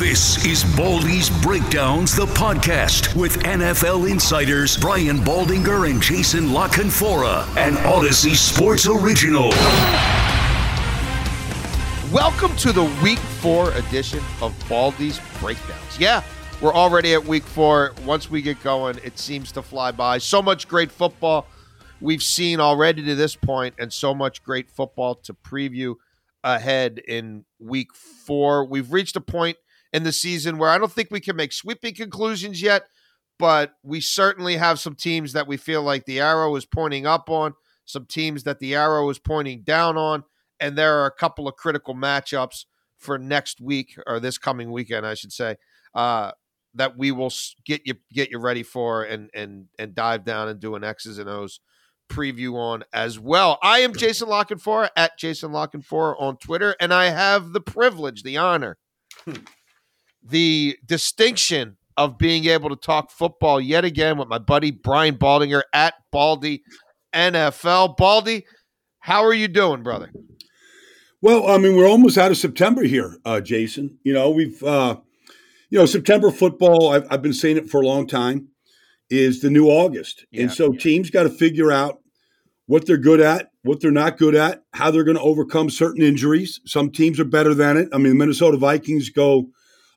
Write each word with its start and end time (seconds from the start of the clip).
This 0.00 0.46
is 0.46 0.64
Baldy's 0.78 1.28
Breakdowns, 1.42 2.16
the 2.16 2.24
podcast 2.24 3.14
with 3.14 3.36
NFL 3.42 4.10
insiders 4.10 4.78
Brian 4.78 5.18
Baldinger 5.18 5.90
and 5.90 6.00
Jason 6.00 6.54
La 6.54 6.68
Canfora, 6.68 7.46
an 7.58 7.74
Audacy 7.74 8.34
Sports 8.34 8.86
original. 8.86 9.50
Welcome 12.10 12.56
to 12.56 12.72
the 12.72 12.84
week 13.02 13.18
four 13.18 13.72
edition 13.72 14.20
of 14.40 14.54
Baldy's 14.70 15.20
Breakdowns. 15.38 15.98
Yeah, 15.98 16.22
we're 16.62 16.72
already 16.72 17.12
at 17.12 17.22
week 17.22 17.44
four. 17.44 17.92
Once 18.06 18.30
we 18.30 18.40
get 18.40 18.62
going, 18.62 18.98
it 19.04 19.18
seems 19.18 19.52
to 19.52 19.60
fly 19.60 19.90
by. 19.92 20.16
So 20.16 20.40
much 20.40 20.66
great 20.66 20.90
football 20.90 21.46
we've 22.00 22.22
seen 22.22 22.58
already 22.58 23.04
to 23.04 23.14
this 23.14 23.36
point, 23.36 23.74
and 23.78 23.92
so 23.92 24.14
much 24.14 24.42
great 24.42 24.70
football 24.70 25.16
to 25.16 25.34
preview 25.34 25.96
ahead 26.42 27.02
in 27.06 27.44
week 27.58 27.94
four. 27.94 28.64
We've 28.64 28.90
reached 28.90 29.16
a 29.16 29.20
point 29.20 29.58
in 29.92 30.02
the 30.04 30.12
season 30.12 30.58
where 30.58 30.70
I 30.70 30.78
don't 30.78 30.92
think 30.92 31.10
we 31.10 31.20
can 31.20 31.36
make 31.36 31.52
sweeping 31.52 31.94
conclusions 31.94 32.62
yet, 32.62 32.84
but 33.38 33.74
we 33.82 34.00
certainly 34.00 34.56
have 34.56 34.78
some 34.78 34.94
teams 34.94 35.32
that 35.32 35.46
we 35.46 35.56
feel 35.56 35.82
like 35.82 36.04
the 36.04 36.20
arrow 36.20 36.54
is 36.56 36.66
pointing 36.66 37.06
up 37.06 37.28
on, 37.30 37.54
some 37.84 38.06
teams 38.06 38.44
that 38.44 38.60
the 38.60 38.74
arrow 38.74 39.08
is 39.10 39.18
pointing 39.18 39.62
down 39.62 39.96
on, 39.96 40.24
and 40.60 40.76
there 40.76 41.00
are 41.00 41.06
a 41.06 41.10
couple 41.12 41.48
of 41.48 41.56
critical 41.56 41.94
matchups 41.94 42.66
for 42.98 43.18
next 43.18 43.60
week 43.60 43.98
or 44.06 44.20
this 44.20 44.38
coming 44.38 44.70
weekend, 44.70 45.06
I 45.06 45.14
should 45.14 45.32
say, 45.32 45.56
uh, 45.94 46.32
that 46.74 46.96
we 46.96 47.10
will 47.10 47.32
get 47.64 47.82
you 47.84 47.94
get 48.12 48.30
you 48.30 48.38
ready 48.38 48.62
for 48.62 49.02
and 49.02 49.28
and 49.34 49.66
and 49.78 49.94
dive 49.94 50.24
down 50.24 50.48
and 50.48 50.60
do 50.60 50.76
an 50.76 50.84
X's 50.84 51.18
and 51.18 51.28
O's 51.28 51.60
preview 52.08 52.54
on 52.54 52.84
as 52.92 53.18
well. 53.18 53.58
I 53.62 53.80
am 53.80 53.94
Jason 53.94 54.28
La 54.28 54.44
Canfora 54.44 54.90
at 54.96 55.18
Jason 55.18 55.52
La 55.52 55.66
Canfora 55.66 56.14
on 56.20 56.36
Twitter, 56.36 56.76
and 56.78 56.92
I 56.92 57.06
have 57.06 57.52
the 57.52 57.60
privilege, 57.60 58.22
the 58.22 58.36
honor, 58.36 58.76
the 60.22 60.76
distinction 60.84 61.76
of 61.96 62.18
being 62.18 62.46
able 62.46 62.70
to 62.70 62.76
talk 62.76 63.10
football 63.10 63.60
yet 63.60 63.84
again 63.84 64.16
with 64.16 64.28
my 64.28 64.38
buddy 64.38 64.70
Brian 64.70 65.16
Baldinger 65.16 65.62
at 65.72 65.94
Baldy 66.10 66.62
NFL. 67.12 67.96
Baldy, 67.96 68.46
how 69.00 69.24
are 69.24 69.34
you 69.34 69.48
doing, 69.48 69.82
brother? 69.82 70.10
Well, 71.22 71.46
I 71.48 71.58
mean, 71.58 71.76
we're 71.76 71.88
almost 71.88 72.16
out 72.16 72.30
of 72.30 72.38
September 72.38 72.82
here, 72.82 73.18
uh, 73.24 73.40
Jason. 73.40 73.98
You 74.02 74.14
know, 74.14 74.30
we've, 74.30 74.62
uh, 74.62 74.96
you 75.68 75.78
know, 75.78 75.86
September 75.86 76.30
football, 76.30 76.90
I've, 76.90 77.06
I've, 77.10 77.22
been 77.22 77.34
saying 77.34 77.58
it 77.58 77.68
for 77.68 77.82
a 77.82 77.86
long 77.86 78.06
time, 78.06 78.48
is 79.10 79.40
the 79.42 79.50
new 79.50 79.66
August. 79.66 80.24
Yeah. 80.30 80.42
And 80.42 80.52
so 80.52 80.72
teams 80.72 81.10
got 81.10 81.24
to 81.24 81.30
figure 81.30 81.70
out 81.70 82.00
what 82.66 82.86
they're 82.86 82.96
good 82.96 83.20
at, 83.20 83.50
what 83.62 83.80
they're 83.80 83.90
not 83.90 84.16
good 84.16 84.34
at, 84.34 84.62
how 84.72 84.90
they're 84.90 85.04
going 85.04 85.16
to 85.16 85.22
overcome 85.22 85.68
certain 85.68 86.02
injuries. 86.02 86.60
Some 86.64 86.90
teams 86.90 87.20
are 87.20 87.24
better 87.24 87.52
than 87.52 87.76
it. 87.76 87.88
I 87.92 87.98
mean, 87.98 88.10
the 88.10 88.14
Minnesota 88.14 88.56
Vikings 88.56 89.10
go 89.10 89.50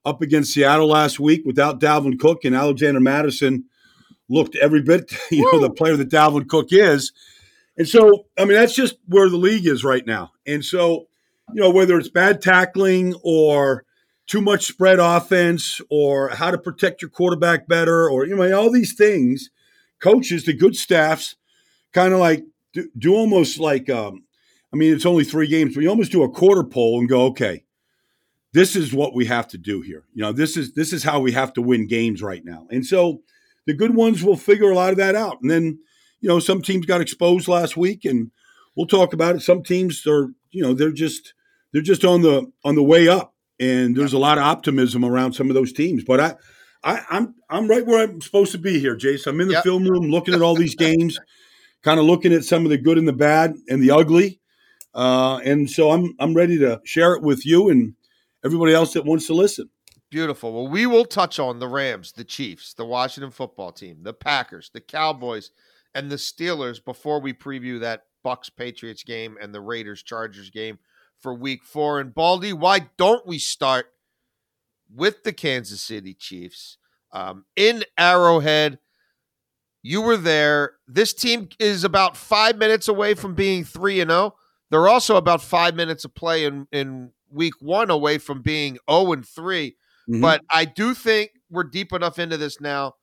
up 0.05 0.21
against 0.21 0.53
Seattle 0.53 0.87
last 0.87 1.19
week 1.19 1.43
without 1.45 1.79
Dalvin 1.79 2.19
Cook, 2.19 2.45
and 2.45 2.55
Alexander 2.55 2.99
Mattison 2.99 3.65
looked 4.29 4.55
every 4.55 4.81
bit, 4.81 5.13
you 5.31 5.49
know, 5.51 5.59
the 5.59 5.69
player 5.69 5.95
that 5.95 6.09
Dalvin 6.09 6.47
Cook 6.47 6.67
is. 6.71 7.11
And 7.77 7.87
so, 7.87 8.25
I 8.37 8.45
mean, 8.45 8.55
that's 8.55 8.75
just 8.75 8.97
where 9.07 9.29
the 9.29 9.37
league 9.37 9.65
is 9.65 9.83
right 9.83 10.05
now. 10.05 10.31
And 10.45 10.63
so, 10.63 11.07
you 11.53 11.61
know, 11.61 11.71
whether 11.71 11.97
it's 11.97 12.09
bad 12.09 12.41
tackling 12.41 13.15
or 13.23 13.83
too 14.27 14.41
much 14.41 14.65
spread 14.65 14.99
offense 14.99 15.81
or 15.89 16.29
how 16.29 16.51
to 16.51 16.57
protect 16.57 17.01
your 17.01 17.09
quarterback 17.09 17.67
better 17.67 18.09
or, 18.09 18.25
you 18.25 18.35
know, 18.35 18.57
all 18.57 18.71
these 18.71 18.93
things, 18.93 19.49
coaches, 19.99 20.45
the 20.45 20.53
good 20.53 20.75
staffs, 20.75 21.35
kind 21.93 22.13
of 22.13 22.19
like 22.19 22.43
do, 22.73 22.89
do 22.97 23.15
almost 23.15 23.59
like, 23.59 23.89
um, 23.89 24.23
I 24.71 24.75
mean, 24.75 24.93
it's 24.93 25.05
only 25.05 25.23
three 25.23 25.47
games, 25.47 25.75
but 25.75 25.81
you 25.81 25.89
almost 25.89 26.11
do 26.11 26.23
a 26.23 26.29
quarter 26.29 26.63
poll 26.63 26.99
and 26.99 27.09
go, 27.09 27.25
okay, 27.27 27.63
this 28.53 28.75
is 28.75 28.93
what 28.93 29.15
we 29.15 29.25
have 29.25 29.47
to 29.49 29.57
do 29.57 29.81
here. 29.81 30.03
You 30.13 30.21
know, 30.21 30.31
this 30.31 30.55
is 30.55 30.73
this 30.73 30.93
is 30.93 31.03
how 31.03 31.19
we 31.19 31.31
have 31.31 31.53
to 31.53 31.61
win 31.61 31.87
games 31.87 32.21
right 32.21 32.45
now. 32.45 32.67
And 32.69 32.85
so 32.85 33.21
the 33.65 33.73
good 33.73 33.95
ones 33.95 34.23
will 34.23 34.37
figure 34.37 34.69
a 34.69 34.75
lot 34.75 34.91
of 34.91 34.97
that 34.97 35.15
out. 35.15 35.41
And 35.41 35.49
then, 35.49 35.79
you 36.21 36.29
know, 36.29 36.39
some 36.39 36.61
teams 36.61 36.85
got 36.85 37.01
exposed 37.01 37.47
last 37.47 37.75
week 37.75 38.05
and 38.05 38.31
we'll 38.75 38.87
talk 38.87 39.13
about 39.13 39.35
it. 39.35 39.41
Some 39.41 39.63
teams 39.63 40.05
are, 40.07 40.29
you 40.51 40.61
know, 40.61 40.73
they're 40.73 40.91
just 40.91 41.33
they're 41.71 41.81
just 41.81 42.05
on 42.05 42.21
the 42.21 42.51
on 42.63 42.75
the 42.75 42.83
way 42.83 43.07
up. 43.07 43.33
And 43.59 43.95
there's 43.95 44.13
a 44.13 44.19
lot 44.19 44.37
of 44.37 44.43
optimism 44.43 45.03
around 45.03 45.33
some 45.33 45.49
of 45.49 45.55
those 45.55 45.73
teams. 45.73 46.03
But 46.03 46.19
I 46.19 46.35
I, 46.83 46.97
am 46.97 47.03
I'm, 47.09 47.35
I'm 47.49 47.67
right 47.67 47.85
where 47.85 48.03
I'm 48.03 48.21
supposed 48.21 48.51
to 48.51 48.57
be 48.57 48.79
here, 48.79 48.95
Jason. 48.95 49.33
I'm 49.33 49.41
in 49.41 49.47
the 49.47 49.53
yep. 49.53 49.63
film 49.63 49.85
room 49.85 50.11
looking 50.11 50.33
at 50.33 50.41
all 50.41 50.55
these 50.55 50.75
games, 50.89 51.19
kind 51.81 51.99
of 51.99 52.05
looking 52.05 52.33
at 52.33 52.43
some 52.43 52.65
of 52.65 52.69
the 52.69 52.77
good 52.77 52.99
and 52.99 53.07
the 53.07 53.13
bad 53.13 53.55
and 53.67 53.81
the 53.81 53.91
ugly. 53.91 54.39
Uh, 54.93 55.39
and 55.43 55.69
so 55.69 55.89
I'm 55.91 56.13
I'm 56.19 56.35
ready 56.35 56.59
to 56.59 56.81
share 56.83 57.13
it 57.13 57.23
with 57.23 57.47
you 57.47 57.69
and 57.69 57.95
everybody 58.43 58.73
else 58.73 58.93
that 58.93 59.05
wants 59.05 59.27
to 59.27 59.33
listen. 59.33 59.69
Beautiful. 60.09 60.53
Well, 60.53 60.67
we 60.67 60.85
will 60.85 61.05
touch 61.05 61.39
on 61.39 61.59
the 61.59 61.67
Rams, 61.67 62.11
the 62.11 62.23
Chiefs, 62.23 62.73
the 62.73 62.85
Washington 62.85 63.31
football 63.31 63.71
team, 63.71 64.03
the 64.03 64.13
Packers, 64.13 64.69
the 64.73 64.81
Cowboys, 64.81 65.51
and 65.95 66.11
the 66.11 66.17
Steelers 66.17 66.83
before 66.83 67.19
we 67.19 67.33
preview 67.33 67.79
that 67.79 68.03
Bucks 68.23 68.49
Patriots 68.49 69.03
game 69.03 69.37
and 69.41 69.53
the 69.53 69.61
Raiders 69.61 70.03
Chargers 70.03 70.49
game 70.49 70.79
for 71.19 71.33
week 71.33 71.63
four. 71.63 71.99
And 71.99 72.13
Baldy, 72.13 72.53
why 72.53 72.89
don't 72.97 73.25
we 73.25 73.39
start 73.39 73.87
with 74.93 75.23
the 75.23 75.33
Kansas 75.33 75.81
City 75.81 76.13
Chiefs 76.13 76.77
um, 77.11 77.45
in 77.55 77.83
Arrowhead? 77.97 78.79
You 79.81 80.01
were 80.01 80.17
there. 80.17 80.73
This 80.87 81.13
team 81.13 81.49
is 81.59 81.83
about 81.83 82.15
five 82.15 82.57
minutes 82.57 82.87
away 82.87 83.15
from 83.15 83.35
being 83.35 83.63
3 83.63 83.99
and 84.01 84.11
0. 84.11 84.35
They're 84.69 84.87
also 84.87 85.17
about 85.17 85.41
five 85.41 85.75
minutes 85.75 86.05
of 86.05 86.15
play 86.15 86.45
in, 86.45 86.67
in 86.71 87.11
week 87.33 87.53
one 87.59 87.89
away 87.89 88.17
from 88.17 88.41
being 88.41 88.77
0 88.89 89.13
and 89.13 89.27
3. 89.27 89.75
Mm-hmm. 90.09 90.21
But 90.21 90.41
I 90.51 90.65
do 90.65 90.93
think 90.93 91.31
we're 91.49 91.63
deep 91.63 91.93
enough 91.93 92.19
into 92.19 92.37
this 92.37 92.59
now 92.59 92.93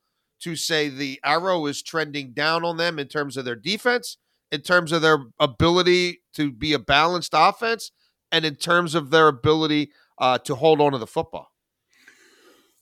to 0.41 0.55
say 0.55 0.89
the 0.89 1.19
arrow 1.23 1.65
is 1.65 1.81
trending 1.81 2.33
down 2.33 2.65
on 2.65 2.77
them 2.77 2.99
in 2.99 3.07
terms 3.07 3.37
of 3.37 3.45
their 3.45 3.55
defense, 3.55 4.17
in 4.51 4.61
terms 4.61 4.91
of 4.91 5.01
their 5.01 5.25
ability 5.39 6.21
to 6.33 6.51
be 6.51 6.73
a 6.73 6.79
balanced 6.79 7.31
offense, 7.33 7.91
and 8.31 8.45
in 8.45 8.55
terms 8.55 8.95
of 8.95 9.09
their 9.11 9.27
ability 9.27 9.91
uh, 10.17 10.37
to 10.39 10.55
hold 10.55 10.81
on 10.81 10.91
to 10.91 10.97
the 10.97 11.07
football. 11.07 11.51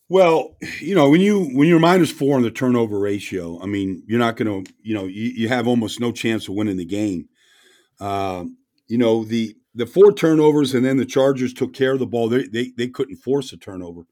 Well, 0.09 0.55
you 0.79 0.95
know, 0.95 1.09
when 1.09 1.21
you 1.21 1.51
when 1.53 1.67
you're 1.67 1.79
minus 1.79 2.11
four 2.11 2.35
on 2.35 2.41
the 2.41 2.49
turnover 2.49 2.99
ratio, 2.99 3.61
I 3.61 3.67
mean, 3.67 4.03
you're 4.07 4.19
not 4.19 4.37
going 4.37 4.65
to, 4.65 4.71
you 4.81 4.95
know, 4.95 5.05
you, 5.05 5.31
you, 5.35 5.47
have 5.49 5.67
almost 5.67 5.99
no 5.99 6.11
chance 6.11 6.47
of 6.47 6.55
winning 6.55 6.77
the 6.77 6.85
game. 6.85 7.29
Uh, 7.99 8.45
you 8.87 8.97
know, 8.97 9.23
the 9.23 9.55
the 9.73 9.85
four 9.85 10.11
turnovers 10.11 10.73
and 10.73 10.85
then 10.85 10.97
the 10.97 11.05
Chargers 11.05 11.53
took 11.53 11.73
care 11.73 11.93
of 11.93 11.99
the 11.99 12.07
ball. 12.07 12.29
They 12.29 12.43
they, 12.43 12.71
they 12.75 12.87
couldn't 12.87 13.17
force 13.17 13.53
a 13.53 13.57
turnover. 13.57 14.03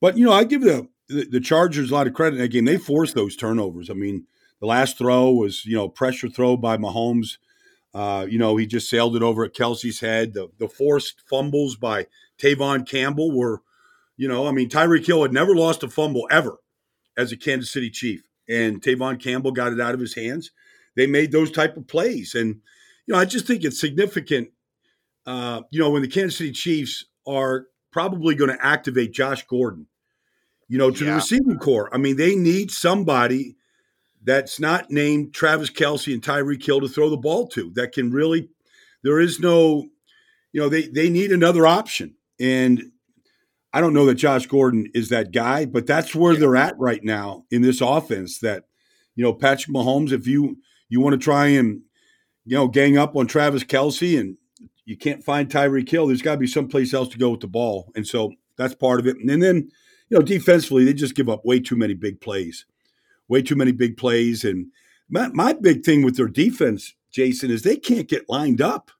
But 0.00 0.16
you 0.16 0.24
know, 0.24 0.32
I 0.32 0.44
give 0.44 0.62
the, 0.62 0.88
the, 1.08 1.24
the 1.24 1.40
Chargers 1.40 1.90
a 1.90 1.94
lot 1.94 2.06
of 2.06 2.14
credit 2.14 2.36
in 2.36 2.42
that 2.42 2.48
game. 2.48 2.64
They 2.64 2.78
forced 2.78 3.14
those 3.14 3.36
turnovers. 3.36 3.90
I 3.90 3.94
mean, 3.94 4.26
the 4.60 4.66
last 4.66 4.98
throw 4.98 5.30
was 5.30 5.64
you 5.64 5.76
know 5.76 5.88
pressure 5.88 6.28
throw 6.28 6.56
by 6.56 6.76
Mahomes. 6.76 7.38
Uh, 7.94 8.26
you 8.28 8.38
know, 8.38 8.56
he 8.56 8.66
just 8.66 8.90
sailed 8.90 9.16
it 9.16 9.22
over 9.22 9.44
at 9.44 9.54
Kelce's 9.54 10.00
head. 10.00 10.34
The 10.34 10.48
the 10.58 10.68
forced 10.68 11.22
fumbles 11.28 11.76
by 11.76 12.06
Tevaughn 12.38 12.86
Campbell 12.88 13.36
were, 13.36 13.62
you 14.16 14.28
know, 14.28 14.46
I 14.46 14.52
mean, 14.52 14.68
Tyreek 14.68 15.06
Hill 15.06 15.22
had 15.22 15.32
never 15.32 15.54
lost 15.54 15.82
a 15.82 15.88
fumble 15.88 16.28
ever 16.30 16.58
as 17.16 17.32
a 17.32 17.36
Kansas 17.36 17.72
City 17.72 17.90
Chief, 17.90 18.22
and 18.48 18.82
Tevaughn 18.82 19.20
Campbell 19.20 19.52
got 19.52 19.72
it 19.72 19.80
out 19.80 19.94
of 19.94 20.00
his 20.00 20.14
hands. 20.14 20.50
They 20.96 21.06
made 21.06 21.32
those 21.32 21.50
type 21.50 21.76
of 21.76 21.86
plays, 21.86 22.34
and 22.34 22.60
you 23.06 23.14
know, 23.14 23.18
I 23.18 23.24
just 23.24 23.46
think 23.46 23.64
it's 23.64 23.80
significant 23.80 24.50
uh, 25.28 25.60
you 25.70 25.78
know, 25.78 25.90
when 25.90 26.00
the 26.00 26.08
Kansas 26.08 26.38
City 26.38 26.52
Chiefs 26.52 27.04
are 27.26 27.66
probably 27.92 28.34
going 28.34 28.50
to 28.50 28.64
activate 28.64 29.12
Josh 29.12 29.46
Gordon, 29.46 29.86
you 30.68 30.78
know, 30.78 30.90
to 30.90 31.04
yeah. 31.04 31.10
the 31.10 31.16
receiving 31.16 31.58
corps. 31.58 31.90
I 31.92 31.98
mean, 31.98 32.16
they 32.16 32.34
need 32.34 32.70
somebody 32.70 33.56
that's 34.24 34.58
not 34.58 34.90
named 34.90 35.34
Travis 35.34 35.68
Kelce 35.68 36.14
and 36.14 36.22
Tyreek 36.22 36.64
Hill 36.64 36.80
to 36.80 36.88
throw 36.88 37.10
the 37.10 37.18
ball 37.18 37.46
to 37.48 37.70
that 37.74 37.92
can 37.92 38.10
really, 38.10 38.48
there 39.02 39.20
is 39.20 39.38
no, 39.38 39.88
you 40.52 40.62
know, 40.62 40.70
they, 40.70 40.88
they 40.88 41.10
need 41.10 41.30
another 41.30 41.66
option. 41.66 42.14
And 42.40 42.84
I 43.74 43.82
don't 43.82 43.92
know 43.92 44.06
that 44.06 44.14
Josh 44.14 44.46
Gordon 44.46 44.88
is 44.94 45.10
that 45.10 45.30
guy, 45.30 45.66
but 45.66 45.86
that's 45.86 46.14
where 46.14 46.32
yeah. 46.32 46.38
they're 46.40 46.56
at 46.56 46.78
right 46.78 47.04
now 47.04 47.44
in 47.50 47.60
this 47.60 47.82
offense 47.82 48.38
that, 48.38 48.64
you 49.14 49.22
know, 49.22 49.34
Patrick 49.34 49.76
Mahomes, 49.76 50.10
if 50.10 50.26
you, 50.26 50.56
you 50.88 51.00
want 51.00 51.12
to 51.12 51.18
try 51.22 51.48
and, 51.48 51.82
you 52.46 52.56
know, 52.56 52.66
gang 52.66 52.96
up 52.96 53.14
on 53.14 53.26
Travis 53.26 53.62
Kelce 53.62 54.18
and 54.18 54.38
you 54.88 54.96
can't 54.96 55.22
find 55.22 55.50
Tyreek 55.50 55.86
Hill. 55.86 56.06
there's 56.06 56.22
got 56.22 56.32
to 56.32 56.38
be 56.38 56.46
someplace 56.46 56.94
else 56.94 57.10
to 57.10 57.18
go 57.18 57.28
with 57.28 57.40
the 57.40 57.46
ball, 57.46 57.92
and 57.94 58.06
so 58.06 58.32
that's 58.56 58.74
part 58.74 58.98
of 58.98 59.06
it. 59.06 59.18
And 59.18 59.42
then 59.42 59.70
you 60.08 60.18
know 60.18 60.22
defensively, 60.22 60.82
they 60.86 60.94
just 60.94 61.14
give 61.14 61.28
up 61.28 61.44
way 61.44 61.60
too 61.60 61.76
many 61.76 61.92
big 61.92 62.22
plays, 62.22 62.64
way 63.28 63.42
too 63.42 63.54
many 63.54 63.70
big 63.70 63.98
plays. 63.98 64.44
And 64.44 64.68
my, 65.10 65.28
my 65.28 65.52
big 65.52 65.84
thing 65.84 66.02
with 66.02 66.16
their 66.16 66.26
defense, 66.26 66.94
Jason, 67.10 67.50
is 67.50 67.62
they 67.62 67.76
can't 67.76 68.08
get 68.08 68.30
lined 68.30 68.62
up. 68.62 68.90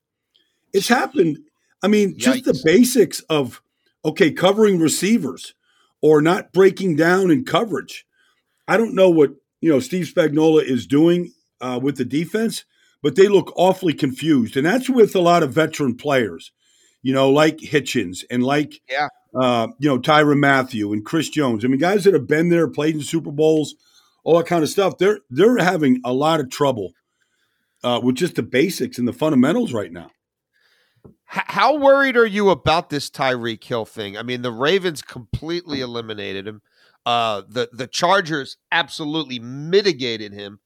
It's 0.75 0.88
happened. 0.88 1.38
I 1.82 1.88
mean, 1.88 2.12
Yikes. 2.17 2.19
just 2.19 2.44
the 2.44 2.61
basics 2.64 3.20
of 3.31 3.62
okay, 4.05 4.31
covering 4.31 4.79
receivers 4.79 5.55
or 6.02 6.20
not 6.20 6.52
breaking 6.52 6.96
down 6.96 7.31
in 7.31 7.46
coverage. 7.46 8.06
I 8.69 8.76
don't 8.76 8.94
know 8.94 9.08
what 9.08 9.31
you 9.62 9.70
know 9.70 9.81
Steve 9.81 10.05
Spagnuolo 10.05 10.62
is 10.62 10.87
doing 10.87 11.32
uh, 11.62 11.81
with 11.82 11.96
the 11.96 12.05
defense, 12.05 12.67
but 13.03 13.17
they 13.17 13.29
look 13.29 13.53
awfully 13.56 13.95
confused, 13.95 14.56
and 14.56 14.67
that's 14.67 14.89
with 14.89 15.15
a 15.15 15.21
lot 15.21 15.43
of 15.43 15.53
veteran 15.53 15.97
players, 15.97 16.53
you 17.03 17.12
know, 17.12 17.31
like 17.31 17.59
Hitchens 17.59 18.25
and 18.31 18.43
like 18.43 18.81
yeah. 18.91 19.09
uh, 19.39 19.69
you 19.79 19.89
know 19.89 19.99
Tyrann 19.99 20.41
Mathieu 20.41 20.93
and 20.93 21.05
Chris 21.05 21.29
Jones. 21.29 21.65
I 21.65 21.69
mean, 21.69 21.79
guys 21.79 22.05
that 22.05 22.15
have 22.15 22.27
been 22.27 22.49
there, 22.49 22.69
played 22.69 22.95
in 22.95 23.03
Super 23.03 23.31
Bowls, 23.31 23.75
all 24.25 24.37
that 24.39 24.47
kind 24.47 24.62
of 24.62 24.69
stuff. 24.69 24.99
They're 24.99 25.21
they're 25.31 25.59
having 25.59 26.00
a 26.05 26.12
lot 26.12 26.41
of 26.41 26.50
trouble 26.50 26.93
uh, 27.85 28.00
with 28.03 28.17
just 28.17 28.35
the 28.35 28.43
basics 28.43 28.99
and 28.99 29.06
the 29.06 29.12
fundamentals 29.12 29.73
right 29.73 29.93
now. 29.93 30.11
How 31.25 31.77
worried 31.77 32.17
are 32.17 32.27
you 32.27 32.49
about 32.49 32.89
this 32.89 33.11
Tyreek 33.11 33.62
Hill 33.62 33.85
thing? 33.85 34.17
I 34.17 34.23
mean, 34.23 34.41
the 34.41 34.51
Ravens 34.53 35.03
completely 35.03 35.83
eliminated 35.83 36.49
him. 36.49 36.62
Uh, 37.05 37.43
the 37.47 37.69
the 37.73 37.87
Chargers 37.87 38.56
absolutely 38.73 39.39
mitigated 39.39 40.33
him. 40.33 40.61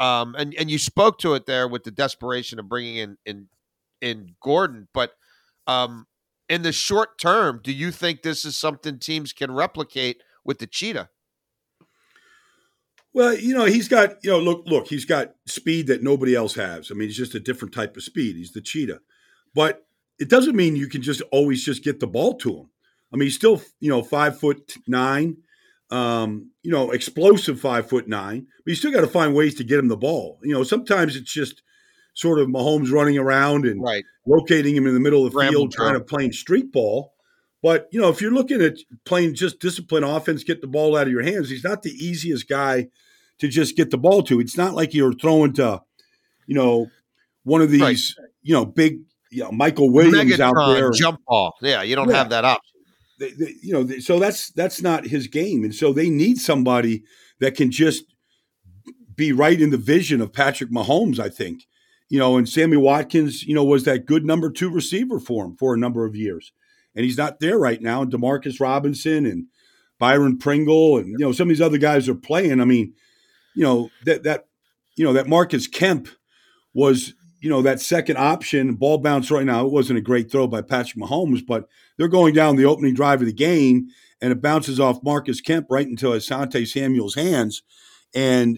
Um, 0.00 0.34
and 0.36 0.54
and 0.54 0.70
you 0.70 0.78
spoke 0.78 1.18
to 1.20 1.34
it 1.34 1.46
there 1.46 1.68
with 1.68 1.84
the 1.84 1.90
desperation 1.90 2.58
of 2.58 2.68
bringing 2.68 2.96
in 2.96 3.16
in 3.24 3.48
in 4.00 4.34
Gordon, 4.40 4.88
but 4.92 5.12
um, 5.66 6.06
in 6.48 6.62
the 6.62 6.72
short 6.72 7.18
term, 7.18 7.60
do 7.62 7.72
you 7.72 7.90
think 7.90 8.22
this 8.22 8.44
is 8.44 8.56
something 8.56 8.98
teams 8.98 9.32
can 9.32 9.52
replicate 9.52 10.22
with 10.44 10.58
the 10.58 10.66
cheetah? 10.66 11.08
Well, 13.12 13.38
you 13.38 13.54
know, 13.54 13.64
he's 13.64 13.86
got, 13.86 14.16
you 14.24 14.30
know, 14.30 14.40
look, 14.40 14.64
look, 14.66 14.88
he's 14.88 15.04
got 15.04 15.34
speed 15.46 15.86
that 15.86 16.02
nobody 16.02 16.34
else 16.34 16.54
has. 16.56 16.90
I 16.90 16.94
mean, 16.94 17.08
he's 17.08 17.16
just 17.16 17.36
a 17.36 17.40
different 17.40 17.72
type 17.72 17.96
of 17.96 18.02
speed. 18.02 18.34
He's 18.36 18.52
the 18.52 18.60
cheetah. 18.60 19.00
But 19.54 19.86
it 20.18 20.28
doesn't 20.28 20.56
mean 20.56 20.74
you 20.74 20.88
can 20.88 21.00
just 21.00 21.22
always 21.30 21.64
just 21.64 21.84
get 21.84 22.00
the 22.00 22.08
ball 22.08 22.36
to 22.38 22.56
him. 22.56 22.70
I 23.12 23.16
mean, 23.16 23.26
he's 23.26 23.36
still, 23.36 23.62
you 23.78 23.88
know, 23.88 24.02
five 24.02 24.38
foot 24.40 24.74
nine, 24.88 25.36
um, 25.90 26.50
you 26.62 26.70
know, 26.70 26.90
explosive 26.90 27.60
five 27.60 27.88
foot 27.88 28.08
nine, 28.08 28.46
but 28.64 28.70
you 28.70 28.74
still 28.74 28.92
got 28.92 29.02
to 29.02 29.06
find 29.06 29.34
ways 29.34 29.54
to 29.56 29.64
get 29.64 29.78
him 29.78 29.88
the 29.88 29.96
ball. 29.96 30.38
You 30.42 30.54
know, 30.54 30.64
sometimes 30.64 31.16
it's 31.16 31.32
just 31.32 31.62
sort 32.14 32.38
of 32.38 32.48
Mahomes 32.48 32.92
running 32.92 33.18
around 33.18 33.66
and 33.66 33.82
right. 33.82 34.04
locating 34.26 34.74
him 34.76 34.86
in 34.86 34.94
the 34.94 35.00
middle 35.00 35.26
of 35.26 35.32
the 35.32 35.38
Ramble 35.38 35.52
field, 35.52 35.72
trying 35.72 35.94
to 35.94 36.00
play 36.00 36.30
street 36.30 36.72
ball. 36.72 37.12
But 37.62 37.88
you 37.90 38.00
know, 38.00 38.08
if 38.08 38.20
you're 38.20 38.30
looking 38.30 38.60
at 38.62 38.76
playing 39.04 39.34
just 39.34 39.58
discipline 39.58 40.04
offense, 40.04 40.44
get 40.44 40.60
the 40.60 40.66
ball 40.66 40.96
out 40.96 41.06
of 41.06 41.12
your 41.12 41.22
hands, 41.22 41.50
he's 41.50 41.64
not 41.64 41.82
the 41.82 41.92
easiest 41.92 42.48
guy 42.48 42.88
to 43.38 43.48
just 43.48 43.76
get 43.76 43.90
the 43.90 43.98
ball 43.98 44.22
to. 44.24 44.40
It's 44.40 44.56
not 44.56 44.74
like 44.74 44.94
you're 44.94 45.14
throwing 45.14 45.54
to, 45.54 45.82
you 46.46 46.54
know, 46.54 46.88
one 47.42 47.62
of 47.62 47.70
these, 47.70 47.82
right. 47.82 48.28
you 48.42 48.54
know, 48.54 48.64
big, 48.64 49.00
you 49.30 49.42
know, 49.42 49.50
Michael 49.50 49.90
Williams 49.90 50.32
Megatron, 50.32 50.62
out 50.62 50.74
there, 50.74 50.90
jump 50.92 51.20
ball. 51.26 51.54
Yeah, 51.62 51.82
you 51.82 51.96
don't 51.96 52.08
yeah. 52.08 52.16
have 52.16 52.30
that 52.30 52.44
option 52.44 52.73
they, 53.18 53.30
they, 53.30 53.54
you 53.62 53.72
know, 53.72 53.82
they, 53.82 54.00
so 54.00 54.18
that's 54.18 54.50
that's 54.50 54.82
not 54.82 55.06
his 55.06 55.26
game, 55.26 55.64
and 55.64 55.74
so 55.74 55.92
they 55.92 56.10
need 56.10 56.38
somebody 56.38 57.04
that 57.40 57.54
can 57.54 57.70
just 57.70 58.04
be 59.14 59.32
right 59.32 59.60
in 59.60 59.70
the 59.70 59.76
vision 59.76 60.20
of 60.20 60.32
Patrick 60.32 60.70
Mahomes. 60.70 61.18
I 61.18 61.28
think, 61.28 61.62
you 62.08 62.18
know, 62.18 62.36
and 62.36 62.48
Sammy 62.48 62.76
Watkins, 62.76 63.44
you 63.44 63.54
know, 63.54 63.64
was 63.64 63.84
that 63.84 64.06
good 64.06 64.24
number 64.24 64.50
two 64.50 64.70
receiver 64.70 65.20
for 65.20 65.44
him 65.44 65.56
for 65.56 65.74
a 65.74 65.78
number 65.78 66.04
of 66.04 66.16
years, 66.16 66.52
and 66.94 67.04
he's 67.04 67.18
not 67.18 67.40
there 67.40 67.58
right 67.58 67.80
now. 67.80 68.02
And 68.02 68.12
Demarcus 68.12 68.60
Robinson 68.60 69.26
and 69.26 69.46
Byron 69.98 70.38
Pringle, 70.38 70.98
and 70.98 71.08
you 71.08 71.18
know, 71.18 71.32
some 71.32 71.48
of 71.48 71.50
these 71.50 71.60
other 71.60 71.78
guys 71.78 72.08
are 72.08 72.14
playing. 72.14 72.60
I 72.60 72.64
mean, 72.64 72.94
you 73.54 73.62
know 73.62 73.90
that 74.04 74.24
that 74.24 74.46
you 74.96 75.04
know 75.04 75.12
that 75.12 75.28
Marcus 75.28 75.66
Kemp 75.66 76.08
was 76.72 77.14
you 77.44 77.50
know, 77.50 77.60
that 77.60 77.78
second 77.78 78.16
option, 78.16 78.74
ball 78.74 78.96
bounce 78.96 79.30
right 79.30 79.44
now, 79.44 79.66
it 79.66 79.70
wasn't 79.70 79.98
a 79.98 80.02
great 80.02 80.32
throw 80.32 80.46
by 80.46 80.62
Patrick 80.62 80.96
Mahomes, 80.96 81.46
but 81.46 81.68
they're 81.98 82.08
going 82.08 82.32
down 82.32 82.56
the 82.56 82.64
opening 82.64 82.94
drive 82.94 83.20
of 83.20 83.26
the 83.26 83.34
game 83.34 83.88
and 84.22 84.32
it 84.32 84.40
bounces 84.40 84.80
off 84.80 85.02
Marcus 85.02 85.42
Kemp 85.42 85.66
right 85.68 85.86
into 85.86 86.06
Asante 86.06 86.66
Samuel's 86.66 87.16
hands. 87.16 87.62
And, 88.14 88.56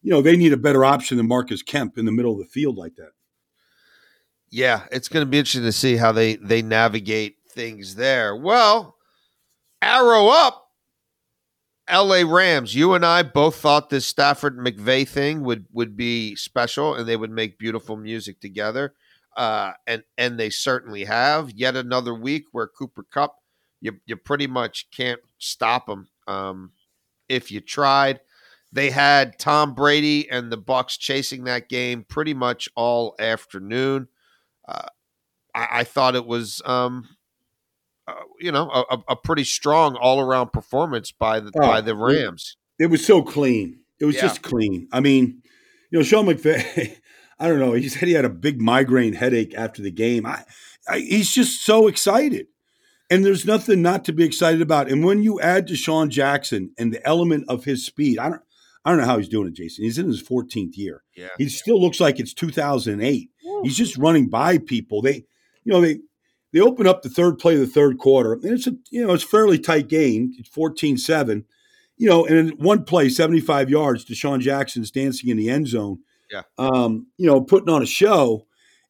you 0.00 0.10
know, 0.10 0.22
they 0.22 0.38
need 0.38 0.54
a 0.54 0.56
better 0.56 0.82
option 0.82 1.18
than 1.18 1.28
Marcus 1.28 1.62
Kemp 1.62 1.98
in 1.98 2.06
the 2.06 2.10
middle 2.10 2.32
of 2.32 2.38
the 2.38 2.46
field 2.46 2.78
like 2.78 2.94
that. 2.96 3.10
Yeah, 4.48 4.84
it's 4.90 5.08
going 5.08 5.26
to 5.26 5.30
be 5.30 5.38
interesting 5.38 5.64
to 5.64 5.72
see 5.72 5.98
how 5.98 6.12
they 6.12 6.36
they 6.36 6.62
navigate 6.62 7.36
things 7.50 7.96
there. 7.96 8.34
Well, 8.34 8.96
arrow 9.82 10.28
up 10.28 10.70
LA 11.90 12.22
Rams, 12.26 12.74
you 12.74 12.94
and 12.94 13.04
I 13.04 13.22
both 13.22 13.56
thought 13.56 13.90
this 13.90 14.06
Stafford 14.06 14.58
McVay 14.58 15.06
thing 15.06 15.42
would 15.42 15.66
would 15.72 15.96
be 15.96 16.36
special 16.36 16.94
and 16.94 17.08
they 17.08 17.16
would 17.16 17.30
make 17.30 17.58
beautiful 17.58 17.96
music 17.96 18.40
together. 18.40 18.94
Uh, 19.36 19.72
and 19.86 20.02
and 20.18 20.38
they 20.38 20.50
certainly 20.50 21.04
have. 21.04 21.50
Yet 21.52 21.74
another 21.74 22.14
week 22.14 22.44
where 22.52 22.66
Cooper 22.66 23.04
Kupp, 23.10 23.36
you 23.80 23.98
you 24.06 24.16
pretty 24.16 24.46
much 24.46 24.88
can't 24.90 25.20
stop 25.38 25.88
him 25.88 26.08
um, 26.26 26.72
if 27.28 27.50
you 27.50 27.60
tried. 27.60 28.20
They 28.72 28.90
had 28.90 29.38
Tom 29.38 29.74
Brady 29.74 30.30
and 30.30 30.50
the 30.50 30.56
Bucks 30.56 30.96
chasing 30.96 31.44
that 31.44 31.68
game 31.68 32.04
pretty 32.04 32.32
much 32.32 32.68
all 32.74 33.14
afternoon. 33.18 34.08
Uh, 34.66 34.86
I, 35.54 35.68
I, 35.72 35.84
thought 35.84 36.14
it 36.14 36.24
was 36.24 36.62
um, 36.64 37.06
uh, 38.06 38.14
you 38.40 38.50
know, 38.50 38.68
a, 38.70 38.98
a, 39.08 39.16
pretty 39.16 39.44
strong 39.44 39.96
all 39.96 40.20
around 40.20 40.52
performance 40.52 41.12
by 41.12 41.38
the 41.40 41.52
oh, 41.54 41.60
by 41.60 41.80
the 41.80 41.94
Rams. 41.94 42.56
It, 42.78 42.84
it, 42.84 42.86
was 42.88 43.06
so 43.06 43.22
clean. 43.22 43.78
It 44.00 44.06
was 44.06 44.16
yeah. 44.16 44.22
just 44.22 44.42
clean. 44.42 44.88
I 44.92 45.00
mean, 45.00 45.42
you 45.90 45.98
know, 45.98 46.02
Sean 46.02 46.26
McVay. 46.26 46.96
I 47.38 47.48
don't 47.48 47.58
know. 47.58 47.72
He 47.72 47.88
said 47.88 48.08
he 48.08 48.14
had 48.14 48.24
a 48.24 48.30
big 48.30 48.60
migraine 48.60 49.14
headache 49.14 49.54
after 49.54 49.82
the 49.82 49.90
game. 49.90 50.26
I, 50.26 50.44
I, 50.88 50.98
he's 50.98 51.32
just 51.32 51.64
so 51.64 51.86
excited, 51.88 52.46
and 53.10 53.24
there's 53.24 53.46
nothing 53.46 53.82
not 53.82 54.04
to 54.06 54.12
be 54.12 54.24
excited 54.24 54.62
about. 54.62 54.90
And 54.90 55.04
when 55.04 55.22
you 55.22 55.40
add 55.40 55.68
DeSean 55.68 56.08
Jackson 56.08 56.72
and 56.78 56.92
the 56.92 57.04
element 57.06 57.44
of 57.48 57.64
his 57.64 57.86
speed, 57.86 58.18
I 58.18 58.30
don't. 58.30 58.42
I 58.84 58.90
don't 58.90 58.98
know 58.98 59.06
how 59.06 59.18
he's 59.18 59.28
doing 59.28 59.46
it, 59.46 59.54
Jason. 59.54 59.84
He's 59.84 59.96
in 59.96 60.08
his 60.08 60.20
14th 60.20 60.76
year. 60.76 61.04
Yeah. 61.16 61.28
He 61.38 61.48
still 61.48 61.80
looks 61.80 62.00
like 62.00 62.18
it's 62.18 62.34
2008. 62.34 63.30
He's 63.62 63.76
just 63.76 63.96
running 63.96 64.28
by 64.28 64.58
people. 64.58 65.02
They, 65.02 65.24
you 65.62 65.72
know, 65.72 65.80
they 65.80 66.00
they 66.52 66.60
open 66.60 66.86
up 66.86 67.02
the 67.02 67.08
third 67.08 67.38
play 67.38 67.54
of 67.54 67.60
the 67.60 67.66
third 67.66 67.98
quarter, 67.98 68.34
and 68.34 68.44
it's 68.44 68.66
a 68.66 68.72
you 68.90 69.06
know 69.06 69.14
it's 69.14 69.24
a 69.24 69.28
fairly 69.28 69.58
tight 69.58 69.88
game. 69.88 70.32
It's 70.38 70.50
14-7. 70.50 71.44
You 71.98 72.08
know, 72.08 72.26
and 72.26 72.36
in 72.36 72.48
one 72.58 72.84
play, 72.84 73.08
75 73.08 73.70
yards, 73.70 74.04
DeSean 74.04 74.40
Jackson's 74.40 74.90
dancing 74.90 75.30
in 75.30 75.36
the 75.36 75.48
end 75.48 75.68
zone. 75.68 76.00
Yeah. 76.30 76.42
Um, 76.58 77.06
you 77.16 77.26
know, 77.26 77.40
putting 77.40 77.68
on 77.68 77.82
a 77.82 77.86
show. 77.86 78.46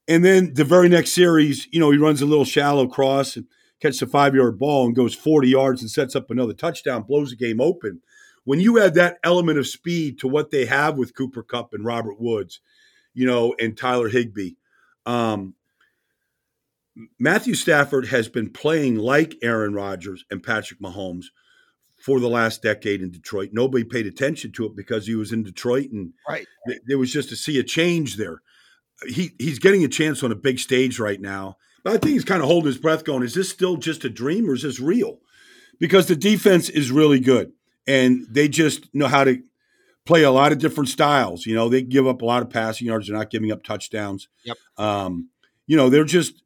And 0.08 0.24
then 0.24 0.54
the 0.54 0.64
very 0.64 0.88
next 0.88 1.12
series, 1.12 1.68
you 1.72 1.80
know, 1.80 1.90
he 1.90 1.98
runs 1.98 2.22
a 2.22 2.26
little 2.26 2.44
shallow 2.44 2.86
cross 2.86 3.36
and 3.36 3.46
catches 3.80 4.00
a 4.02 4.06
five 4.06 4.34
yard 4.34 4.58
ball 4.58 4.86
and 4.86 4.94
goes 4.94 5.14
40 5.14 5.48
yards 5.48 5.82
and 5.82 5.90
sets 5.90 6.16
up 6.16 6.30
another 6.30 6.54
touchdown, 6.54 7.02
blows 7.02 7.30
the 7.30 7.36
game 7.36 7.60
open. 7.60 8.00
When 8.44 8.60
you 8.60 8.80
add 8.80 8.94
that 8.94 9.18
element 9.22 9.58
of 9.58 9.66
speed 9.66 10.18
to 10.20 10.28
what 10.28 10.50
they 10.50 10.66
have 10.66 10.96
with 10.96 11.14
Cooper 11.14 11.42
Kupp 11.42 11.74
and 11.74 11.84
Robert 11.84 12.20
Woods, 12.20 12.60
you 13.14 13.26
know, 13.26 13.54
and 13.60 13.76
Tyler 13.76 14.08
Higbee, 14.08 14.52
um, 15.06 15.54
Matthew 17.18 17.54
Stafford 17.54 18.06
has 18.06 18.28
been 18.28 18.50
playing 18.50 18.96
like 18.96 19.36
Aaron 19.42 19.74
Rodgers 19.74 20.24
and 20.30 20.42
Patrick 20.42 20.80
Mahomes 20.80 21.26
for 22.02 22.20
the 22.20 22.28
last 22.28 22.62
decade 22.62 23.00
in 23.00 23.10
Detroit. 23.10 23.50
Nobody 23.52 23.84
paid 23.84 24.06
attention 24.06 24.52
to 24.52 24.66
it 24.66 24.76
because 24.76 25.06
he 25.06 25.14
was 25.14 25.32
in 25.32 25.42
Detroit, 25.42 25.90
and 25.90 26.12
right. 26.28 26.46
there 26.86 26.98
was 26.98 27.12
just 27.12 27.28
to 27.30 27.36
see 27.36 27.58
a 27.58 27.62
change 27.62 28.16
there. 28.16 28.42
He 29.06 29.30
he's 29.38 29.58
getting 29.58 29.84
a 29.84 29.88
chance 29.88 30.22
on 30.22 30.32
a 30.32 30.36
big 30.36 30.58
stage 30.58 30.98
right 30.98 31.20
now, 31.20 31.56
but 31.84 31.94
I 31.94 31.96
think 31.98 32.12
he's 32.12 32.24
kind 32.24 32.42
of 32.42 32.48
holding 32.48 32.66
his 32.66 32.78
breath, 32.78 33.04
going, 33.04 33.22
"Is 33.22 33.34
this 33.34 33.48
still 33.48 33.76
just 33.76 34.04
a 34.04 34.10
dream 34.10 34.50
or 34.50 34.54
is 34.54 34.62
this 34.62 34.80
real?" 34.80 35.20
Because 35.78 36.06
the 36.06 36.16
defense 36.16 36.68
is 36.68 36.92
really 36.92 37.20
good, 37.20 37.52
and 37.86 38.26
they 38.28 38.48
just 38.48 38.94
know 38.94 39.08
how 39.08 39.24
to 39.24 39.42
play 40.04 40.24
a 40.24 40.30
lot 40.30 40.52
of 40.52 40.58
different 40.58 40.88
styles. 40.88 41.46
You 41.46 41.54
know, 41.54 41.68
they 41.68 41.82
give 41.82 42.06
up 42.06 42.22
a 42.22 42.26
lot 42.26 42.42
of 42.42 42.50
passing 42.50 42.88
yards; 42.88 43.06
they're 43.06 43.16
not 43.16 43.30
giving 43.30 43.50
up 43.50 43.62
touchdowns. 43.62 44.28
Yep. 44.44 44.56
Um, 44.76 45.30
you 45.66 45.76
know, 45.76 45.88
they're 45.88 46.04
just 46.04 46.42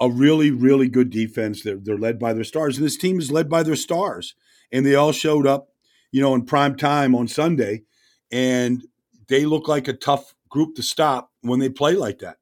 a 0.00 0.10
really, 0.10 0.50
really 0.50 0.88
good 0.88 1.10
defense. 1.10 1.62
They're, 1.62 1.76
they're 1.76 1.98
led 1.98 2.18
by 2.18 2.32
their 2.32 2.44
stars, 2.44 2.76
and 2.76 2.86
this 2.86 2.96
team 2.96 3.18
is 3.18 3.30
led 3.30 3.48
by 3.48 3.62
their 3.62 3.76
stars. 3.76 4.34
And 4.70 4.84
they 4.84 4.94
all 4.94 5.12
showed 5.12 5.46
up, 5.46 5.70
you 6.12 6.20
know, 6.20 6.34
in 6.34 6.44
prime 6.44 6.76
time 6.76 7.14
on 7.14 7.26
Sunday, 7.26 7.84
and 8.30 8.84
they 9.28 9.46
look 9.46 9.66
like 9.66 9.88
a 9.88 9.94
tough 9.94 10.34
group 10.48 10.74
to 10.76 10.82
stop 10.82 11.32
when 11.40 11.58
they 11.58 11.68
play 11.68 11.94
like 11.94 12.18
that. 12.18 12.36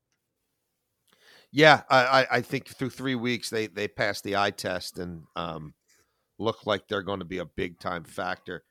Yeah, 1.52 1.82
I, 1.88 2.26
I 2.30 2.40
think 2.42 2.68
through 2.68 2.90
three 2.90 3.14
weeks 3.14 3.48
they 3.48 3.68
they 3.68 3.88
passed 3.88 4.24
the 4.24 4.36
eye 4.36 4.50
test 4.50 4.98
and 4.98 5.22
um, 5.36 5.72
look 6.38 6.66
like 6.66 6.86
they're 6.86 7.02
going 7.02 7.20
to 7.20 7.24
be 7.24 7.38
a 7.38 7.46
big 7.46 7.78
time 7.78 8.04
factor 8.04 8.62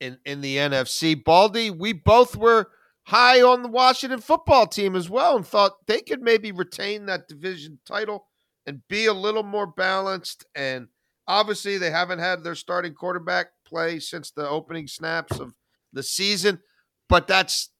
in 0.00 0.18
in 0.24 0.40
the 0.40 0.56
NFC. 0.56 1.22
Baldy, 1.22 1.70
we 1.70 1.92
both 1.92 2.36
were 2.36 2.70
high 3.04 3.42
on 3.42 3.62
the 3.62 3.68
Washington 3.68 4.20
football 4.20 4.66
team 4.66 4.96
as 4.96 5.10
well 5.10 5.36
and 5.36 5.46
thought 5.46 5.86
they 5.86 6.00
could 6.00 6.22
maybe 6.22 6.52
retain 6.52 7.06
that 7.06 7.28
division 7.28 7.78
title 7.86 8.26
and 8.66 8.82
be 8.88 9.06
a 9.06 9.12
little 9.12 9.42
more 9.42 9.66
balanced. 9.66 10.46
And 10.54 10.88
obviously, 11.28 11.78
they 11.78 11.90
haven't 11.90 12.18
had 12.18 12.42
their 12.42 12.54
starting 12.54 12.94
quarterback 12.94 13.48
play 13.66 14.00
since 14.00 14.30
the 14.30 14.48
opening 14.48 14.86
snaps 14.86 15.38
of 15.38 15.54
the 15.92 16.02
season, 16.02 16.60
but 17.08 17.26
that's 17.26 17.70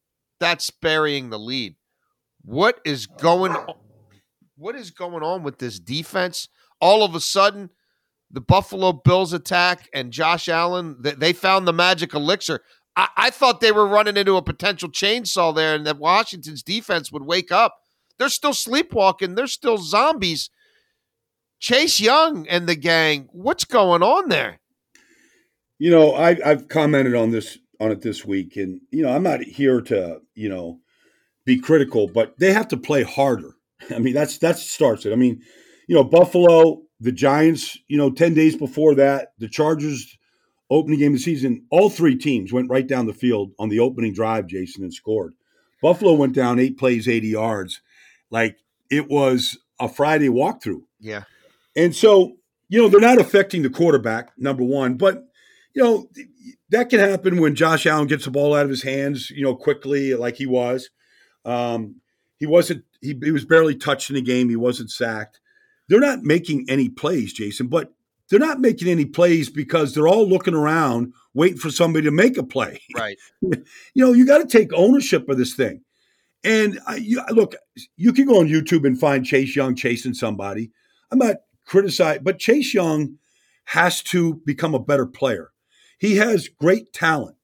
that's 0.40 0.71
burying 0.71 1.31
the 1.31 1.38
lead. 1.38 1.76
What 2.43 2.81
is 2.85 3.07
going 3.07 3.52
on? 3.52 3.75
What 4.57 4.76
is 4.76 4.90
going 4.90 5.23
on 5.23 5.43
with 5.43 5.59
this 5.59 5.81
defense? 5.81 6.49
All 6.81 7.02
of 7.02 7.14
a 7.14 7.21
sudden, 7.21 7.71
the 8.31 8.40
Buffalo 8.40 8.93
Bills 8.93 9.33
attack 9.33 9.88
and 9.95 10.12
Josh 10.12 10.49
Allen, 10.49 10.97
they 11.00 11.33
found 11.33 11.66
the 11.66 11.73
magic 11.73 12.14
elixir. 12.14 12.61
I, 12.96 13.08
I 13.16 13.30
thought 13.30 13.60
they 13.60 13.72
were 13.72 13.86
running 13.86 14.16
into 14.16 14.36
a 14.36 14.42
potential 14.42 14.88
chainsaw 14.88 15.54
there 15.54 15.74
and 15.74 15.86
that 15.86 15.98
Washington's 15.98 16.62
defense 16.62 17.10
would 17.10 17.24
wake 17.24 17.50
up. 17.50 17.76
They're 18.18 18.28
still 18.28 18.54
sleepwalking. 18.54 19.34
They're 19.34 19.46
still 19.46 19.78
zombies. 19.78 20.50
Chase 21.58 21.98
Young 22.00 22.46
and 22.48 22.68
the 22.68 22.76
gang, 22.76 23.28
what's 23.32 23.64
going 23.64 24.02
on 24.02 24.28
there? 24.28 24.60
You 25.78 25.90
know, 25.90 26.14
I, 26.14 26.36
I've 26.44 26.68
commented 26.68 27.14
on 27.14 27.30
this 27.30 27.58
on 27.80 27.90
it 27.90 28.02
this 28.02 28.24
week, 28.24 28.56
and 28.56 28.80
you 28.90 29.02
know, 29.02 29.10
I'm 29.10 29.22
not 29.22 29.42
here 29.42 29.80
to 29.82 30.20
you 30.34 30.48
know 30.48 30.78
be 31.44 31.58
critical, 31.58 32.08
but 32.08 32.38
they 32.38 32.52
have 32.52 32.68
to 32.68 32.76
play 32.76 33.02
harder. 33.02 33.54
I 33.94 33.98
mean, 33.98 34.14
that's 34.14 34.38
that 34.38 34.58
starts 34.58 35.04
it. 35.04 35.12
I 35.12 35.16
mean, 35.16 35.42
you 35.88 35.94
know, 35.94 36.04
Buffalo, 36.04 36.82
the 37.00 37.12
Giants, 37.12 37.76
you 37.88 37.96
know, 37.96 38.10
ten 38.10 38.34
days 38.34 38.56
before 38.56 38.94
that, 38.96 39.32
the 39.38 39.48
Chargers 39.48 40.16
opening 40.75 40.99
game 40.99 41.12
of 41.12 41.19
the 41.19 41.23
season, 41.23 41.64
all 41.71 41.90
three 41.90 42.16
teams 42.16 42.52
went 42.52 42.71
right 42.71 42.87
down 42.87 43.07
the 43.07 43.14
field 43.14 43.52
on 43.59 43.69
the 43.69 43.81
opening 43.81 44.12
drive, 44.12 44.47
Jason, 44.47 44.83
and 44.83 44.93
scored. 44.93 45.35
Buffalo 45.83 46.14
went 46.14 46.35
down 46.35 46.59
eight 46.59 46.78
plays, 46.78 47.09
80 47.09 47.28
yards. 47.28 47.81
Like 48.31 48.57
it 48.90 49.09
was 49.09 49.59
a 49.81 49.88
Friday 49.88 50.28
walkthrough. 50.28 50.83
Yeah. 51.00 51.25
And 51.76 51.95
so, 51.95 52.37
you 52.69 52.81
know, 52.81 52.88
they're 52.88 53.00
not 53.00 53.21
affecting 53.21 53.62
the 53.62 53.71
quarterback, 53.71 54.31
number 54.37 54.64
one, 54.64 54.95
but, 54.95 55.25
you 55.75 55.83
know, 55.83 56.09
that 56.71 56.90
can 56.90 57.00
happen 57.00 57.40
when 57.40 57.54
Josh 57.54 57.87
Allen 57.87 58.07
gets 58.07 58.25
the 58.25 58.31
ball 58.31 58.54
out 58.54 58.64
of 58.64 58.71
his 58.71 58.83
hands, 58.83 59.31
you 59.31 59.43
know, 59.43 59.54
quickly, 59.54 60.14
like 60.14 60.37
he 60.37 60.47
was. 60.47 60.90
Um, 61.45 62.00
he 62.38 62.47
wasn't, 62.47 62.85
he, 63.00 63.19
he 63.23 63.31
was 63.31 63.45
barely 63.45 63.75
touched 63.75 64.11
in 64.11 64.14
the 64.14 64.23
game. 64.23 64.49
He 64.49 64.57
wasn't 64.57 64.90
sacked. 64.90 65.40
They're 65.88 66.00
not 66.00 66.23
making 66.23 66.66
any 66.69 66.88
plays, 66.88 67.33
Jason, 67.33 67.69
but 67.69 67.93
they're 68.28 68.38
not 68.38 68.61
making 68.61 68.88
any 68.88 69.04
plays 69.04 69.50
because 69.50 69.95
they're 69.95 70.09
all 70.09 70.28
looking 70.28 70.54
around 70.54 71.12
waiting 71.35 71.59
for 71.59 71.71
somebody 71.71 72.04
to 72.04 72.11
make 72.11 72.37
a 72.37 72.43
play. 72.43 72.81
Right. 72.97 73.19
you 73.40 73.64
know, 73.97 74.12
you 74.12 74.26
got 74.26 74.38
to 74.38 74.47
take 74.47 74.73
ownership 74.73 75.28
of 75.28 75.37
this 75.37 75.54
thing. 75.54 75.83
And 76.45 76.78
I, 76.87 76.97
you, 76.97 77.23
look, 77.31 77.54
you 77.97 78.12
can 78.12 78.26
go 78.26 78.40
on 78.40 78.49
YouTube 78.49 78.87
and 78.87 78.99
find 78.99 79.25
Chase 79.25 79.57
Young 79.57 79.75
chasing 79.75 80.14
somebody. 80.14 80.71
I'm 81.11 81.19
not 81.19 81.37
criticizing, 81.64 82.23
but 82.23 82.38
Chase 82.38 82.75
Young 82.75 83.19
has 83.64 84.02
to 84.04 84.35
become 84.45 84.75
a 84.75 84.78
better 84.78 85.07
player. 85.07 85.50
He 85.99 86.16
has 86.16 86.49
great 86.49 86.93
talent. 86.93 87.37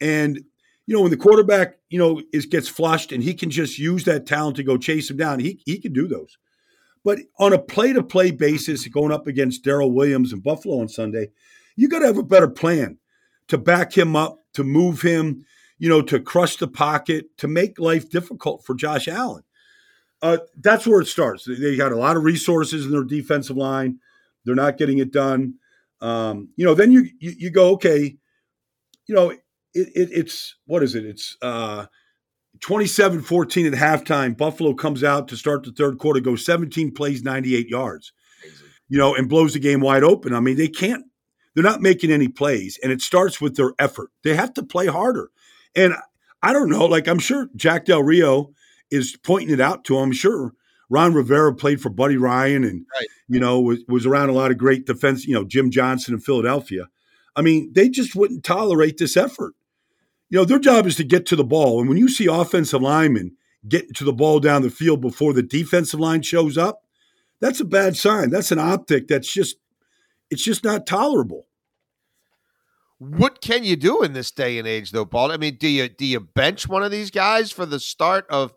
And, 0.00 0.40
you 0.86 0.94
know, 0.94 1.02
when 1.02 1.12
the 1.12 1.16
quarterback, 1.16 1.76
you 1.88 1.98
know, 1.98 2.20
is 2.32 2.46
gets 2.46 2.68
flushed 2.68 3.12
and 3.12 3.22
he 3.22 3.34
can 3.34 3.50
just 3.50 3.78
use 3.78 4.04
that 4.04 4.26
talent 4.26 4.56
to 4.56 4.64
go 4.64 4.76
chase 4.76 5.08
him 5.08 5.16
down, 5.16 5.38
he, 5.38 5.62
he 5.64 5.78
can 5.78 5.92
do 5.92 6.08
those. 6.08 6.36
But 7.04 7.20
on 7.38 7.52
a 7.52 7.58
play 7.58 7.92
to 7.92 8.02
play 8.02 8.30
basis, 8.30 8.86
going 8.88 9.12
up 9.12 9.26
against 9.26 9.64
Daryl 9.64 9.92
Williams 9.92 10.32
and 10.32 10.42
Buffalo 10.42 10.80
on 10.80 10.88
Sunday, 10.88 11.30
you 11.76 11.88
got 11.88 12.00
to 12.00 12.06
have 12.06 12.18
a 12.18 12.22
better 12.22 12.48
plan 12.48 12.98
to 13.48 13.58
back 13.58 13.96
him 13.96 14.14
up, 14.14 14.38
to 14.54 14.62
move 14.62 15.02
him, 15.02 15.44
you 15.78 15.88
know, 15.88 16.02
to 16.02 16.20
crush 16.20 16.56
the 16.56 16.68
pocket, 16.68 17.26
to 17.38 17.48
make 17.48 17.78
life 17.78 18.08
difficult 18.08 18.64
for 18.64 18.74
Josh 18.74 19.08
Allen. 19.08 19.42
Uh, 20.20 20.38
that's 20.60 20.86
where 20.86 21.00
it 21.00 21.06
starts. 21.06 21.44
They 21.44 21.76
got 21.76 21.90
a 21.90 21.96
lot 21.96 22.16
of 22.16 22.22
resources 22.22 22.86
in 22.86 22.92
their 22.92 23.02
defensive 23.02 23.56
line. 23.56 23.98
They're 24.44 24.54
not 24.54 24.78
getting 24.78 24.98
it 24.98 25.12
done. 25.12 25.54
Um, 26.00 26.50
you 26.56 26.64
know, 26.64 26.74
then 26.74 26.92
you, 26.92 27.08
you, 27.18 27.32
you 27.36 27.50
go, 27.50 27.70
okay, 27.70 28.16
you 29.06 29.14
know, 29.14 29.30
it, 29.30 29.40
it, 29.74 30.08
it's 30.12 30.56
what 30.66 30.82
is 30.82 30.94
it? 30.94 31.04
It's 31.04 31.36
uh, 31.42 31.86
27 32.62 33.22
14 33.22 33.66
at 33.66 33.72
halftime. 33.72 34.36
Buffalo 34.36 34.72
comes 34.72 35.04
out 35.04 35.28
to 35.28 35.36
start 35.36 35.64
the 35.64 35.72
third 35.72 35.98
quarter, 35.98 36.20
goes 36.20 36.44
17 36.44 36.92
plays, 36.94 37.22
98 37.22 37.68
yards, 37.68 38.12
you 38.88 38.96
know, 38.98 39.14
and 39.14 39.28
blows 39.28 39.52
the 39.52 39.58
game 39.58 39.80
wide 39.80 40.04
open. 40.04 40.32
I 40.32 40.40
mean, 40.40 40.56
they 40.56 40.68
can't, 40.68 41.04
they're 41.54 41.64
not 41.64 41.82
making 41.82 42.10
any 42.10 42.28
plays. 42.28 42.78
And 42.82 42.92
it 42.92 43.02
starts 43.02 43.40
with 43.40 43.56
their 43.56 43.72
effort. 43.78 44.10
They 44.22 44.34
have 44.34 44.54
to 44.54 44.62
play 44.62 44.86
harder. 44.86 45.30
And 45.74 45.94
I 46.42 46.52
don't 46.52 46.70
know, 46.70 46.86
like, 46.86 47.08
I'm 47.08 47.18
sure 47.18 47.48
Jack 47.56 47.84
Del 47.84 48.02
Rio 48.02 48.52
is 48.90 49.16
pointing 49.16 49.52
it 49.52 49.60
out 49.60 49.84
to 49.84 49.96
him. 49.96 50.04
I'm 50.04 50.12
sure 50.12 50.52
Ron 50.88 51.14
Rivera 51.14 51.54
played 51.54 51.80
for 51.80 51.90
Buddy 51.90 52.16
Ryan 52.16 52.64
and, 52.64 52.86
right. 52.94 53.06
you 53.28 53.40
know, 53.40 53.60
was, 53.60 53.80
was 53.88 54.06
around 54.06 54.28
a 54.28 54.34
lot 54.34 54.50
of 54.50 54.58
great 54.58 54.86
defense, 54.86 55.26
you 55.26 55.34
know, 55.34 55.44
Jim 55.44 55.70
Johnson 55.70 56.14
in 56.14 56.20
Philadelphia. 56.20 56.88
I 57.34 57.42
mean, 57.42 57.72
they 57.74 57.88
just 57.88 58.14
wouldn't 58.14 58.44
tolerate 58.44 58.98
this 58.98 59.16
effort 59.16 59.54
you 60.32 60.38
know, 60.38 60.46
their 60.46 60.58
job 60.58 60.86
is 60.86 60.96
to 60.96 61.04
get 61.04 61.26
to 61.26 61.36
the 61.36 61.44
ball. 61.44 61.78
And 61.78 61.90
when 61.90 61.98
you 61.98 62.08
see 62.08 62.24
offensive 62.24 62.80
linemen 62.80 63.36
get 63.68 63.94
to 63.96 64.02
the 64.02 64.14
ball 64.14 64.40
down 64.40 64.62
the 64.62 64.70
field 64.70 65.02
before 65.02 65.34
the 65.34 65.42
defensive 65.42 66.00
line 66.00 66.22
shows 66.22 66.56
up, 66.56 66.84
that's 67.38 67.60
a 67.60 67.66
bad 67.66 67.98
sign. 67.98 68.30
That's 68.30 68.50
an 68.50 68.58
optic 68.58 69.08
that's 69.08 69.30
just 69.30 69.56
it's 70.30 70.42
just 70.42 70.64
not 70.64 70.86
tolerable. 70.86 71.48
What 72.96 73.42
can 73.42 73.62
you 73.62 73.76
do 73.76 74.02
in 74.02 74.14
this 74.14 74.30
day 74.30 74.58
and 74.58 74.66
age 74.66 74.92
though, 74.92 75.04
Paul? 75.04 75.32
I 75.32 75.36
mean, 75.36 75.58
do 75.60 75.68
you 75.68 75.90
do 75.90 76.06
you 76.06 76.20
bench 76.20 76.66
one 76.66 76.82
of 76.82 76.90
these 76.90 77.10
guys 77.10 77.52
for 77.52 77.66
the 77.66 77.78
start 77.78 78.24
of 78.30 78.54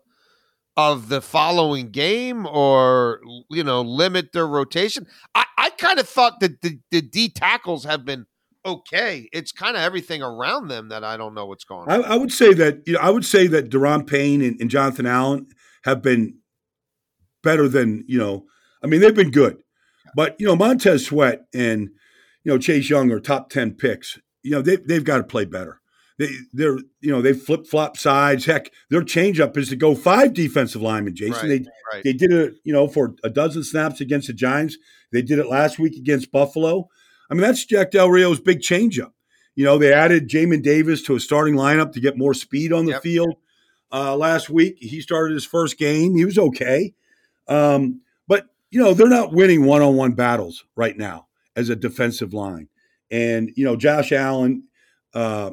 of 0.78 1.10
the 1.10 1.20
following 1.20 1.90
game 1.90 2.46
or 2.46 3.20
you 3.50 3.62
know, 3.62 3.82
limit 3.82 4.32
their 4.32 4.46
rotation? 4.46 5.06
I, 5.34 5.44
I 5.58 5.70
kind 5.70 5.98
of 5.98 6.08
thought 6.08 6.40
that 6.40 6.62
the, 6.62 6.78
the 6.90 7.02
D 7.02 7.28
tackles 7.28 7.84
have 7.84 8.06
been 8.06 8.24
okay. 8.66 9.28
It's 9.32 9.52
kind 9.52 9.76
of 9.76 9.82
everything 9.82 10.22
around 10.22 10.68
them 10.68 10.88
that 10.88 11.04
I 11.04 11.16
don't 11.16 11.34
know 11.34 11.46
what's 11.46 11.64
going 11.64 11.88
on. 11.88 12.04
I, 12.04 12.14
I 12.14 12.16
would 12.16 12.32
say 12.32 12.52
that 12.54 12.82
you 12.86 12.94
know 12.94 13.00
I 13.00 13.10
would 13.10 13.24
say 13.24 13.46
that 13.46 13.70
Daron 13.70 14.06
Payne 14.06 14.42
and, 14.42 14.60
and, 14.60 14.70
Jonathan 14.70 15.06
Allen 15.06 15.46
have 15.84 16.02
been 16.02 16.38
better 17.42 17.68
than 17.68 18.04
you 18.06 18.18
know. 18.18 18.44
I 18.82 18.88
mean, 18.88 19.00
they've 19.00 19.14
been 19.14 19.30
good, 19.30 19.58
but 20.14 20.36
you 20.38 20.46
know 20.46 20.56
Montez 20.56 21.06
Sweat 21.06 21.46
and 21.54 21.90
you 22.44 22.52
know 22.52 22.58
Chase 22.58 22.90
Young 22.90 23.10
are 23.10 23.20
top 23.20 23.48
ten 23.48 23.72
picks. 23.72 24.18
You 24.42 24.50
know 24.52 24.62
they 24.62 24.76
they've 24.76 25.04
got 25.04 25.18
to 25.18 25.24
play 25.24 25.44
better. 25.44 25.80
They 26.18 26.30
they're 26.52 26.78
you 27.00 27.12
know 27.12 27.22
they 27.22 27.32
flip 27.32 27.66
flop 27.66 27.96
sides. 27.96 28.46
Heck, 28.46 28.70
their 28.90 29.02
changeup 29.02 29.56
is 29.56 29.68
to 29.68 29.76
go 29.76 29.94
five 29.94 30.34
defensive 30.34 30.82
linemen. 30.82 31.14
Jason, 31.14 31.48
right, 31.48 31.64
they 31.64 31.70
right. 31.92 32.04
they 32.04 32.12
did 32.12 32.32
it 32.32 32.54
you 32.64 32.72
know 32.72 32.88
for 32.88 33.14
a 33.22 33.30
dozen 33.30 33.62
snaps 33.62 34.00
against 34.00 34.26
the 34.26 34.32
Giants. 34.32 34.76
They 35.12 35.22
did 35.22 35.38
it 35.38 35.46
last 35.46 35.78
week 35.78 35.96
against 35.96 36.32
Buffalo. 36.32 36.88
I 37.30 37.34
mean, 37.34 37.42
that's 37.42 37.64
Jack 37.64 37.90
Del 37.90 38.10
Rio's 38.10 38.40
big 38.40 38.60
changeup. 38.60 39.12
You 39.54 39.64
know, 39.64 39.78
they 39.78 39.92
added 39.92 40.28
Jamin 40.28 40.62
Davis 40.62 41.02
to 41.04 41.16
a 41.16 41.20
starting 41.20 41.54
lineup 41.54 41.92
to 41.92 42.00
get 42.00 42.18
more 42.18 42.34
speed 42.34 42.72
on 42.72 42.84
the 42.84 42.92
yep. 42.92 43.02
field 43.02 43.36
uh, 43.92 44.16
last 44.16 44.50
week. 44.50 44.76
He 44.80 45.00
started 45.00 45.34
his 45.34 45.46
first 45.46 45.78
game. 45.78 46.14
He 46.14 46.24
was 46.24 46.38
okay. 46.38 46.94
Um, 47.48 48.02
but, 48.28 48.46
you 48.70 48.82
know, 48.82 48.92
they're 48.92 49.08
not 49.08 49.32
winning 49.32 49.64
one 49.64 49.82
on 49.82 49.96
one 49.96 50.12
battles 50.12 50.64
right 50.74 50.96
now 50.96 51.28
as 51.54 51.68
a 51.70 51.76
defensive 51.76 52.34
line. 52.34 52.68
And, 53.10 53.50
you 53.56 53.64
know, 53.64 53.76
Josh 53.76 54.12
Allen, 54.12 54.64
uh, 55.14 55.52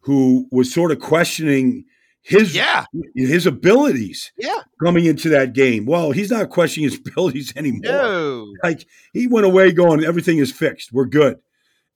who 0.00 0.46
was 0.50 0.72
sort 0.72 0.92
of 0.92 1.00
questioning 1.00 1.84
his 2.26 2.56
yeah. 2.56 2.84
his 3.14 3.46
abilities 3.46 4.32
yeah. 4.36 4.62
coming 4.82 5.04
into 5.04 5.28
that 5.28 5.52
game. 5.52 5.86
Well, 5.86 6.10
he's 6.10 6.32
not 6.32 6.50
questioning 6.50 6.90
his 6.90 6.98
abilities 7.06 7.52
anymore. 7.56 7.82
No. 7.84 8.54
Like 8.64 8.84
he 9.12 9.28
went 9.28 9.46
away 9.46 9.70
going, 9.70 10.02
everything 10.02 10.38
is 10.38 10.50
fixed. 10.50 10.92
We're 10.92 11.04
good. 11.04 11.38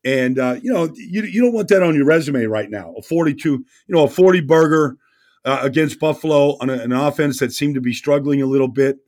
And 0.04 0.38
uh, 0.38 0.56
you 0.62 0.72
know, 0.72 0.88
you, 0.94 1.22
you 1.22 1.42
don't 1.42 1.52
want 1.52 1.66
that 1.68 1.82
on 1.82 1.96
your 1.96 2.04
resume 2.04 2.44
right 2.44 2.70
now. 2.70 2.94
A 2.96 3.02
42, 3.02 3.50
you 3.50 3.64
know, 3.88 4.04
a 4.04 4.08
40 4.08 4.42
burger 4.42 4.96
uh, 5.44 5.58
against 5.62 5.98
Buffalo 5.98 6.56
on 6.60 6.70
a, 6.70 6.74
an 6.74 6.92
offense 6.92 7.40
that 7.40 7.52
seemed 7.52 7.74
to 7.74 7.80
be 7.80 7.92
struggling 7.92 8.40
a 8.40 8.46
little 8.46 8.68
bit. 8.68 8.98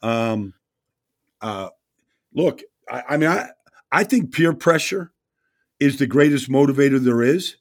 Um, 0.00 0.54
uh, 1.42 1.68
look, 2.32 2.62
I, 2.90 3.02
I 3.10 3.16
mean, 3.18 3.28
I 3.28 3.50
I 3.92 4.04
think 4.04 4.32
peer 4.32 4.54
pressure 4.54 5.12
is 5.78 5.98
the 5.98 6.06
greatest 6.06 6.48
motivator 6.48 6.98
there 6.98 7.22
is. 7.22 7.56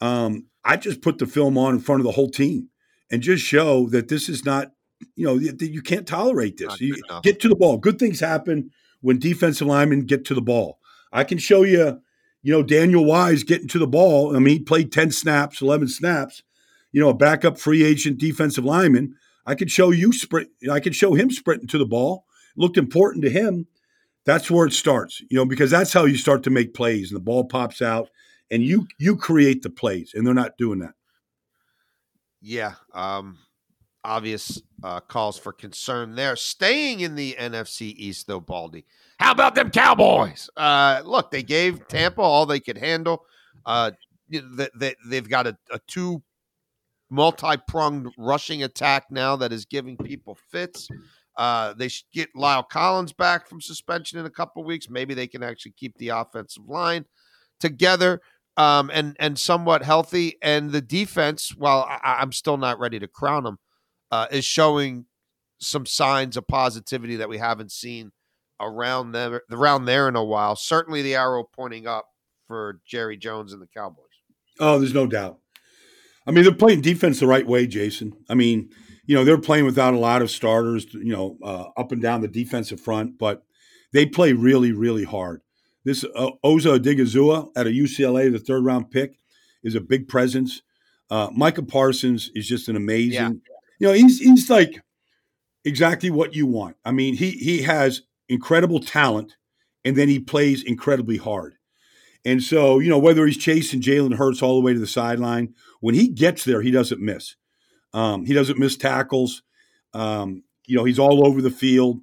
Um, 0.00 0.46
I 0.64 0.76
just 0.76 1.02
put 1.02 1.18
the 1.18 1.26
film 1.26 1.58
on 1.58 1.74
in 1.74 1.80
front 1.80 2.00
of 2.00 2.04
the 2.04 2.12
whole 2.12 2.30
team 2.30 2.68
and 3.10 3.22
just 3.22 3.44
show 3.44 3.88
that 3.88 4.08
this 4.08 4.28
is 4.28 4.44
not, 4.44 4.72
you 5.14 5.26
know, 5.26 5.34
you, 5.34 5.54
you 5.60 5.82
can't 5.82 6.06
tolerate 6.06 6.56
this. 6.56 6.80
You 6.80 6.96
get 7.22 7.40
to 7.40 7.48
the 7.48 7.56
ball. 7.56 7.76
Good 7.76 7.98
things 7.98 8.20
happen 8.20 8.70
when 9.00 9.18
defensive 9.18 9.66
linemen 9.66 10.06
get 10.06 10.24
to 10.26 10.34
the 10.34 10.40
ball. 10.40 10.78
I 11.12 11.24
can 11.24 11.38
show 11.38 11.62
you, 11.62 12.00
you 12.42 12.52
know, 12.52 12.62
Daniel 12.62 13.04
Wise 13.04 13.42
getting 13.42 13.68
to 13.68 13.78
the 13.78 13.86
ball. 13.86 14.34
I 14.34 14.38
mean, 14.38 14.58
he 14.58 14.62
played 14.64 14.90
10 14.90 15.10
snaps, 15.10 15.60
11 15.60 15.88
snaps, 15.88 16.42
you 16.92 17.00
know, 17.00 17.10
a 17.10 17.14
backup 17.14 17.58
free 17.58 17.84
agent 17.84 18.18
defensive 18.18 18.64
lineman. 18.64 19.14
I 19.46 19.54
could 19.54 19.70
show 19.70 19.90
you 19.90 20.12
sprint. 20.12 20.48
I 20.70 20.80
could 20.80 20.94
show 20.94 21.14
him 21.14 21.30
sprinting 21.30 21.68
to 21.68 21.78
the 21.78 21.84
ball. 21.84 22.24
It 22.56 22.60
looked 22.60 22.78
important 22.78 23.24
to 23.24 23.30
him. 23.30 23.66
That's 24.24 24.50
where 24.50 24.66
it 24.66 24.72
starts, 24.72 25.20
you 25.28 25.36
know, 25.36 25.44
because 25.44 25.70
that's 25.70 25.92
how 25.92 26.06
you 26.06 26.16
start 26.16 26.42
to 26.44 26.50
make 26.50 26.72
plays 26.72 27.10
and 27.10 27.16
the 27.16 27.24
ball 27.24 27.44
pops 27.44 27.82
out 27.82 28.08
and 28.50 28.62
you 28.62 28.86
you 28.98 29.16
create 29.16 29.62
the 29.62 29.70
plays, 29.70 30.12
and 30.14 30.26
they're 30.26 30.34
not 30.34 30.56
doing 30.58 30.80
that. 30.80 30.94
Yeah. 32.40 32.74
Um, 32.92 33.38
obvious 34.04 34.60
uh, 34.82 35.00
calls 35.00 35.38
for 35.38 35.52
concern 35.52 36.14
there. 36.14 36.36
Staying 36.36 37.00
in 37.00 37.14
the 37.14 37.34
NFC 37.38 37.94
East, 37.96 38.26
though, 38.26 38.40
Baldy. 38.40 38.84
How 39.18 39.32
about 39.32 39.54
them 39.54 39.70
Cowboys? 39.70 40.50
Uh, 40.56 41.00
look, 41.04 41.30
they 41.30 41.42
gave 41.42 41.88
Tampa 41.88 42.20
all 42.20 42.44
they 42.44 42.60
could 42.60 42.76
handle. 42.76 43.24
Uh, 43.64 43.92
they, 44.28 44.68
they, 44.78 44.94
they've 45.08 45.28
got 45.28 45.46
a, 45.46 45.56
a 45.70 45.80
two 45.88 46.22
multi 47.10 47.56
pronged 47.66 48.12
rushing 48.18 48.62
attack 48.62 49.06
now 49.10 49.36
that 49.36 49.52
is 49.52 49.64
giving 49.64 49.96
people 49.96 50.36
fits. 50.50 50.88
Uh, 51.36 51.72
they 51.74 51.88
should 51.88 52.06
get 52.12 52.28
La'el 52.36 52.68
Collins 52.68 53.12
back 53.12 53.48
from 53.48 53.60
suspension 53.60 54.18
in 54.18 54.26
a 54.26 54.30
couple 54.30 54.62
weeks. 54.64 54.90
Maybe 54.90 55.14
they 55.14 55.26
can 55.26 55.42
actually 55.42 55.72
keep 55.72 55.96
the 55.96 56.10
offensive 56.10 56.68
line 56.68 57.06
together 57.58 58.20
um, 58.56 58.90
and 58.92 59.16
and 59.18 59.38
somewhat 59.38 59.82
healthy. 59.82 60.36
And 60.42 60.72
the 60.72 60.80
defense, 60.80 61.54
while 61.56 61.86
I, 61.88 62.22
am 62.22 62.32
still 62.32 62.56
not 62.56 62.78
ready 62.78 62.98
to 62.98 63.08
crown 63.08 63.44
them, 63.44 63.58
uh, 64.10 64.26
is 64.30 64.44
showing 64.44 65.06
some 65.58 65.86
signs 65.86 66.36
of 66.36 66.46
positivity 66.46 67.16
that 67.16 67.28
we 67.28 67.38
haven't 67.38 67.72
seen 67.72 68.12
around 68.60 69.12
them 69.12 69.38
around 69.50 69.84
there 69.86 70.08
in 70.08 70.16
a 70.16 70.24
while. 70.24 70.56
Certainly, 70.56 71.02
the 71.02 71.14
arrow 71.14 71.44
pointing 71.44 71.86
up 71.86 72.06
for 72.46 72.80
Jerry 72.86 73.16
Jones 73.16 73.52
and 73.52 73.60
the 73.60 73.66
Cowboys. 73.66 74.04
Oh, 74.60 74.78
there's 74.78 74.94
no 74.94 75.06
doubt. 75.06 75.38
I 76.26 76.30
mean, 76.30 76.44
they're 76.44 76.54
playing 76.54 76.80
defense 76.80 77.20
the 77.20 77.26
right 77.26 77.46
way, 77.46 77.66
Jason. 77.66 78.14
I 78.30 78.34
mean, 78.34 78.70
you 79.06 79.14
know, 79.14 79.24
they're 79.24 79.38
playing 79.38 79.64
without 79.66 79.94
a 79.94 79.98
lot 79.98 80.22
of 80.22 80.30
starters, 80.30 80.86
you 80.94 81.12
know, 81.12 81.36
uh, 81.42 81.66
up 81.76 81.92
and 81.92 82.00
down 82.00 82.22
the 82.22 82.28
defensive 82.28 82.80
front, 82.80 83.18
but 83.18 83.44
they 83.92 84.06
play 84.06 84.32
really, 84.32 84.72
really 84.72 85.04
hard. 85.04 85.42
This 85.84 86.04
uh, 86.16 86.30
Osa 86.42 86.78
Odighizuwa 86.78 87.50
at 87.56 87.66
a 87.66 87.70
UCLA, 87.70 88.32
the 88.32 88.38
third 88.38 88.64
round 88.64 88.90
pick, 88.90 89.18
is 89.62 89.74
a 89.74 89.80
big 89.80 90.08
presence. 90.08 90.62
Uh, 91.10 91.28
Micah 91.34 91.62
Parsons 91.62 92.30
is 92.34 92.48
just 92.48 92.68
an 92.68 92.76
amazing. 92.76 93.12
Yeah. 93.12 93.30
You 93.78 93.86
know, 93.88 93.92
he's 93.92 94.18
he's 94.18 94.48
like 94.48 94.82
exactly 95.64 96.10
what 96.10 96.34
you 96.34 96.46
want. 96.46 96.76
I 96.84 96.92
mean, 96.92 97.16
he 97.16 97.32
he 97.32 97.62
has 97.62 98.02
incredible 98.28 98.80
talent, 98.80 99.36
and 99.84 99.96
then 99.96 100.08
he 100.08 100.18
plays 100.18 100.62
incredibly 100.62 101.18
hard. 101.18 101.56
And 102.24 102.42
so, 102.42 102.78
you 102.78 102.88
know, 102.88 102.98
whether 102.98 103.26
he's 103.26 103.36
chasing 103.36 103.82
Jalen 103.82 104.14
Hurts 104.14 104.42
all 104.42 104.54
the 104.54 104.64
way 104.64 104.72
to 104.72 104.78
the 104.78 104.86
sideline, 104.86 105.54
when 105.80 105.94
he 105.94 106.08
gets 106.08 106.44
there, 106.44 106.62
he 106.62 106.70
doesn't 106.70 107.00
miss. 107.00 107.36
Um, 107.92 108.24
he 108.24 108.32
doesn't 108.32 108.58
miss 108.58 108.76
tackles. 108.76 109.42
Um, 109.92 110.42
you 110.66 110.76
know, 110.76 110.84
he's 110.84 110.98
all 110.98 111.26
over 111.26 111.42
the 111.42 111.50
field. 111.50 112.00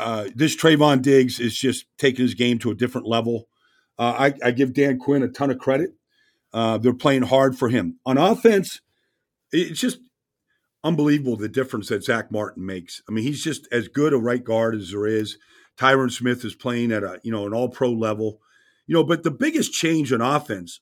Uh, 0.00 0.28
this 0.34 0.56
Trevon 0.56 1.02
Diggs 1.02 1.38
is 1.38 1.56
just 1.56 1.86
taking 1.98 2.24
his 2.24 2.34
game 2.34 2.58
to 2.60 2.70
a 2.70 2.74
different 2.74 3.06
level. 3.06 3.48
Uh, 3.98 4.30
I, 4.42 4.48
I, 4.48 4.50
give 4.52 4.72
Dan 4.72 4.98
Quinn 4.98 5.22
a 5.22 5.28
ton 5.28 5.50
of 5.50 5.58
credit. 5.58 5.90
Uh, 6.54 6.78
they're 6.78 6.94
playing 6.94 7.22
hard 7.22 7.58
for 7.58 7.68
him 7.68 7.98
on 8.06 8.16
offense. 8.16 8.80
It's 9.52 9.78
just 9.78 9.98
unbelievable 10.82 11.36
the 11.36 11.48
difference 11.48 11.88
that 11.88 12.02
Zack 12.02 12.32
Martin 12.32 12.64
makes. 12.64 13.02
I 13.08 13.12
mean, 13.12 13.24
he's 13.24 13.44
just 13.44 13.68
as 13.70 13.88
good 13.88 14.14
a 14.14 14.18
right 14.18 14.42
guard 14.42 14.74
as 14.74 14.90
there 14.90 15.06
is. 15.06 15.36
Tyron 15.76 16.10
Smith 16.10 16.44
is 16.44 16.54
playing 16.54 16.92
at 16.92 17.04
a 17.04 17.20
you 17.22 17.30
know 17.30 17.46
an 17.46 17.52
All 17.52 17.68
Pro 17.68 17.90
level. 17.92 18.40
You 18.86 18.94
know, 18.94 19.04
but 19.04 19.22
the 19.22 19.30
biggest 19.30 19.72
change 19.72 20.12
on 20.12 20.20
offense 20.20 20.80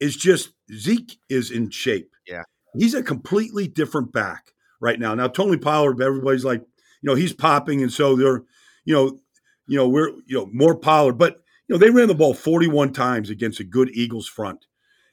is 0.00 0.16
just 0.16 0.52
Zeke 0.72 1.18
is 1.28 1.50
in 1.50 1.70
shape. 1.70 2.10
Yeah. 2.26 2.42
He's 2.76 2.94
a 2.94 3.02
completely 3.02 3.68
different 3.68 4.12
back 4.12 4.54
right 4.80 4.98
now. 4.98 5.14
Now, 5.14 5.28
Tony 5.28 5.56
Pollard, 5.56 6.00
everybody's 6.00 6.44
like, 6.44 6.62
you 7.04 7.10
know, 7.10 7.16
he's 7.16 7.34
popping, 7.34 7.82
and 7.82 7.92
so 7.92 8.16
they're, 8.16 8.44
you 8.86 8.94
know, 8.94 9.18
you 9.66 9.76
know, 9.76 9.86
we're, 9.86 10.08
you 10.24 10.38
know, 10.38 10.48
more 10.54 10.74
Pollard, 10.74 11.18
but 11.18 11.42
you 11.68 11.74
know, 11.74 11.78
they 11.78 11.90
ran 11.90 12.08
the 12.08 12.14
ball 12.14 12.32
41 12.32 12.94
times 12.94 13.28
against 13.28 13.60
a 13.60 13.64
good 13.64 13.90
Eagles 13.92 14.26
front, 14.26 14.64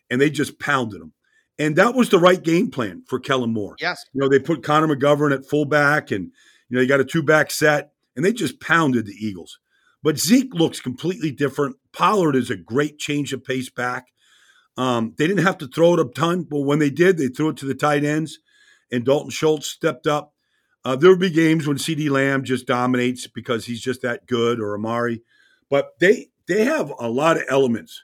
and 0.10 0.22
they 0.22 0.30
just 0.30 0.58
pounded 0.58 1.02
them. 1.02 1.12
And 1.60 1.76
that 1.76 1.94
was 1.94 2.08
the 2.08 2.18
right 2.18 2.42
game 2.42 2.72
plan 2.72 3.04
for 3.08 3.20
Kellen 3.20 3.52
Moore. 3.52 3.76
Yes. 3.78 4.06
You 4.14 4.22
know, 4.22 4.30
they 4.30 4.40
put 4.40 4.64
Connor 4.64 4.88
McGovern 4.88 5.34
at 5.34 5.46
fullback, 5.46 6.12
and 6.12 6.32
you 6.70 6.78
know, 6.78 6.82
you 6.82 6.88
got 6.88 7.02
a 7.02 7.06
two 7.06 7.24
back 7.24 7.52
set, 7.52 7.92
and 8.16 8.24
they 8.24 8.32
just 8.32 8.62
pounded 8.62 9.06
the 9.06 9.18
Eagles. 9.20 9.60
But 10.02 10.18
Zeke 10.18 10.54
looks 10.54 10.80
completely 10.80 11.30
different. 11.30 11.76
Pollard 11.92 12.38
is 12.38 12.50
a 12.50 12.56
great 12.56 13.00
change 13.00 13.34
of 13.34 13.44
pace 13.44 13.70
back. 13.70 14.08
Um, 14.78 15.14
they 15.18 15.28
didn't 15.28 15.44
have 15.44 15.58
to 15.58 15.68
throw 15.68 15.96
it 15.96 16.00
a 16.00 16.06
ton, 16.06 16.44
but 16.44 16.62
when 16.62 16.80
they 16.80 16.90
did, 16.90 17.18
they 17.18 17.28
threw 17.28 17.50
it 17.50 17.58
to 17.58 17.66
the 17.66 17.76
tight 17.76 18.06
ends, 18.06 18.40
and 18.90 19.04
Dalton 19.04 19.30
Schultz 19.30 19.68
stepped 19.68 20.08
up. 20.08 20.34
Uh, 20.84 20.96
there 20.96 21.10
will 21.12 21.18
be 21.18 21.30
games 21.30 21.68
when 21.68 21.78
CeeDee 21.78 22.10
Lamb 22.10 22.44
just 22.44 22.66
dominates 22.66 23.28
because 23.28 23.66
he's 23.66 23.82
just 23.82 24.02
that 24.02 24.26
good, 24.26 24.60
or 24.60 24.76
Amari, 24.76 25.22
but 25.70 26.00
they 26.00 26.30
they 26.48 26.66
have 26.66 26.92
a 27.00 27.10
lot 27.10 27.38
of 27.38 27.44
elements 27.50 28.04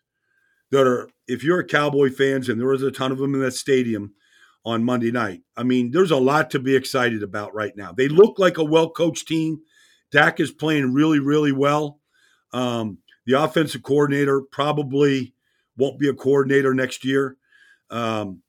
that 0.71 0.85
are. 0.85 1.09
If 1.27 1.43
you're 1.43 1.59
a 1.59 1.65
Cowboy 1.65 2.09
fans, 2.11 2.47
and 2.47 2.59
there 2.59 2.67
was 2.67 2.83
a 2.83 2.91
ton 2.91 3.11
of 3.11 3.17
them 3.17 3.33
in 3.33 3.41
that 3.41 3.51
stadium 3.51 4.13
on 4.63 4.83
Monday 4.83 5.11
night, 5.11 5.41
I 5.57 5.63
mean, 5.63 5.91
there's 5.91 6.11
a 6.11 6.17
lot 6.17 6.51
to 6.51 6.59
be 6.59 6.75
excited 6.75 7.23
about 7.23 7.53
right 7.53 7.75
now. 7.75 7.91
They 7.91 8.07
look 8.07 8.39
like 8.39 8.57
a 8.57 8.63
well 8.63 8.89
coached 8.89 9.27
team. 9.27 9.61
Dak 10.11 10.39
is 10.39 10.51
playing 10.51 10.93
really, 10.93 11.19
really 11.19 11.51
well. 11.51 11.99
Um, 12.53 12.99
the 13.25 13.41
offensive 13.41 13.83
coordinator 13.83 14.41
probably 14.41 15.33
won't 15.77 15.99
be 15.99 16.07
a 16.07 16.13
coordinator 16.13 16.73
next 16.73 17.03
year. 17.03 17.37
Um, 17.89 18.41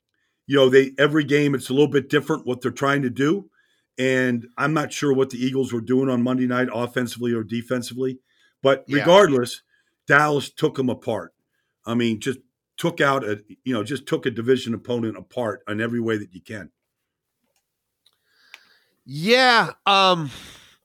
you 0.46 0.56
know, 0.56 0.68
they 0.68 0.92
every 0.98 1.24
game 1.24 1.54
it's 1.54 1.68
a 1.68 1.74
little 1.74 1.90
bit 1.90 2.08
different 2.08 2.46
what 2.46 2.60
they're 2.60 2.70
trying 2.70 3.02
to 3.02 3.10
do, 3.10 3.50
and 3.98 4.46
I'm 4.56 4.72
not 4.72 4.92
sure 4.92 5.12
what 5.12 5.30
the 5.30 5.44
Eagles 5.44 5.72
were 5.72 5.80
doing 5.80 6.08
on 6.08 6.22
Monday 6.22 6.46
night, 6.46 6.68
offensively 6.72 7.32
or 7.32 7.42
defensively. 7.42 8.20
But 8.62 8.84
regardless, 8.88 9.62
yeah. 10.08 10.16
Dallas 10.16 10.50
took 10.50 10.76
them 10.76 10.88
apart. 10.88 11.34
I 11.84 11.94
mean, 11.94 12.20
just 12.20 12.38
took 12.76 13.00
out 13.00 13.24
a 13.24 13.42
you 13.64 13.74
know 13.74 13.82
just 13.82 14.06
took 14.06 14.24
a 14.24 14.30
division 14.30 14.74
opponent 14.74 15.16
apart 15.16 15.62
in 15.68 15.80
every 15.80 16.00
way 16.00 16.16
that 16.16 16.32
you 16.32 16.40
can. 16.40 16.70
Yeah, 19.04 19.72
um, 19.86 20.30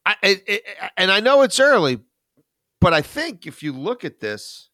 I, 0.06 0.16
it, 0.24 0.44
it, 0.48 0.64
and 0.96 1.12
I 1.12 1.20
know 1.20 1.42
it's 1.42 1.60
early, 1.60 2.00
but 2.80 2.94
I 2.94 3.02
think 3.02 3.46
if 3.46 3.62
you 3.62 3.74
look 3.74 4.06
at 4.06 4.22
this, 4.22 4.70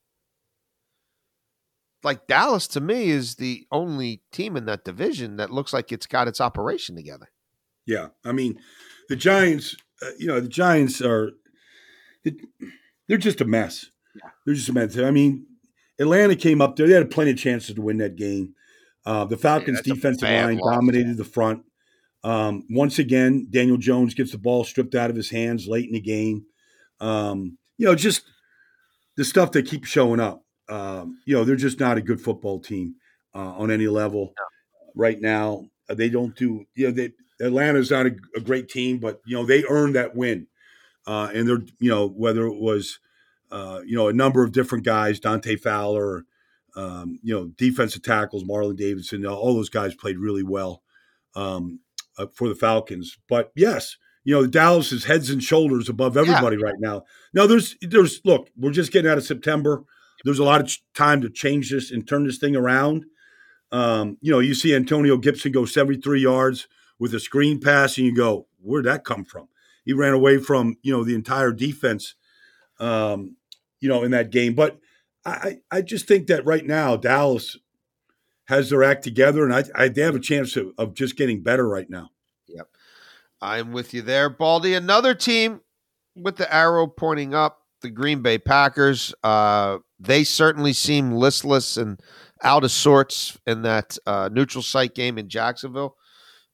like 2.03 2.27
Dallas 2.27 2.67
to 2.67 2.79
me 2.79 3.09
is 3.09 3.35
the 3.35 3.65
only 3.71 4.21
team 4.31 4.55
in 4.55 4.65
that 4.65 4.85
division 4.85 5.37
that 5.37 5.51
looks 5.51 5.73
like 5.73 5.91
it's 5.91 6.05
got 6.05 6.27
its 6.27 6.39
operation 6.39 6.95
together. 6.95 7.29
Yeah, 7.89 8.09
I 8.23 8.33
mean, 8.33 8.59
the 9.09 9.15
Giants. 9.15 9.75
Uh, 9.99 10.11
you 10.19 10.27
know, 10.27 10.39
the 10.39 10.47
Giants 10.47 11.01
are 11.01 11.31
they're 12.23 13.17
just 13.17 13.41
a 13.41 13.45
mess. 13.45 13.87
Yeah. 14.15 14.29
They're 14.45 14.53
just 14.53 14.69
a 14.69 14.73
mess. 14.73 14.95
I 14.97 15.09
mean, 15.09 15.47
Atlanta 15.99 16.35
came 16.35 16.61
up 16.61 16.75
there; 16.75 16.87
they 16.87 16.93
had 16.93 17.09
plenty 17.09 17.31
of 17.31 17.37
chances 17.37 17.73
to 17.75 17.81
win 17.81 17.97
that 17.97 18.15
game. 18.15 18.53
Uh, 19.07 19.25
the 19.25 19.37
Falcons' 19.37 19.81
yeah, 19.83 19.95
defensive 19.95 20.29
line 20.29 20.59
loss. 20.59 20.75
dominated 20.75 21.17
the 21.17 21.23
front. 21.23 21.63
Um, 22.23 22.63
once 22.69 22.99
again, 22.99 23.47
Daniel 23.49 23.77
Jones 23.77 24.13
gets 24.13 24.33
the 24.33 24.37
ball 24.37 24.63
stripped 24.63 24.93
out 24.93 25.09
of 25.09 25.15
his 25.15 25.31
hands 25.31 25.67
late 25.67 25.87
in 25.87 25.93
the 25.93 25.99
game. 25.99 26.45
Um, 26.99 27.57
you 27.79 27.87
know, 27.87 27.95
just 27.95 28.21
the 29.17 29.25
stuff 29.25 29.51
that 29.53 29.65
keeps 29.65 29.89
showing 29.89 30.19
up. 30.19 30.43
Um, 30.67 31.21
you 31.25 31.35
know, 31.35 31.43
they're 31.43 31.55
just 31.55 31.79
not 31.79 31.97
a 31.97 32.01
good 32.01 32.21
football 32.21 32.59
team 32.59 32.95
uh, 33.33 33.53
on 33.57 33.71
any 33.71 33.87
level 33.87 34.33
no. 34.37 34.43
right 34.93 35.19
now. 35.19 35.65
They 35.87 36.09
don't 36.09 36.35
do, 36.35 36.65
you 36.75 36.87
know, 36.87 36.91
they, 36.91 37.13
Atlanta's 37.41 37.91
not 37.91 38.05
a, 38.05 38.15
a 38.35 38.41
great 38.41 38.69
team, 38.69 38.99
but, 38.99 39.21
you 39.25 39.35
know, 39.35 39.45
they 39.45 39.63
earned 39.69 39.95
that 39.95 40.15
win. 40.15 40.47
Uh, 41.07 41.29
and 41.33 41.47
they're, 41.47 41.61
you 41.79 41.89
know, 41.89 42.07
whether 42.07 42.45
it 42.45 42.59
was, 42.59 42.99
uh, 43.51 43.81
you 43.85 43.95
know, 43.95 44.07
a 44.07 44.13
number 44.13 44.43
of 44.43 44.51
different 44.51 44.83
guys, 44.83 45.19
Dante 45.19 45.55
Fowler, 45.55 46.25
um, 46.75 47.19
you 47.23 47.33
know, 47.33 47.47
defensive 47.57 48.03
tackles, 48.03 48.43
Marlon 48.43 48.77
Davidson, 48.77 49.25
all 49.25 49.55
those 49.55 49.69
guys 49.69 49.95
played 49.95 50.17
really 50.17 50.43
well 50.43 50.83
um, 51.35 51.79
uh, 52.17 52.27
for 52.33 52.47
the 52.47 52.55
Falcons. 52.55 53.17
But 53.27 53.51
yes, 53.55 53.97
you 54.23 54.35
know, 54.35 54.45
Dallas 54.45 54.91
is 54.91 55.05
heads 55.05 55.29
and 55.29 55.41
shoulders 55.41 55.89
above 55.89 56.17
everybody 56.17 56.57
yeah. 56.57 56.65
right 56.65 56.79
now. 56.79 57.03
Now, 57.33 57.47
there's, 57.47 57.75
there's, 57.81 58.21
look, 58.23 58.49
we're 58.55 58.71
just 58.71 58.91
getting 58.91 59.09
out 59.09 59.17
of 59.17 59.25
September. 59.25 59.83
There's 60.25 60.39
a 60.39 60.43
lot 60.43 60.61
of 60.61 60.77
time 60.93 61.21
to 61.21 61.29
change 61.29 61.71
this 61.71 61.91
and 61.91 62.07
turn 62.07 62.25
this 62.25 62.37
thing 62.37 62.55
around. 62.55 63.05
Um, 63.71 64.17
you 64.21 64.31
know, 64.31 64.39
you 64.39 64.53
see 64.53 64.75
Antonio 64.75 65.17
Gibson 65.17 65.51
go 65.51 65.65
73 65.65 66.21
yards 66.21 66.67
with 66.99 67.13
a 67.13 67.19
screen 67.19 67.59
pass, 67.59 67.97
and 67.97 68.05
you 68.05 68.15
go, 68.15 68.47
where'd 68.61 68.85
that 68.85 69.05
come 69.05 69.25
from? 69.25 69.47
He 69.85 69.93
ran 69.93 70.13
away 70.13 70.37
from, 70.37 70.77
you 70.81 70.91
know, 70.91 71.03
the 71.03 71.15
entire 71.15 71.51
defense, 71.51 72.15
um, 72.79 73.37
you 73.79 73.89
know, 73.89 74.03
in 74.03 74.11
that 74.11 74.29
game. 74.29 74.53
But 74.53 74.77
I, 75.25 75.59
I 75.71 75.81
just 75.81 76.07
think 76.07 76.27
that 76.27 76.45
right 76.45 76.65
now, 76.65 76.95
Dallas 76.97 77.57
has 78.45 78.69
their 78.69 78.83
act 78.83 79.03
together, 79.03 79.43
and 79.43 79.53
I, 79.53 79.63
I 79.73 79.87
they 79.87 80.01
have 80.01 80.15
a 80.15 80.19
chance 80.19 80.55
of, 80.55 80.73
of 80.77 80.93
just 80.93 81.15
getting 81.15 81.41
better 81.41 81.67
right 81.67 81.89
now. 81.89 82.09
Yep. 82.47 82.67
I'm 83.41 83.71
with 83.71 83.93
you 83.93 84.01
there, 84.01 84.29
Baldy. 84.29 84.73
Another 84.73 85.15
team 85.15 85.61
with 86.15 86.35
the 86.35 86.53
arrow 86.53 86.87
pointing 86.87 87.33
up, 87.33 87.61
the 87.81 87.89
Green 87.89 88.21
Bay 88.21 88.37
Packers. 88.37 89.13
Uh, 89.23 89.77
they 89.99 90.23
certainly 90.23 90.73
seem 90.73 91.11
listless 91.11 91.77
and 91.77 91.99
out 92.43 92.63
of 92.63 92.71
sorts 92.71 93.37
in 93.45 93.61
that 93.61 93.97
uh, 94.05 94.29
neutral 94.31 94.61
site 94.61 94.95
game 94.95 95.17
in 95.17 95.29
Jacksonville 95.29 95.95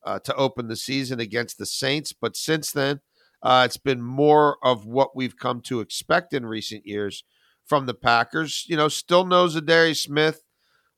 uh, 0.06 0.20
to 0.20 0.36
open 0.36 0.68
the 0.68 0.76
season 0.76 1.20
against 1.20 1.58
the 1.58 1.66
Saints. 1.66 2.14
But 2.14 2.38
since 2.38 2.72
then, 2.72 3.02
uh, 3.42 3.64
it's 3.66 3.78
been 3.78 4.02
more 4.02 4.58
of 4.64 4.86
what 4.86 5.16
we've 5.16 5.38
come 5.38 5.62
to 5.62 5.80
expect 5.80 6.34
in 6.34 6.46
recent 6.46 6.86
years 6.86 7.24
from 7.66 7.86
the 7.86 7.94
Packers. 7.94 8.66
You 8.68 8.78
know, 8.78 8.88
still 8.88 9.26
no 9.26 9.48
Za'Darius 9.48 10.04
Smith, 10.04 10.44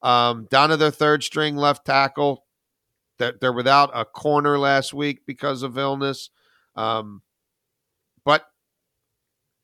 um, 0.01 0.47
down 0.49 0.69
to 0.69 0.77
their 0.77 0.91
third 0.91 1.23
string 1.23 1.55
left 1.55 1.85
tackle. 1.85 2.45
They're, 3.17 3.33
they're 3.39 3.53
without 3.53 3.89
a 3.93 4.05
corner 4.05 4.59
last 4.59 4.93
week 4.93 5.25
because 5.25 5.63
of 5.63 5.77
illness. 5.77 6.29
Um, 6.75 7.21
but 8.23 8.45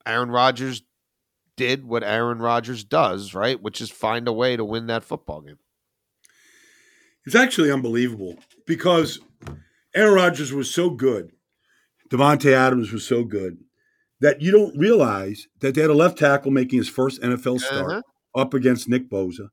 Aaron 0.05 0.31
Rodgers 0.31 0.81
did 1.55 1.85
what 1.85 2.03
Aaron 2.03 2.39
Rodgers 2.39 2.83
does, 2.83 3.35
right? 3.35 3.61
Which 3.61 3.79
is 3.79 3.91
find 3.91 4.27
a 4.27 4.33
way 4.33 4.57
to 4.57 4.65
win 4.65 4.87
that 4.87 5.03
football 5.03 5.41
game. 5.41 5.59
It's 7.25 7.35
actually 7.35 7.71
unbelievable 7.71 8.37
because 8.65 9.19
Aaron 9.95 10.13
Rodgers 10.13 10.53
was 10.53 10.73
so 10.73 10.89
good, 10.89 11.31
Davante 12.09 12.51
Adams 12.53 12.91
was 12.91 13.05
so 13.05 13.23
good 13.23 13.57
that 14.21 14.41
you 14.41 14.51
don't 14.51 14.77
realize 14.77 15.47
that 15.59 15.75
they 15.75 15.81
had 15.81 15.89
a 15.89 15.93
left 15.95 16.17
tackle 16.17 16.51
making 16.51 16.77
his 16.77 16.89
first 16.89 17.21
NFL 17.21 17.59
start 17.59 17.91
uh-huh. 17.91 18.01
up 18.35 18.53
against 18.53 18.87
Nick 18.87 19.09
Bosa. 19.09 19.49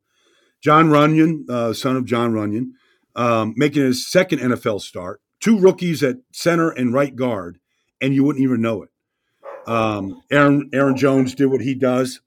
Jon 0.62 0.88
Runyan, 0.90 1.48
uh, 1.48 1.72
son 1.72 1.96
of 1.96 2.04
Jon 2.04 2.32
Runyan, 2.32 2.72
um, 3.16 3.54
making 3.56 3.82
his 3.82 4.06
second 4.06 4.40
NFL 4.40 4.80
start. 4.80 5.20
Two 5.40 5.58
rookies 5.58 6.02
at 6.02 6.18
center 6.32 6.70
and 6.70 6.92
right 6.92 7.16
guard, 7.16 7.58
and 8.00 8.14
you 8.14 8.24
wouldn't 8.24 8.44
even 8.44 8.60
know 8.60 8.82
it. 8.82 8.90
Um, 9.66 10.22
Aaron 10.30 10.68
Aaron 10.72 10.96
Jones 10.96 11.34
did 11.34 11.46
what 11.46 11.62
he 11.62 11.74
does, 11.74 12.20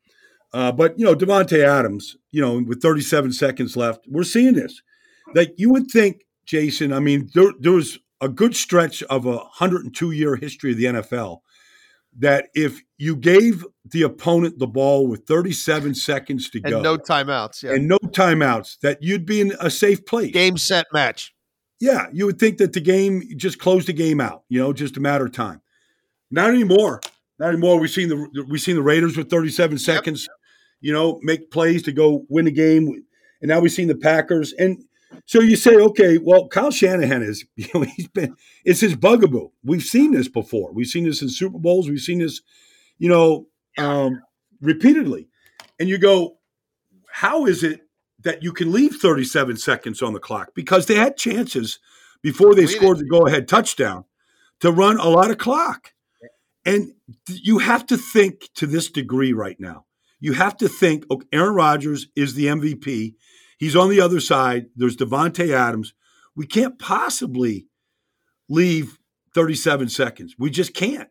uh, 0.52 0.72
but 0.72 0.98
you 0.98 1.06
know 1.06 1.16
Davante 1.16 1.64
Adams, 1.64 2.18
you 2.32 2.42
know, 2.42 2.62
with 2.62 2.82
37 2.82 3.34
seconds 3.34 3.78
left, 3.78 4.06
we're 4.08 4.24
seeing 4.24 4.54
this. 4.54 4.82
Like 5.36 5.54
you 5.58 5.72
would 5.72 5.90
think, 5.90 6.26
Jason. 6.46 6.94
I 6.94 7.00
mean, 7.00 7.30
there, 7.34 7.52
there 7.60 7.72
was 7.72 8.00
a 8.22 8.30
good 8.30 8.56
stretch 8.56 9.04
of 9.04 9.26
a 9.26 9.36
102 9.36 10.12
year 10.12 10.36
history 10.36 10.72
of 10.72 10.78
the 10.78 10.86
NFL 10.86 11.40
that 12.20 12.50
if 12.54 12.82
you 12.98 13.16
gave 13.16 13.66
the 13.86 14.04
opponent 14.04 14.60
the 14.60 14.68
ball 14.68 15.08
with 15.08 15.26
37 15.28 15.96
seconds 15.96 16.50
to 16.52 16.62
and 16.64 16.72
go, 16.72 16.82
no 16.82 16.98
timeouts, 16.98 17.64
yeah. 17.64 17.74
and 17.74 17.88
no 17.88 17.98
timeouts, 17.98 18.80
that 18.82 19.02
you'd 19.02 19.26
be 19.26 19.42
in 19.42 19.54
a 19.60 19.70
safe 19.70 20.06
place. 20.06 20.32
Game, 20.32 20.58
set, 20.58 20.86
match. 20.94 21.34
Yeah, 21.80 22.08
you 22.14 22.26
would 22.26 22.40
think 22.40 22.60
that 22.60 22.74
the 22.74 22.80
game 22.80 23.24
just 23.36 23.60
closed 23.60 23.88
the 23.88 23.94
game 23.94 24.22
out. 24.22 24.44
You 24.48 24.60
know, 24.60 24.74
just 24.74 24.96
a 24.96 25.02
matter 25.02 25.26
of 25.26 25.34
time. 25.34 25.62
Not 26.32 26.50
anymore. 26.50 27.02
Not 27.40 27.50
anymore. 27.50 27.80
We've 27.80 27.90
seen 27.90 28.10
the 28.10 28.46
we've 28.50 28.62
seen 28.62 28.76
the 28.76 28.82
Raiders 28.82 29.18
with 29.18 29.30
37 29.30 29.80
seconds. 29.80 30.24
Yep. 30.24 30.38
You 30.82 30.94
know, 30.94 31.20
make 31.24 31.52
plays 31.52 31.84
to 31.84 31.92
go 31.92 32.26
win 32.30 32.46
the 32.46 32.52
game, 32.52 33.04
and 33.42 33.50
now 33.50 33.60
we've 33.60 33.72
seen 33.72 33.88
the 33.88 33.96
Packers. 33.96 34.54
And 34.54 34.84
so 35.26 35.40
you 35.40 35.56
say, 35.56 35.76
okay, 35.76 36.18
well, 36.18 36.48
Kyle 36.48 36.72
Shanahan 36.72 37.24
is, 37.24 37.46
you 37.56 37.68
know, 37.74 37.82
he's 37.82 38.08
been, 38.08 38.36
it's 38.66 38.82
his 38.82 38.96
bugaboo. 38.96 39.50
We've 39.64 39.84
seen 39.84 40.14
this 40.14 40.28
before. 40.28 40.74
We've 40.74 40.88
seen 40.88 41.06
this 41.06 41.22
in 41.22 41.30
Super 41.30 41.60
Bowls. 41.60 41.90
We've 41.90 42.00
seen 42.00 42.20
this, 42.20 42.42
you 42.98 43.10
know, 43.10 43.48
um, 43.78 44.22
repeatedly. 44.62 45.28
And 45.80 45.90
you 45.90 45.98
go, 45.98 46.38
how 47.12 47.46
is 47.46 47.64
it 47.64 47.82
that 48.24 48.42
you 48.42 48.54
can 48.54 48.72
leave 48.72 48.96
37 48.96 49.58
seconds 49.58 50.02
on 50.02 50.14
the 50.14 50.20
clock? 50.20 50.50
Because 50.56 50.86
they 50.86 50.96
had 50.96 51.18
chances 51.18 51.80
before 52.22 52.56
they 52.56 52.66
scored 52.66 53.00
the 53.00 53.06
go 53.06 53.28
ahead 53.28 53.48
touchdown 53.48 54.06
to 54.62 54.72
run 54.72 54.98
a 54.98 55.10
lot 55.10 55.30
of 55.30 55.38
clock. 55.38 55.94
And 56.66 56.94
you 57.28 57.60
have 57.60 57.86
to 57.88 57.98
think 57.98 58.50
to 58.56 58.66
this 58.66 58.90
degree 58.90 59.34
right 59.34 59.60
now. 59.60 59.86
You 60.22 60.34
have 60.34 60.56
to 60.58 60.70
think, 60.70 61.06
okay, 61.12 61.28
Aaron 61.34 61.54
Rodgers 61.54 62.08
is 62.16 62.34
the 62.34 62.46
MVP 62.46 63.16
He's 63.58 63.76
on 63.76 63.90
the 63.90 64.02
other 64.02 64.20
side. 64.20 64.68
There's 64.76 64.98
Davante 64.98 65.54
Adams. 65.54 65.94
We 66.36 66.46
can't 66.48 66.80
possibly 66.80 67.68
leave 68.50 68.98
37 69.34 69.90
seconds. 69.90 70.36
We 70.38 70.50
just 70.50 70.74
can't. 70.74 71.10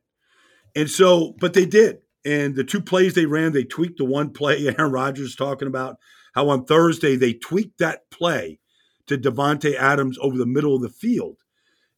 And 0.74 0.90
so, 0.90 1.34
but 1.38 1.54
they 1.54 1.66
did. 1.66 1.98
And 2.24 2.54
the 2.54 2.64
two 2.64 2.80
plays 2.80 3.14
they 3.14 3.26
ran, 3.26 3.52
they 3.52 3.64
tweaked 3.64 3.98
the 3.98 4.04
one 4.04 4.30
play 4.30 4.66
Aaron 4.78 4.92
Rodgers 4.92 5.36
talking 5.36 5.68
about 5.68 5.96
how 6.34 6.48
on 6.48 6.64
Thursday 6.64 7.16
they 7.16 7.32
tweaked 7.32 7.78
that 7.78 8.10
play 8.10 8.58
to 9.06 9.18
Davante 9.18 9.74
Adams 9.74 10.18
over 10.20 10.38
the 10.38 10.46
middle 10.46 10.76
of 10.76 10.82
the 10.82 10.88
field, 10.88 11.36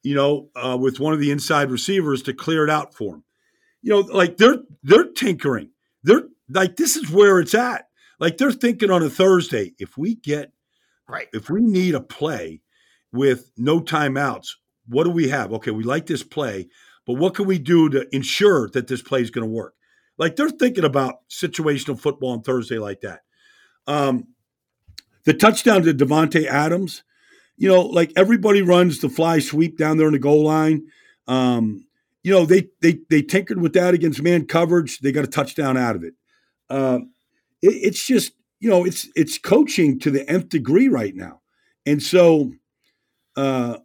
you 0.02 0.14
know, 0.14 0.48
uh, 0.57 0.76
with 0.80 0.98
one 0.98 1.12
of 1.12 1.20
the 1.20 1.30
inside 1.30 1.70
receivers 1.70 2.22
to 2.22 2.33
clear 2.33 2.64
it 2.64 2.70
out 2.70 2.94
for 2.94 3.16
him. 3.16 3.24
You 3.83 3.90
know, 3.90 4.00
like 4.00 4.38
they're 4.38 4.59
they're 4.83 5.12
tinkering. 5.12 5.70
They're 6.02 6.22
like 6.48 6.76
this 6.76 6.96
is 6.96 7.11
where 7.11 7.38
it's 7.38 7.54
at. 7.54 7.87
Like 8.24 8.38
they're 8.38 8.52
thinking 8.52 8.90
on 8.90 9.02
a 9.02 9.10
Thursday, 9.10 9.74
if 9.78 9.98
we 9.98 10.14
get 10.14 10.50
right, 11.06 11.28
if 11.34 11.50
we 11.50 11.60
need 11.60 11.94
a 11.94 12.00
play 12.00 12.62
with 13.12 13.50
no 13.58 13.80
timeouts, 13.80 14.52
what 14.88 15.04
do 15.04 15.10
we 15.10 15.28
have? 15.28 15.52
Okay, 15.52 15.70
we 15.70 15.84
like 15.84 16.06
this 16.06 16.22
play, 16.22 16.68
but 17.06 17.18
what 17.18 17.34
can 17.34 17.44
we 17.44 17.58
do 17.58 17.90
to 17.90 18.08
ensure 18.16 18.70
that 18.70 18.87
this 18.87 19.02
play 19.02 19.20
is 19.20 19.30
going 19.30 19.46
to 19.46 19.52
work? 19.52 19.74
Like 20.16 20.37
they're 20.37 20.48
thinking 20.48 20.84
about 20.84 21.16
situational 21.28 22.00
football 22.00 22.30
on 22.30 22.40
Thursday 22.40 22.78
like 22.78 23.02
that. 23.02 23.20
Um, 23.87 24.28
the 25.24 25.34
touchdown 25.34 25.82
to 25.82 25.92
Davante 25.92 26.46
Adams, 26.46 27.04
you 27.58 27.68
know, 27.68 27.82
like 27.82 28.10
everybody 28.16 28.62
runs 28.62 29.00
the 29.00 29.10
fly 29.10 29.38
sweep 29.38 29.76
down 29.76 29.98
there 29.98 30.06
in 30.06 30.14
the 30.14 30.18
goal 30.18 30.44
line. 30.44 30.87
Um, 31.28 31.87
you 32.22 32.32
know, 32.32 32.46
they 32.46 32.68
they 32.80 33.00
they 33.10 33.20
tinkered 33.20 33.60
with 33.60 33.74
that 33.74 33.92
against 33.92 34.22
man 34.22 34.46
coverage. 34.46 35.00
They 35.00 35.12
got 35.12 35.24
a 35.24 35.26
touchdown 35.26 35.76
out 35.76 35.94
of 35.94 36.04
it. 36.04 36.14
Um, 36.70 37.10
it, 37.64 37.74
it's 37.83 38.07
just 38.07 38.33
you 38.61 38.70
know 38.70 38.85
it's 38.85 39.09
it's 39.16 39.38
coaching 39.38 39.98
to 40.00 40.11
the 40.11 40.29
nth 40.29 40.48
degree 40.48 40.88
right 40.88 41.14
now, 41.14 41.40
and 41.87 42.03
so 42.03 42.53
uh, 43.37 43.79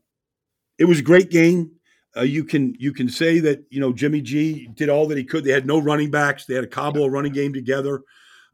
it 0.78 0.86
was 0.86 1.00
a 1.00 1.04
great 1.04 1.30
game. 1.30 1.72
Uh, 2.16 2.22
you 2.22 2.44
can 2.44 2.76
you 2.80 2.94
can 2.94 3.10
say 3.10 3.40
that 3.40 3.64
you 3.70 3.80
know 3.80 3.94
Jimmy 3.94 4.22
G 4.22 4.68
did 4.74 4.90
all 4.90 5.08
that 5.08 5.18
he 5.18 5.24
could. 5.24 5.44
They 5.44 5.52
had 5.52 5.66
no 5.66 5.80
running 5.80 6.12
backs. 6.12 6.46
They 6.46 6.56
had 6.56 6.64
a 6.64 6.68
Cabo 6.68 7.08
running 7.08 7.34
game 7.34 7.54
together. 7.54 8.02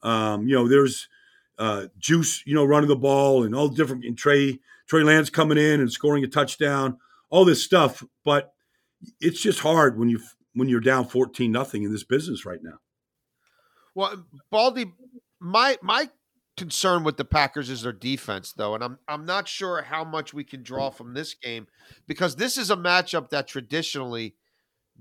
Um, 0.03 0.47
you 0.47 0.55
know, 0.55 0.67
there's 0.67 1.07
uh, 1.57 1.87
Juice, 1.97 2.43
you 2.45 2.53
know, 2.53 2.65
running 2.65 2.89
the 2.89 2.95
ball 2.95 3.43
and 3.43 3.55
all 3.55 3.69
different 3.69 4.05
and 4.05 4.17
Trey 4.17 4.59
Trey 4.87 5.03
Lance 5.03 5.29
coming 5.29 5.57
in 5.57 5.79
and 5.79 5.91
scoring 5.91 6.23
a 6.23 6.27
touchdown, 6.27 6.97
all 7.29 7.45
this 7.45 7.63
stuff. 7.63 8.03
But 8.23 8.53
it's 9.19 9.41
just 9.41 9.59
hard 9.59 9.97
when 9.97 10.09
you 10.09 10.19
when 10.53 10.69
you're 10.69 10.81
down 10.81 11.07
fourteen 11.07 11.51
nothing 11.51 11.83
in 11.83 11.91
this 11.91 12.03
business 12.03 12.45
right 12.45 12.61
now. 12.61 12.79
Well, 13.95 14.25
Baldy, 14.51 14.91
my 15.39 15.77
my 15.81 16.09
concern 16.57 17.03
with 17.03 17.17
the 17.17 17.25
Packers 17.25 17.69
is 17.69 17.81
their 17.81 17.91
defense, 17.91 18.53
though, 18.53 18.75
and 18.75 18.83
I'm 18.83 18.99
I'm 19.07 19.25
not 19.25 19.47
sure 19.47 19.81
how 19.81 20.03
much 20.03 20.33
we 20.33 20.43
can 20.43 20.63
draw 20.63 20.89
from 20.89 21.13
this 21.13 21.33
game 21.33 21.67
because 22.07 22.35
this 22.35 22.57
is 22.57 22.69
a 22.69 22.77
matchup 22.77 23.29
that 23.29 23.47
traditionally 23.47 24.35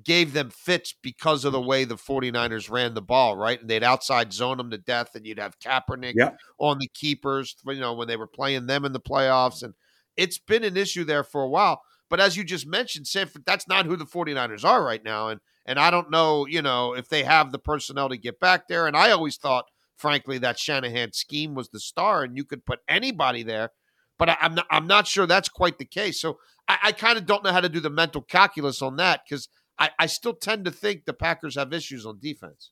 gave 0.03 0.33
them 0.33 0.51
fits 0.51 0.93
because 1.03 1.45
of 1.45 1.53
the 1.53 1.61
way 1.61 1.85
the 1.85 1.95
49ers 1.95 2.69
ran 2.69 2.95
the 2.95 3.03
ball, 3.03 3.37
right? 3.37 3.61
And 3.61 3.71
they'd 3.71 3.85
outside 3.85 4.33
zone 4.33 4.57
them 4.57 4.71
to 4.71 4.79
death, 4.79 5.15
and 5.15 5.25
you'd 5.25 5.39
have 5.39 5.59
Kaepernick 5.61 6.15
yeah. 6.17 6.31
on 6.59 6.79
the 6.79 6.91
keepers, 6.95 7.55
you 7.67 7.81
know, 7.81 7.95
when 7.95 8.09
they 8.09 8.17
were 8.17 8.27
playing 8.27 8.67
them 8.67 8.85
in 8.85 8.93
the 8.93 9.01
playoffs. 9.01 9.63
And 9.63 9.75
it's 10.17 10.39
been 10.39 10.65
an 10.65 10.77
issue 10.77 11.05
there 11.05 11.23
for 11.23 11.43
a 11.43 11.49
while. 11.49 11.83
But 12.11 12.21
as 12.21 12.37
you 12.37 12.45
just 12.45 12.67
mentioned, 12.67 13.07
Sanford, 13.07 13.45
that's 13.47 13.69
not 13.69 13.87
who 13.87 13.97
the 13.97 14.05
49ers 14.05 14.65
are 14.65 14.85
right 14.85 15.03
now. 15.03 15.29
And 15.29 15.41
and 15.67 15.79
I 15.79 15.91
don't 15.91 16.11
know, 16.11 16.47
you 16.47 16.61
know, 16.61 16.95
if 16.95 17.09
they 17.09 17.23
have 17.23 17.51
the 17.51 17.59
personnel 17.59 18.11
to 18.11 18.19
get 18.19 18.39
back 18.39 18.69
there. 18.69 18.87
And 18.87 18.97
I 18.97 19.13
always 19.13 19.37
thought, 19.37 19.65
frankly, 19.97 20.39
that 20.39 20.59
Shanahan 20.59 21.13
scheme 21.13 21.55
was 21.55 21.69
the 21.71 21.81
star, 21.81 22.23
and 22.23 22.37
you 22.37 22.45
could 22.45 22.65
put 22.65 22.81
anybody 22.89 23.43
there. 23.43 23.71
But 24.19 24.31
I, 24.31 24.37
am 24.41 24.55
not, 24.55 24.67
I'm 24.71 24.87
not 24.87 25.07
sure 25.07 25.27
that's 25.27 25.49
quite 25.49 25.79
the 25.79 25.85
case. 25.85 26.21
So 26.21 26.39
I, 26.69 26.79
I 26.85 26.93
kind 26.93 27.19
of 27.19 27.27
don't 27.27 27.45
know 27.45 27.53
how 27.53 27.61
to 27.61 27.69
do 27.69 27.81
the 27.81 27.91
mental 27.91 28.23
calculus 28.23 28.81
on 28.81 28.97
that 28.97 29.23
because 29.29 29.49
I, 29.79 29.91
I 29.99 30.07
still 30.07 30.35
tend 30.35 30.65
to 30.67 30.71
think 30.71 31.05
the 31.05 31.13
Packers 31.13 31.57
have 31.57 31.73
issues 31.73 32.07
on 32.07 32.19
defense. 32.21 32.71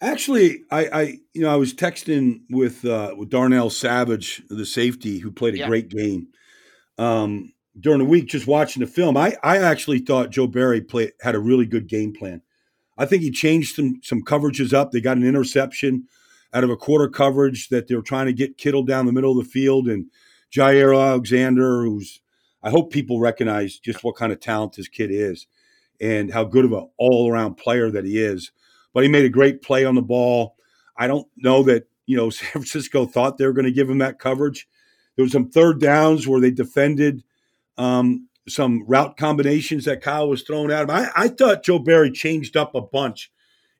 Actually, 0.00 0.60
I, 0.70 0.86
I 0.86 1.02
you 1.32 1.40
know 1.42 1.52
I 1.52 1.56
was 1.56 1.72
texting 1.72 2.40
with 2.50 2.84
uh, 2.84 3.14
with 3.16 3.30
Darnell 3.30 3.70
Savage, 3.70 4.42
the 4.48 4.66
safety, 4.66 5.18
who 5.18 5.32
played 5.32 5.54
a 5.54 5.58
yeah. 5.58 5.68
great 5.68 5.88
game. 5.88 6.28
Um, 6.98 7.54
during 7.78 7.98
the 7.98 8.04
week 8.04 8.26
just 8.26 8.46
watching 8.46 8.80
the 8.80 8.86
film, 8.86 9.16
I, 9.16 9.36
I 9.42 9.58
actually 9.58 9.98
thought 10.00 10.30
Joe 10.30 10.46
Barry 10.46 10.80
played 10.80 11.12
had 11.20 11.34
a 11.34 11.38
really 11.38 11.66
good 11.66 11.88
game 11.88 12.12
plan. 12.12 12.42
I 12.98 13.06
think 13.06 13.22
he 13.22 13.30
changed 13.30 13.74
some 13.74 14.00
some 14.02 14.22
coverages 14.22 14.72
up. 14.72 14.90
They 14.90 15.00
got 15.00 15.16
an 15.16 15.26
interception 15.26 16.08
out 16.52 16.64
of 16.64 16.70
a 16.70 16.76
quarter 16.76 17.08
coverage 17.08 17.68
that 17.68 17.88
they 17.88 17.94
were 17.94 18.02
trying 18.02 18.26
to 18.26 18.32
get 18.32 18.58
Kittle 18.58 18.82
down 18.82 19.06
the 19.06 19.12
middle 19.12 19.38
of 19.38 19.44
the 19.44 19.50
field 19.50 19.88
and 19.88 20.06
Jaire 20.50 20.98
Alexander, 20.98 21.82
who's 21.82 22.20
I 22.62 22.70
hope 22.70 22.92
people 22.92 23.20
recognize 23.20 23.78
just 23.78 24.02
what 24.02 24.16
kind 24.16 24.32
of 24.32 24.40
talent 24.40 24.74
this 24.74 24.88
kid 24.88 25.10
is 25.10 25.46
and 26.00 26.32
how 26.32 26.44
good 26.44 26.64
of 26.64 26.72
an 26.72 26.88
all 26.96 27.30
around 27.30 27.56
player 27.56 27.90
that 27.90 28.04
he 28.04 28.18
is. 28.18 28.52
But 28.92 29.02
he 29.02 29.08
made 29.08 29.24
a 29.24 29.30
great 29.30 29.62
play 29.62 29.84
on 29.84 29.94
the 29.94 30.02
ball. 30.02 30.56
I 30.96 31.06
don't 31.06 31.28
know 31.36 31.62
that 31.64 31.88
you 32.06 32.16
know 32.16 32.30
San 32.30 32.50
Francisco 32.50 33.06
thought 33.06 33.38
they 33.38 33.46
were 33.46 33.52
going 33.52 33.66
to 33.66 33.72
give 33.72 33.90
him 33.90 33.98
that 33.98 34.18
coverage. 34.18 34.68
There 35.16 35.22
was 35.22 35.32
some 35.32 35.48
third 35.48 35.80
downs 35.80 36.26
where 36.26 36.40
they 36.40 36.50
defended 36.50 37.22
um, 37.78 38.25
some 38.48 38.84
route 38.86 39.16
combinations 39.16 39.84
that 39.84 40.02
Kyle 40.02 40.28
was 40.28 40.42
throwing 40.42 40.70
at 40.70 40.84
him. 40.84 40.90
I, 40.90 41.10
I 41.16 41.28
thought 41.28 41.64
Joe 41.64 41.78
Barry 41.78 42.10
changed 42.10 42.56
up 42.56 42.74
a 42.74 42.80
bunch 42.80 43.30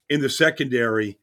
in 0.09 0.21
the 0.21 0.31
secondary 0.31 1.19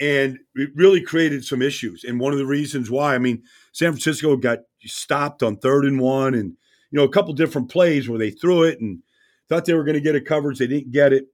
and 0.00 0.38
it 0.54 0.70
really 0.74 1.00
created 1.00 1.44
some 1.44 1.62
issues. 1.62 2.04
And 2.04 2.18
one 2.18 2.32
of 2.32 2.38
the 2.38 2.46
reasons 2.46 2.90
why, 2.90 3.14
I 3.14 3.18
mean, 3.18 3.42
San 3.72 3.92
Francisco 3.92 4.36
got 4.36 4.60
stopped 4.84 5.42
on 5.42 5.56
third 5.56 5.84
and 5.84 6.00
one 6.00 6.34
and, 6.34 6.56
you 6.90 6.98
know, 6.98 7.04
a 7.04 7.08
couple 7.12 7.32
different 7.34 7.70
plays 7.70 8.08
where 8.08 8.18
they 8.18 8.30
threw 8.30 8.64
it 8.64 8.80
and 8.80 9.02
thought 9.48 9.64
they 9.64 9.74
were 9.74 9.84
going 9.84 9.94
to 9.94 10.00
get 10.00 10.16
a 10.16 10.20
coverage. 10.20 10.58
They 10.58 10.66
didn't 10.66 10.92
get 10.92 11.12
it. 11.12 11.26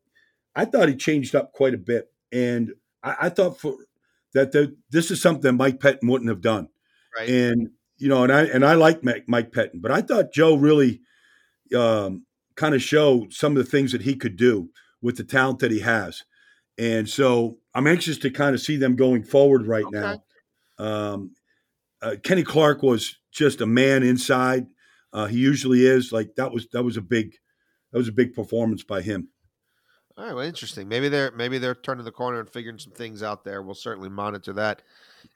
I 0.54 0.64
thought 0.64 0.88
he 0.88 0.96
changed 0.96 1.34
up 1.34 1.52
quite 1.52 1.74
a 1.74 1.78
bit. 1.78 2.12
And 2.30 2.72
I, 3.02 3.16
I 3.22 3.28
thought 3.30 3.58
for 3.58 3.76
that 4.34 4.52
the, 4.52 4.76
this 4.90 5.10
is 5.10 5.22
something 5.22 5.56
Mike 5.56 5.80
Pettine 5.80 6.08
wouldn't 6.08 6.30
have 6.30 6.40
done. 6.40 6.68
Right. 7.18 7.28
And 7.28 7.70
you 7.96 8.08
know, 8.08 8.22
and 8.22 8.32
I 8.32 8.44
and 8.44 8.64
I 8.64 8.74
like 8.74 9.02
Mike 9.02 9.50
Pettine, 9.50 9.80
but 9.80 9.90
I 9.90 10.02
thought 10.02 10.32
Joe 10.32 10.56
Barry 10.56 11.00
um, 11.74 12.24
kind 12.56 12.74
of 12.74 12.82
show 12.82 13.26
some 13.30 13.56
of 13.56 13.64
the 13.64 13.70
things 13.70 13.92
that 13.92 14.02
he 14.02 14.14
could 14.14 14.36
do 14.36 14.70
with 15.00 15.16
the 15.16 15.24
talent 15.24 15.60
that 15.60 15.70
he 15.70 15.80
has, 15.80 16.24
and 16.78 17.08
so 17.08 17.58
I'm 17.74 17.86
anxious 17.86 18.18
to 18.18 18.30
kind 18.30 18.54
of 18.54 18.60
see 18.60 18.76
them 18.76 18.96
going 18.96 19.22
forward 19.22 19.66
right 19.66 19.84
okay. 19.84 19.98
now. 19.98 20.84
Um, 20.84 21.32
uh, 22.02 22.16
Kenny 22.22 22.42
Clark 22.42 22.82
was 22.82 23.18
just 23.32 23.60
a 23.60 23.66
man 23.66 24.02
inside. 24.02 24.66
Uh, 25.12 25.26
he 25.26 25.38
usually 25.38 25.86
is. 25.86 26.12
Like 26.12 26.34
that 26.36 26.52
was 26.52 26.68
that 26.72 26.82
was 26.82 26.96
a 26.96 27.02
big 27.02 27.36
that 27.92 27.98
was 27.98 28.08
a 28.08 28.12
big 28.12 28.34
performance 28.34 28.82
by 28.82 29.02
him. 29.02 29.28
All 30.16 30.24
right, 30.24 30.34
well, 30.34 30.44
interesting. 30.44 30.88
Maybe 30.88 31.08
they're 31.08 31.30
maybe 31.30 31.58
they're 31.58 31.76
turning 31.76 32.04
the 32.04 32.10
corner 32.10 32.40
and 32.40 32.50
figuring 32.50 32.80
some 32.80 32.92
things 32.92 33.22
out 33.22 33.44
there. 33.44 33.62
We'll 33.62 33.76
certainly 33.76 34.08
monitor 34.08 34.52
that 34.54 34.82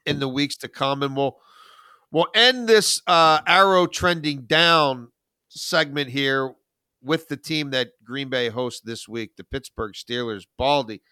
in 0.04 0.18
the 0.18 0.26
weeks 0.26 0.56
to 0.56 0.68
come, 0.68 1.04
and 1.04 1.16
we'll 1.16 1.38
we'll 2.10 2.26
end 2.34 2.68
this 2.68 3.00
uh, 3.06 3.40
arrow 3.46 3.86
trending 3.86 4.42
down 4.42 5.11
segment 5.54 6.10
here 6.10 6.54
with 7.02 7.28
the 7.28 7.36
team 7.36 7.70
that 7.70 7.92
Green 8.04 8.28
Bay 8.28 8.48
hosts 8.48 8.80
this 8.80 9.08
week, 9.08 9.36
the 9.36 9.44
Pittsburgh 9.44 9.92
Steelers. 9.92 10.46
Baldy, 10.56 11.02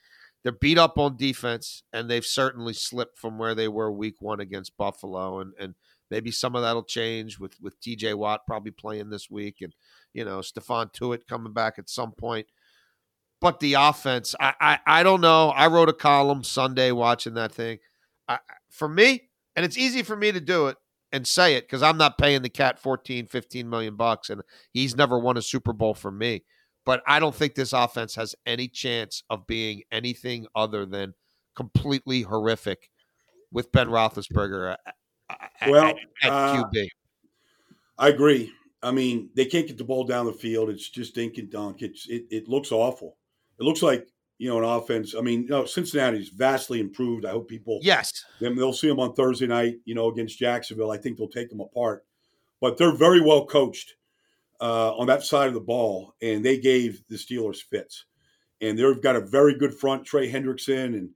they're 0.43 0.53
beat 0.53 0.79
up 0.79 0.99
on 0.99 1.17
defense, 1.17 1.83
and 1.93 2.09
they've 2.09 2.25
certainly 2.25 2.73
slipped 2.73 3.19
from 3.19 3.39
where 3.39 3.55
they 3.55 3.69
were 3.69 3.91
Week 3.91 4.17
One 4.21 4.41
against 4.41 4.77
Buffalo, 4.77 5.41
and 5.41 5.53
and 5.59 5.75
maybe 6.11 6.31
some 6.31 6.57
of 6.57 6.63
that'll 6.63 6.85
change 6.85 7.39
with 7.39 7.61
with 7.61 7.81
T.J. 7.81 8.15
Watt 8.15 8.47
probably 8.47 8.73
playing 8.73 9.11
this 9.11 9.29
week, 9.31 9.57
and 9.61 9.75
you 10.15 10.25
know 10.25 10.39
Stephon 10.39 10.93
Tuitt 10.93 11.27
coming 11.27 11.53
back 11.53 11.79
at 11.79 11.91
some 11.91 12.13
point. 12.13 12.47
But 13.41 13.61
the 13.61 13.75
offense, 13.75 14.35
I, 14.39 14.53
I, 14.61 14.79
I 14.87 15.03
don't 15.03 15.23
know. 15.23 15.49
I 15.49 15.69
wrote 15.69 15.89
a 15.89 15.95
column 15.95 16.45
Sunday 16.45 16.93
watching 16.93 17.35
that 17.35 17.53
thing. 17.53 17.79
I, 18.29 18.39
for 18.69 18.87
me, 18.87 19.31
and 19.57 19.65
it's 19.65 19.79
easy 19.79 20.03
for 20.03 20.15
me 20.15 20.31
to 20.31 20.41
do 20.41 20.67
it 20.67 20.77
and 21.13 21.27
say 21.27 21.55
it 21.55 21.65
because 21.65 21.83
I'm 21.83 21.97
not 21.97 22.19
paying 22.19 22.43
the 22.43 22.49
cat 22.49 22.79
14, 22.79 23.27
15 23.27 23.69
million 23.69 23.97
bucks, 23.97 24.31
and 24.31 24.43
he's 24.73 24.97
never 24.97 25.19
won 25.19 25.37
a 25.37 25.43
Super 25.43 25.73
Bowl 25.73 25.95
for 25.95 26.11
me. 26.11 26.45
But 26.87 27.03
I 27.07 27.21
don't 27.21 27.35
think 27.35 27.55
this 27.55 27.73
offense 27.73 28.15
has 28.15 28.35
any 28.47 28.69
chance 28.69 29.23
of 29.29 29.47
being 29.47 29.83
anything 29.93 30.47
other 30.55 30.87
than 30.87 31.15
completely 31.55 32.23
horrific 32.23 32.91
with 33.53 33.71
Ben 33.73 33.89
Roethlisberger 33.89 34.77
at, 35.31 35.41
well, 35.69 35.89
at, 35.89 35.97
at 36.23 36.31
uh, 36.33 36.65
QB. 36.65 36.89
I 37.99 38.09
agree. 38.09 38.53
I 38.83 38.93
mean, 38.93 39.29
they 39.35 39.45
can't 39.45 39.67
get 39.67 39.77
the 39.77 39.85
ball 39.85 40.05
down 40.05 40.25
the 40.25 40.33
field. 40.33 40.71
It's 40.71 40.89
just 40.89 41.15
dink 41.15 41.37
and 41.37 41.51
dunk. 41.51 41.83
It's 41.83 42.09
it, 42.09 42.25
it 42.31 42.49
looks 42.49 42.73
awful 42.73 43.19
it 43.61 43.65
looks 43.65 43.83
like 43.83 44.09
you 44.41 44.49
know 44.49 44.57
an 44.57 44.65
offense. 44.65 45.15
I 45.17 45.21
mean, 45.21 45.43
you 45.43 45.51
know, 45.51 45.67
Cincinnati's 45.67 46.31
vastly 46.31 46.81
improved. 46.81 47.27
I 47.27 47.31
hope 47.33 47.47
people 47.47 47.79
yes 47.83 48.25
them 48.41 48.57
they'll 48.57 48.73
see 48.73 48.89
them 48.89 48.99
on 48.99 49.13
Thursday 49.13 49.47
night. 49.47 49.77
You 49.85 49.95
know, 49.95 50.09
against 50.09 50.39
Jacksonville. 50.39 50.91
I 50.91 50.97
think 50.97 51.19
they'll 51.19 51.29
take 51.29 51.51
them 51.51 51.61
apart, 51.61 52.07
but 52.59 52.79
they're 52.79 52.97
very 52.97 53.21
well 53.21 53.45
coached 53.45 53.97
uh, 54.59 54.97
on 54.97 55.07
that 55.09 55.25
side 55.25 55.49
of 55.49 55.55
the 55.55 55.61
ball, 55.61 56.15
and 56.23 56.43
they 56.43 56.59
gave 56.59 57.03
the 57.09 57.17
Steelers 57.17 57.59
fits. 57.59 58.07
And 58.63 58.79
they've 58.79 59.03
got 59.03 59.17
a 59.17 59.21
very 59.21 59.59
good 59.59 59.75
front. 59.75 60.07
Trey 60.07 60.33
Hendrickson 60.33 60.97
and 60.97 61.11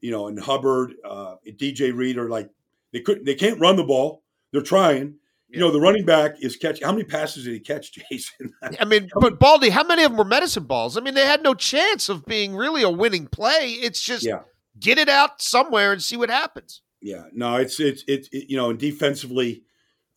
you 0.00 0.12
know 0.12 0.28
and 0.28 0.38
Hubbard, 0.38 0.94
uh, 1.04 1.36
DJ 1.44 1.92
Reader. 1.92 2.28
Like 2.28 2.50
they 2.92 3.00
couldn't, 3.00 3.24
they 3.24 3.34
can't 3.34 3.60
run 3.60 3.74
the 3.74 3.84
ball. 3.84 4.22
They're 4.52 4.62
trying, 4.62 5.16
you 5.52 5.58
know, 5.58 5.70
the 5.70 5.80
running 5.80 6.04
back 6.04 6.36
is 6.40 6.56
catching. 6.56 6.84
How 6.84 6.92
many 6.92 7.04
passes 7.04 7.44
did 7.44 7.54
he 7.54 7.60
catch, 7.60 7.92
Jason? 8.10 8.52
I 8.78 8.84
mean, 8.84 9.08
but 9.20 9.38
Baldy, 9.38 9.70
how 9.70 9.84
many 9.84 10.04
of 10.04 10.10
them 10.10 10.18
were 10.18 10.24
medicine 10.24 10.64
balls? 10.64 10.96
I 10.96 11.00
mean, 11.00 11.14
they 11.14 11.26
had 11.26 11.42
no 11.42 11.54
chance 11.54 12.08
of 12.08 12.24
being 12.24 12.54
really 12.54 12.82
a 12.82 12.90
winning 12.90 13.26
play. 13.26 13.70
It's 13.70 14.02
just 14.02 14.24
yeah. 14.24 14.40
get 14.78 14.98
it 14.98 15.08
out 15.08 15.42
somewhere 15.42 15.92
and 15.92 16.02
see 16.02 16.16
what 16.16 16.30
happens. 16.30 16.82
Yeah, 17.02 17.24
no, 17.32 17.56
it's 17.56 17.80
it's 17.80 18.04
it's 18.06 18.28
it, 18.30 18.48
you 18.48 18.56
know, 18.56 18.70
and 18.70 18.78
defensively, 18.78 19.64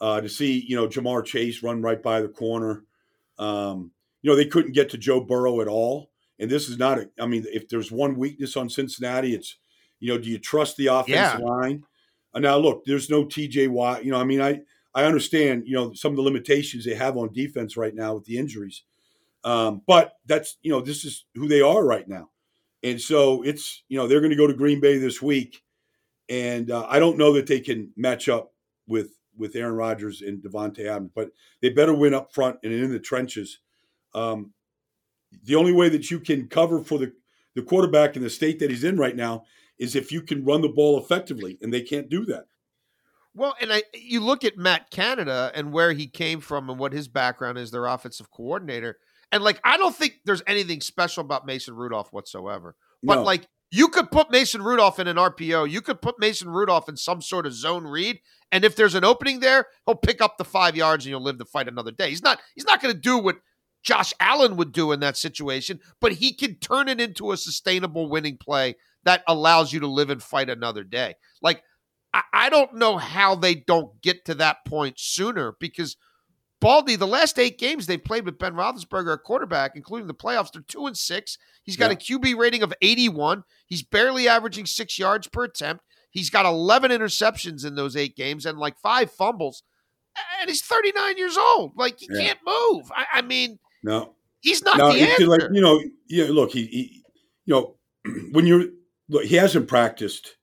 uh, 0.01 0.21
to 0.21 0.29
see 0.29 0.63
you 0.67 0.75
know 0.75 0.87
Ja'Marr 0.87 1.25
Chase 1.25 1.63
run 1.63 1.81
right 1.81 2.01
by 2.01 2.21
the 2.21 2.27
corner, 2.27 2.83
um, 3.39 3.91
you 4.21 4.29
know, 4.29 4.35
they 4.35 4.45
couldn't 4.45 4.73
get 4.73 4.89
to 4.89 4.97
Joe 4.97 5.21
Burrow 5.21 5.61
at 5.61 5.67
all. 5.67 6.09
And 6.39 6.49
this 6.49 6.67
is 6.67 6.77
not 6.77 6.97
a. 6.97 7.09
I 7.19 7.25
mean, 7.25 7.45
if 7.47 7.69
there's 7.69 7.91
one 7.91 8.17
weakness 8.17 8.57
on 8.57 8.69
Cincinnati, 8.69 9.33
it's 9.33 9.57
you 9.99 10.13
know, 10.13 10.17
do 10.17 10.29
you 10.29 10.39
trust 10.39 10.77
the 10.77 10.87
offensive 10.87 11.39
yeah. 11.39 11.45
line? 11.45 11.83
Uh, 12.33 12.39
now, 12.39 12.57
look, 12.57 12.83
there's 12.85 13.09
no 13.09 13.23
T.J. 13.23 13.67
Watt. 13.67 14.03
You 14.03 14.11
know, 14.11 14.19
I 14.19 14.23
mean, 14.23 14.41
I 14.41 14.61
I 14.95 15.05
understand, 15.05 15.63
you 15.65 15.75
know, 15.75 15.93
some 15.93 16.11
of 16.11 16.17
the 16.17 16.21
limitations 16.23 16.85
they 16.85 16.95
have 16.95 17.17
on 17.17 17.33
defense 17.33 17.75
right 17.75 17.95
now 17.95 18.15
with 18.15 18.25
the 18.25 18.37
injuries. 18.37 18.83
Um, 19.43 19.81
but 19.87 20.13
that's, 20.25 20.57
you 20.61 20.71
know, 20.71 20.81
this 20.81 21.03
is 21.03 21.25
who 21.35 21.47
they 21.47 21.61
are 21.61 21.83
right 21.83 22.07
now. 22.07 22.29
And 22.83 22.99
so 22.99 23.41
it's, 23.43 23.83
you 23.89 23.97
know, 23.97 24.07
they're 24.07 24.19
going 24.19 24.29
to 24.29 24.37
go 24.37 24.47
to 24.47 24.53
Green 24.53 24.79
Bay 24.79 24.97
this 24.97 25.21
week. 25.21 25.63
And 26.29 26.71
uh, 26.71 26.85
I 26.89 26.99
don't 26.99 27.17
know 27.17 27.33
that 27.33 27.47
they 27.47 27.59
can 27.59 27.91
match 27.97 28.29
up 28.29 28.53
with 28.87 29.11
with 29.35 29.55
Aaron 29.55 29.75
Rodgers 29.75 30.21
and 30.21 30.43
Davante 30.43 30.85
Adams, 30.85 31.11
but 31.15 31.31
they 31.61 31.69
better 31.69 31.93
win 31.93 32.13
up 32.13 32.31
front 32.31 32.57
and 32.63 32.71
in 32.71 32.91
the 32.91 32.99
trenches. 32.99 33.59
Um, 34.13 34.53
the 35.43 35.55
only 35.55 35.71
way 35.71 35.89
that 35.89 36.11
you 36.11 36.19
can 36.19 36.47
cover 36.47 36.83
for 36.83 36.99
the, 36.99 37.13
the 37.55 37.63
quarterback 37.63 38.15
in 38.15 38.21
the 38.21 38.29
state 38.29 38.59
that 38.59 38.69
he's 38.69 38.83
in 38.83 38.97
right 38.97 39.15
now 39.15 39.45
is 39.79 39.95
if 39.95 40.11
you 40.11 40.21
can 40.21 40.45
run 40.45 40.61
the 40.61 40.69
ball 40.69 40.99
effectively, 40.99 41.57
and 41.61 41.73
they 41.73 41.81
can't 41.81 42.09
do 42.09 42.25
that. 42.25 42.45
Well, 43.35 43.55
and 43.59 43.73
I 43.73 43.83
you 43.93 44.19
look 44.19 44.43
at 44.43 44.57
Matt 44.57 44.91
Canada 44.91 45.51
and 45.55 45.73
where 45.73 45.91
he 45.91 46.07
came 46.07 46.39
from 46.39 46.69
and 46.69 46.79
what 46.79 46.93
his 46.93 47.07
background 47.07 47.57
is, 47.57 47.71
their 47.71 47.85
offensive 47.85 48.29
coordinator. 48.31 48.97
And 49.31 49.43
like 49.43 49.59
I 49.63 49.77
don't 49.77 49.95
think 49.95 50.19
there's 50.25 50.43
anything 50.45 50.81
special 50.81 51.21
about 51.21 51.45
Mason 51.45 51.75
Rudolph 51.75 52.13
whatsoever. 52.13 52.75
But 53.01 53.15
no. 53.15 53.23
like 53.23 53.47
you 53.71 53.87
could 53.87 54.11
put 54.11 54.29
Mason 54.29 54.61
Rudolph 54.61 54.99
in 54.99 55.07
an 55.07 55.17
RPO, 55.17 55.69
you 55.69 55.81
could 55.81 56.01
put 56.01 56.19
Mason 56.19 56.49
Rudolph 56.49 56.87
in 56.87 56.95
some 56.95 57.21
sort 57.21 57.47
of 57.47 57.53
zone 57.53 57.85
read, 57.85 58.19
and 58.51 58.63
if 58.63 58.75
there's 58.75 58.93
an 58.93 59.03
opening 59.03 59.39
there, 59.39 59.65
he'll 59.87 59.95
pick 59.95 60.21
up 60.21 60.37
the 60.37 60.45
5 60.45 60.75
yards 60.75 61.05
and 61.05 61.09
you'll 61.09 61.23
live 61.23 61.39
to 61.39 61.45
fight 61.45 61.67
another 61.67 61.91
day. 61.91 62.09
He's 62.09 62.21
not 62.21 62.39
he's 62.55 62.65
not 62.65 62.81
going 62.81 62.93
to 62.93 62.99
do 62.99 63.17
what 63.17 63.37
Josh 63.83 64.13
Allen 64.19 64.55
would 64.57 64.71
do 64.71 64.91
in 64.91 64.99
that 65.01 65.17
situation, 65.17 65.79
but 65.99 66.13
he 66.13 66.33
can 66.33 66.55
turn 66.55 66.87
it 66.87 67.01
into 67.01 67.31
a 67.31 67.37
sustainable 67.37 68.09
winning 68.09 68.37
play 68.37 68.75
that 69.03 69.23
allows 69.27 69.73
you 69.73 69.79
to 69.81 69.87
live 69.87 70.09
and 70.09 70.23
fight 70.23 70.49
another 70.49 70.83
day. 70.83 71.15
Like 71.41 71.63
I, 72.13 72.49
don't 72.49 72.75
know 72.75 72.97
how 72.97 73.35
they 73.35 73.55
don't 73.55 73.99
get 74.01 74.25
to 74.25 74.35
that 74.35 74.65
point 74.65 74.99
sooner 74.99 75.55
because 75.59 75.97
Baldy, 76.59 76.95
the 76.95 77.07
last 77.07 77.39
eight 77.39 77.57
games 77.57 77.87
they've 77.87 78.03
played 78.03 78.25
with 78.25 78.37
Ben 78.37 78.53
Roethlisberger 78.53 79.13
at 79.13 79.23
quarterback, 79.23 79.75
including 79.75 80.07
the 80.07 80.13
playoffs, 80.13 80.51
they're 80.51 80.61
two 80.61 80.85
and 80.85 80.97
six. 80.97 81.37
He's 81.63 81.75
got 81.75 81.91
yeah. 81.91 82.17
a 82.17 82.19
QB 82.19 82.37
rating 82.37 82.63
of 82.63 82.73
81. 82.81 83.43
He's 83.65 83.83
barely 83.83 84.27
averaging 84.27 84.65
six 84.65 84.99
yards 84.99 85.27
per 85.27 85.43
attempt. 85.43 85.83
He's 86.09 86.29
got 86.29 86.45
11 86.45 86.91
interceptions 86.91 87.65
in 87.65 87.75
those 87.75 87.95
eight 87.95 88.15
games 88.15 88.45
and 88.45 88.57
like 88.57 88.79
five 88.79 89.11
fumbles. 89.11 89.63
And 90.39 90.49
he's 90.49 90.61
39 90.61 91.17
years 91.17 91.37
old. 91.37 91.73
Like, 91.75 91.99
he 91.99 92.07
yeah. 92.11 92.21
can't 92.21 92.39
move. 92.45 92.91
I, 92.95 93.05
I, 93.15 93.21
mean, 93.23 93.57
no, 93.81 94.13
he's 94.41 94.63
not 94.63 94.77
no, 94.77 94.93
the 94.93 95.01
answer. 95.01 95.25
Like, 95.25 95.41
you 95.51 95.61
know, 95.61 95.83
yeah, 96.07 96.27
look, 96.29 96.51
he, 96.51 96.67
he 96.67 97.03
you 97.45 97.53
know, 97.55 97.75
when 98.31 98.45
you're, 98.45 98.65
look, 99.09 99.23
he 99.23 99.35
hasn't 99.35 99.67
practiced 99.67 100.37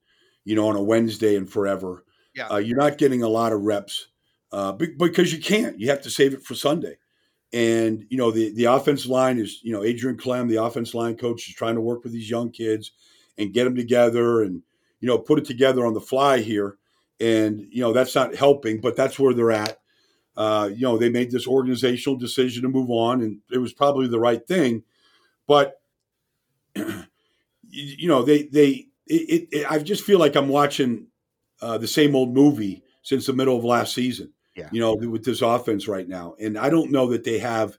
you 0.50 0.56
know, 0.56 0.66
on 0.66 0.74
a 0.74 0.82
Wednesday 0.82 1.36
and 1.36 1.48
forever. 1.48 2.04
Yeah. 2.34 2.48
Uh, 2.48 2.56
you're 2.56 2.76
not 2.76 2.98
getting 2.98 3.22
a 3.22 3.28
lot 3.28 3.52
of 3.52 3.62
reps 3.62 4.08
uh, 4.50 4.72
because 4.72 5.32
you 5.32 5.40
can't. 5.40 5.78
You 5.78 5.88
have 5.90 6.02
to 6.02 6.10
save 6.10 6.34
it 6.34 6.42
for 6.42 6.56
Sunday. 6.56 6.96
And 7.52 8.04
you 8.10 8.16
know 8.16 8.32
the 8.32 8.52
the 8.54 8.64
offense 8.64 9.06
line 9.06 9.38
is 9.38 9.60
you 9.62 9.72
know 9.72 9.84
Adrian 9.84 10.16
Klemm, 10.16 10.48
the 10.48 10.62
offense 10.62 10.92
line 10.92 11.16
coach, 11.16 11.48
is 11.48 11.54
trying 11.54 11.76
to 11.76 11.80
work 11.80 12.02
with 12.02 12.12
these 12.12 12.28
young 12.28 12.50
kids 12.50 12.90
and 13.38 13.52
get 13.52 13.64
them 13.64 13.76
together 13.76 14.42
and 14.42 14.62
you 15.00 15.06
know 15.06 15.18
put 15.18 15.38
it 15.38 15.44
together 15.44 15.86
on 15.86 15.94
the 15.94 16.00
fly 16.00 16.38
here. 16.38 16.78
And 17.20 17.60
you 17.70 17.80
know 17.80 17.92
that's 17.92 18.14
not 18.16 18.34
helping, 18.34 18.80
but 18.80 18.96
that's 18.96 19.20
where 19.20 19.34
they're 19.34 19.52
at. 19.52 19.78
Uh, 20.36 20.70
you 20.72 20.82
know 20.82 20.98
they 20.98 21.10
made 21.10 21.30
this 21.30 21.46
organizational 21.46 22.18
decision 22.18 22.62
to 22.62 22.68
move 22.68 22.90
on, 22.90 23.20
and 23.20 23.38
it 23.52 23.58
was 23.58 23.72
probably 23.72 24.08
the 24.08 24.20
right 24.20 24.44
thing. 24.46 24.82
But 25.46 25.80
you 26.74 28.08
know 28.08 28.22
they 28.22 28.44
they 28.44 28.89
it, 29.10 29.48
it, 29.50 29.70
I 29.70 29.78
just 29.78 30.04
feel 30.04 30.18
like 30.18 30.36
I'm 30.36 30.48
watching 30.48 31.08
uh, 31.60 31.78
the 31.78 31.88
same 31.88 32.14
old 32.14 32.32
movie 32.32 32.82
since 33.02 33.26
the 33.26 33.32
middle 33.32 33.56
of 33.56 33.64
last 33.64 33.94
season. 33.94 34.32
Yeah. 34.56 34.68
You 34.72 34.80
know, 34.80 34.94
with 34.94 35.24
this 35.24 35.42
offense 35.42 35.88
right 35.88 36.08
now, 36.08 36.34
and 36.38 36.58
I 36.58 36.70
don't 36.70 36.90
know 36.90 37.08
that 37.08 37.24
they 37.24 37.38
have 37.38 37.78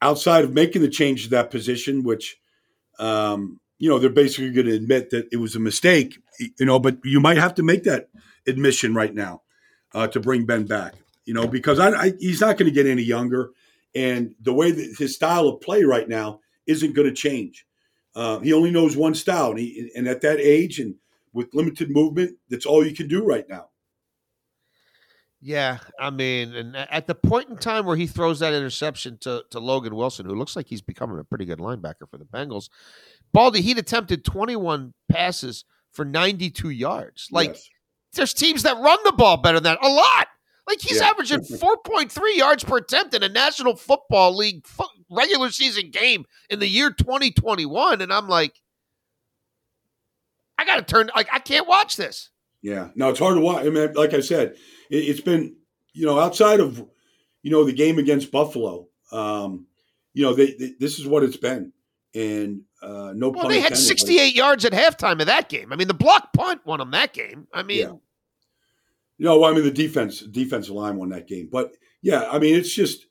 outside 0.00 0.44
of 0.44 0.52
making 0.52 0.82
the 0.82 0.88
change 0.88 1.24
to 1.24 1.30
that 1.30 1.50
position, 1.50 2.02
which 2.02 2.38
um, 2.98 3.60
you 3.78 3.88
know 3.88 3.98
they're 3.98 4.10
basically 4.10 4.50
going 4.50 4.66
to 4.66 4.74
admit 4.74 5.10
that 5.10 5.28
it 5.32 5.36
was 5.36 5.54
a 5.54 5.60
mistake. 5.60 6.18
You 6.38 6.66
know, 6.66 6.78
but 6.78 6.98
you 7.04 7.20
might 7.20 7.38
have 7.38 7.54
to 7.54 7.62
make 7.62 7.84
that 7.84 8.08
admission 8.46 8.94
right 8.94 9.14
now 9.14 9.42
uh, 9.94 10.08
to 10.08 10.20
bring 10.20 10.44
Ben 10.44 10.66
back. 10.66 10.94
You 11.24 11.34
know, 11.34 11.46
because 11.46 11.78
I, 11.78 11.90
I, 11.90 12.12
he's 12.18 12.40
not 12.40 12.58
going 12.58 12.68
to 12.68 12.74
get 12.74 12.90
any 12.90 13.02
younger, 13.02 13.50
and 13.94 14.34
the 14.40 14.52
way 14.52 14.72
that 14.72 14.96
his 14.98 15.14
style 15.14 15.46
of 15.48 15.60
play 15.60 15.84
right 15.84 16.08
now 16.08 16.40
isn't 16.66 16.94
going 16.94 17.08
to 17.08 17.14
change. 17.14 17.64
Uh, 18.14 18.38
he 18.40 18.52
only 18.52 18.70
knows 18.70 18.96
one 18.96 19.14
style, 19.14 19.50
and, 19.50 19.58
he, 19.58 19.90
and 19.94 20.06
at 20.06 20.20
that 20.20 20.38
age 20.38 20.78
and 20.78 20.94
with 21.32 21.54
limited 21.54 21.90
movement, 21.90 22.36
that's 22.48 22.66
all 22.66 22.86
you 22.86 22.94
can 22.94 23.08
do 23.08 23.24
right 23.24 23.48
now. 23.48 23.68
Yeah, 25.44 25.78
I 25.98 26.10
mean, 26.10 26.54
and 26.54 26.76
at 26.76 27.08
the 27.08 27.16
point 27.16 27.48
in 27.48 27.56
time 27.56 27.84
where 27.84 27.96
he 27.96 28.06
throws 28.06 28.38
that 28.38 28.52
interception 28.52 29.18
to, 29.22 29.42
to 29.50 29.58
Logan 29.58 29.96
Wilson, 29.96 30.24
who 30.24 30.36
looks 30.36 30.54
like 30.54 30.68
he's 30.68 30.80
becoming 30.80 31.18
a 31.18 31.24
pretty 31.24 31.44
good 31.44 31.58
linebacker 31.58 32.08
for 32.08 32.16
the 32.16 32.24
Bengals, 32.24 32.68
Baldy, 33.32 33.60
he'd 33.60 33.78
attempted 33.78 34.24
21 34.24 34.94
passes 35.10 35.64
for 35.90 36.04
92 36.04 36.70
yards. 36.70 37.28
Like, 37.32 37.48
yes. 37.48 37.68
there's 38.12 38.34
teams 38.34 38.62
that 38.62 38.76
run 38.76 38.98
the 39.04 39.10
ball 39.10 39.36
better 39.36 39.58
than 39.58 39.74
that, 39.74 39.84
a 39.84 39.88
lot. 39.88 40.28
Like 40.66 40.80
he's 40.80 41.00
yeah. 41.00 41.08
averaging 41.08 41.40
4.3 41.40 42.36
yards 42.36 42.64
per 42.64 42.78
attempt 42.78 43.14
in 43.14 43.22
a 43.22 43.28
National 43.28 43.76
Football 43.76 44.36
League 44.36 44.66
fo- 44.66 44.84
regular 45.10 45.50
season 45.50 45.90
game 45.90 46.24
in 46.48 46.60
the 46.60 46.68
year 46.68 46.90
2021, 46.90 48.00
and 48.00 48.12
I'm 48.12 48.28
like, 48.28 48.60
I 50.58 50.64
got 50.64 50.76
to 50.76 50.82
turn. 50.82 51.10
Like 51.14 51.28
I 51.32 51.40
can't 51.40 51.66
watch 51.66 51.96
this. 51.96 52.30
Yeah, 52.60 52.90
no, 52.94 53.10
it's 53.10 53.18
hard 53.18 53.34
to 53.34 53.40
watch. 53.40 53.66
I 53.66 53.70
mean, 53.70 53.92
like 53.94 54.14
I 54.14 54.20
said, 54.20 54.54
it, 54.88 55.06
has 55.08 55.20
been 55.20 55.56
you 55.92 56.06
know 56.06 56.20
outside 56.20 56.60
of 56.60 56.78
you 57.42 57.50
know 57.50 57.64
the 57.64 57.72
game 57.72 57.98
against 57.98 58.30
Buffalo, 58.30 58.86
um, 59.10 59.66
you 60.14 60.22
know 60.22 60.34
they, 60.34 60.54
they, 60.54 60.74
this 60.78 61.00
is 61.00 61.06
what 61.06 61.24
it's 61.24 61.36
been, 61.36 61.72
and 62.14 62.62
uh, 62.80 63.12
no. 63.16 63.30
Well, 63.30 63.48
they 63.48 63.60
had 63.60 63.76
68 63.76 64.34
yards 64.34 64.64
at 64.64 64.72
halftime 64.72 65.20
of 65.20 65.26
that 65.26 65.48
game. 65.48 65.72
I 65.72 65.76
mean, 65.76 65.88
the 65.88 65.94
block 65.94 66.32
punt 66.32 66.60
won 66.64 66.78
them 66.78 66.92
that 66.92 67.12
game. 67.12 67.48
I 67.52 67.64
mean. 67.64 67.78
Yeah. 67.80 67.92
You 69.22 69.28
know, 69.28 69.44
I 69.44 69.52
mean, 69.52 69.62
the 69.62 69.70
defense 69.70 70.18
defensive 70.18 70.74
line 70.74 70.96
won 70.96 71.10
that 71.10 71.28
game, 71.28 71.48
but 71.48 71.76
yeah, 72.00 72.28
I 72.28 72.40
mean, 72.40 72.56
it's 72.56 72.74
just 72.74 73.06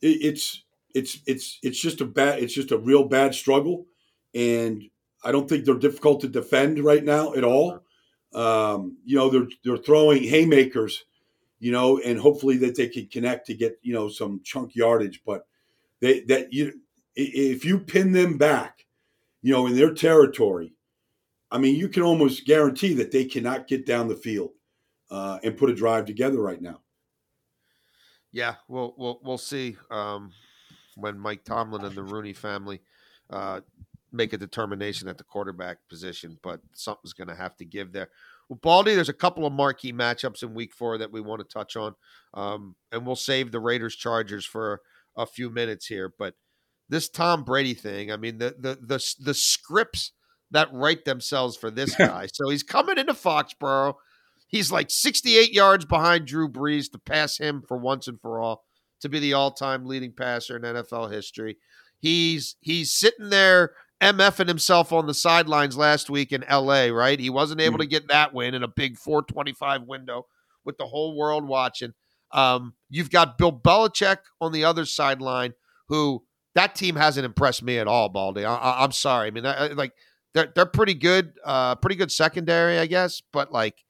it, 0.00 0.18
it's 0.22 0.62
it's 0.94 1.18
it's 1.26 1.58
it's 1.64 1.80
just 1.80 2.00
a 2.00 2.04
bad 2.04 2.38
it's 2.38 2.54
just 2.54 2.70
a 2.70 2.78
real 2.78 3.02
bad 3.02 3.34
struggle, 3.34 3.86
and 4.36 4.84
I 5.24 5.32
don't 5.32 5.48
think 5.48 5.64
they're 5.64 5.74
difficult 5.74 6.20
to 6.20 6.28
defend 6.28 6.78
right 6.78 7.02
now 7.02 7.34
at 7.34 7.42
all. 7.42 7.80
Um, 8.34 8.98
you 9.04 9.16
know, 9.16 9.30
they're 9.30 9.48
they're 9.64 9.82
throwing 9.82 10.22
haymakers, 10.22 11.06
you 11.58 11.72
know, 11.72 11.98
and 11.98 12.20
hopefully 12.20 12.58
that 12.58 12.76
they 12.76 12.86
can 12.86 13.08
connect 13.08 13.48
to 13.48 13.54
get 13.54 13.80
you 13.82 13.92
know 13.92 14.08
some 14.08 14.40
chunk 14.44 14.76
yardage. 14.76 15.22
But 15.26 15.44
they 15.98 16.20
that 16.28 16.52
you 16.52 16.72
if 17.16 17.64
you 17.64 17.80
pin 17.80 18.12
them 18.12 18.38
back, 18.38 18.86
you 19.42 19.52
know, 19.54 19.66
in 19.66 19.74
their 19.74 19.92
territory, 19.92 20.74
I 21.50 21.58
mean, 21.58 21.74
you 21.74 21.88
can 21.88 22.04
almost 22.04 22.46
guarantee 22.46 22.94
that 22.94 23.10
they 23.10 23.24
cannot 23.24 23.66
get 23.66 23.86
down 23.86 24.06
the 24.06 24.14
field 24.14 24.52
uh, 25.10 25.38
and 25.42 25.56
put 25.56 25.70
a 25.70 25.74
drive 25.74 26.04
together 26.04 26.40
right 26.40 26.60
now. 26.60 26.80
Yeah, 28.32 28.56
we'll 28.68 28.94
we'll 28.98 29.20
we'll 29.22 29.38
see 29.38 29.76
um, 29.90 30.32
when 30.96 31.18
Mike 31.18 31.44
Tomlin 31.44 31.84
and 31.84 31.94
the 31.94 32.02
Rooney 32.02 32.34
family 32.34 32.80
uh, 33.30 33.60
make 34.12 34.32
a 34.32 34.38
determination 34.38 35.08
at 35.08 35.18
the 35.18 35.24
quarterback 35.24 35.78
position, 35.88 36.38
but 36.42 36.60
something's 36.72 37.12
going 37.12 37.28
to 37.28 37.34
have 37.34 37.56
to 37.56 37.64
give 37.64 37.92
there. 37.92 38.08
Well, 38.48 38.58
Baldy, 38.62 38.94
there's 38.94 39.08
a 39.08 39.14
couple 39.14 39.46
of 39.46 39.52
marquee 39.52 39.92
matchups 39.92 40.42
in 40.42 40.54
Week 40.54 40.72
Four 40.72 40.98
that 40.98 41.12
we 41.12 41.20
want 41.20 41.40
to 41.40 41.46
touch 41.46 41.76
on, 41.76 41.94
um, 42.34 42.76
and 42.92 43.06
we'll 43.06 43.16
save 43.16 43.50
the 43.50 43.60
Raiders 43.60 43.96
Chargers 43.96 44.44
for 44.44 44.80
a 45.16 45.26
few 45.26 45.50
minutes 45.50 45.86
here. 45.86 46.12
But 46.18 46.34
this 46.88 47.08
Tom 47.08 47.44
Brady 47.44 47.74
thing, 47.74 48.10
I 48.10 48.16
mean, 48.16 48.38
the 48.38 48.54
the 48.58 48.78
the 48.80 49.14
the 49.20 49.34
scripts 49.34 50.12
that 50.50 50.72
write 50.72 51.04
themselves 51.04 51.56
for 51.56 51.70
this 51.70 51.94
guy. 51.98 52.26
so 52.32 52.48
he's 52.48 52.62
coming 52.62 52.98
into 52.98 53.14
Foxborough. 53.14 53.94
He's 54.48 54.72
like 54.72 54.90
68 54.90 55.52
yards 55.52 55.84
behind 55.84 56.26
Drew 56.26 56.48
Brees 56.48 56.90
to 56.92 56.98
pass 56.98 57.38
him 57.38 57.62
for 57.66 57.76
once 57.76 58.08
and 58.08 58.20
for 58.20 58.40
all 58.40 58.64
to 59.00 59.08
be 59.08 59.20
the 59.20 59.34
all-time 59.34 59.86
leading 59.86 60.12
passer 60.12 60.56
in 60.56 60.62
NFL 60.62 61.12
history. 61.12 61.58
He's 62.00 62.56
he's 62.60 62.92
sitting 62.92 63.28
there 63.28 63.72
MFing 64.00 64.48
himself 64.48 64.92
on 64.92 65.06
the 65.06 65.14
sidelines 65.14 65.76
last 65.76 66.08
week 66.08 66.32
in 66.32 66.44
LA, 66.50 66.86
right? 66.86 67.18
He 67.18 67.30
wasn't 67.30 67.60
able 67.60 67.78
mm. 67.78 67.82
to 67.82 67.86
get 67.86 68.08
that 68.08 68.32
win 68.32 68.54
in 68.54 68.62
a 68.62 68.68
big 68.68 68.96
425 68.96 69.82
window 69.82 70.26
with 70.64 70.78
the 70.78 70.86
whole 70.86 71.16
world 71.16 71.46
watching. 71.46 71.94
Um, 72.30 72.74
you've 72.88 73.10
got 73.10 73.38
Bill 73.38 73.52
Belichick 73.52 74.18
on 74.40 74.52
the 74.52 74.64
other 74.64 74.84
sideline, 74.84 75.54
who 75.88 76.24
that 76.54 76.74
team 76.74 76.94
hasn't 76.96 77.24
impressed 77.24 77.62
me 77.62 77.78
at 77.78 77.88
all, 77.88 78.08
Baldy. 78.08 78.44
I, 78.44 78.84
am 78.84 78.92
sorry. 78.92 79.28
I 79.28 79.30
mean, 79.30 79.46
I, 79.46 79.68
like 79.68 79.92
they're 80.34 80.52
they're 80.54 80.66
pretty 80.66 80.94
good, 80.94 81.32
uh, 81.44 81.74
pretty 81.76 81.96
good 81.96 82.12
secondary, 82.12 82.78
I 82.78 82.86
guess, 82.86 83.22
but 83.32 83.50
like 83.50 83.84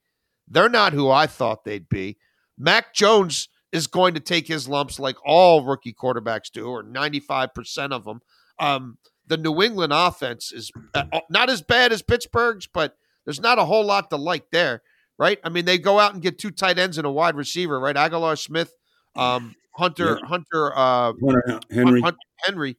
they're 0.49 0.69
not 0.69 0.93
who 0.93 1.09
I 1.09 1.27
thought 1.27 1.63
they'd 1.63 1.89
be. 1.89 2.17
Mac 2.57 2.93
Jones 2.93 3.47
is 3.71 3.87
going 3.87 4.15
to 4.15 4.19
take 4.19 4.47
his 4.47 4.67
lumps 4.67 4.99
like 4.99 5.15
all 5.23 5.63
rookie 5.63 5.93
quarterbacks 5.93 6.51
do, 6.51 6.67
or 6.67 6.83
95% 6.83 7.91
of 7.91 8.03
them. 8.03 8.21
Um, 8.59 8.97
the 9.27 9.37
New 9.37 9.61
England 9.61 9.93
offense 9.93 10.51
is 10.51 10.71
uh, 10.93 11.03
uh, 11.13 11.21
not 11.29 11.49
as 11.49 11.61
bad 11.61 11.91
as 11.91 12.01
Pittsburgh's, 12.01 12.67
but 12.67 12.97
there's 13.25 13.39
not 13.39 13.59
a 13.59 13.65
whole 13.65 13.85
lot 13.85 14.09
to 14.09 14.17
like 14.17 14.49
there, 14.51 14.81
right? 15.17 15.39
I 15.43 15.49
mean, 15.49 15.65
they 15.65 15.77
go 15.77 15.99
out 15.99 16.13
and 16.13 16.21
get 16.21 16.39
two 16.39 16.51
tight 16.51 16.79
ends 16.79 16.97
and 16.97 17.05
a 17.05 17.11
wide 17.11 17.35
receiver, 17.35 17.79
right? 17.79 17.95
Agholor 17.95 18.37
Smith, 18.37 18.73
um, 19.15 19.55
Hunter, 19.75 20.17
yeah. 20.19 20.27
Hunter, 20.27 20.75
uh, 20.75 21.13
Hunter 21.23 21.59
Henry, 21.71 22.01
Hunter 22.01 22.17
Henry. 22.43 22.77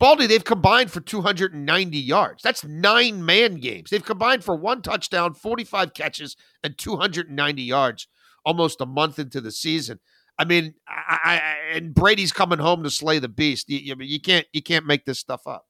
Baldy, 0.00 0.26
they've 0.26 0.42
combined 0.42 0.90
for 0.90 1.00
290 1.00 1.98
yards. 1.98 2.42
That's 2.42 2.64
nine 2.64 3.24
man 3.24 3.56
games. 3.56 3.90
They've 3.90 4.04
combined 4.04 4.42
for 4.42 4.56
one 4.56 4.80
touchdown, 4.80 5.34
45 5.34 5.92
catches, 5.92 6.36
and 6.64 6.76
290 6.78 7.62
yards 7.62 8.08
almost 8.44 8.80
a 8.80 8.86
month 8.86 9.18
into 9.18 9.42
the 9.42 9.52
season. 9.52 10.00
I 10.38 10.46
mean, 10.46 10.72
I, 10.88 11.18
I, 11.22 11.76
and 11.76 11.94
Brady's 11.94 12.32
coming 12.32 12.58
home 12.58 12.82
to 12.82 12.90
slay 12.90 13.18
the 13.18 13.28
beast. 13.28 13.68
You, 13.68 13.94
you, 14.00 14.18
can't 14.18 14.46
you 14.54 14.62
can't 14.62 14.86
make 14.86 15.04
this 15.04 15.18
stuff 15.18 15.46
up. 15.46 15.66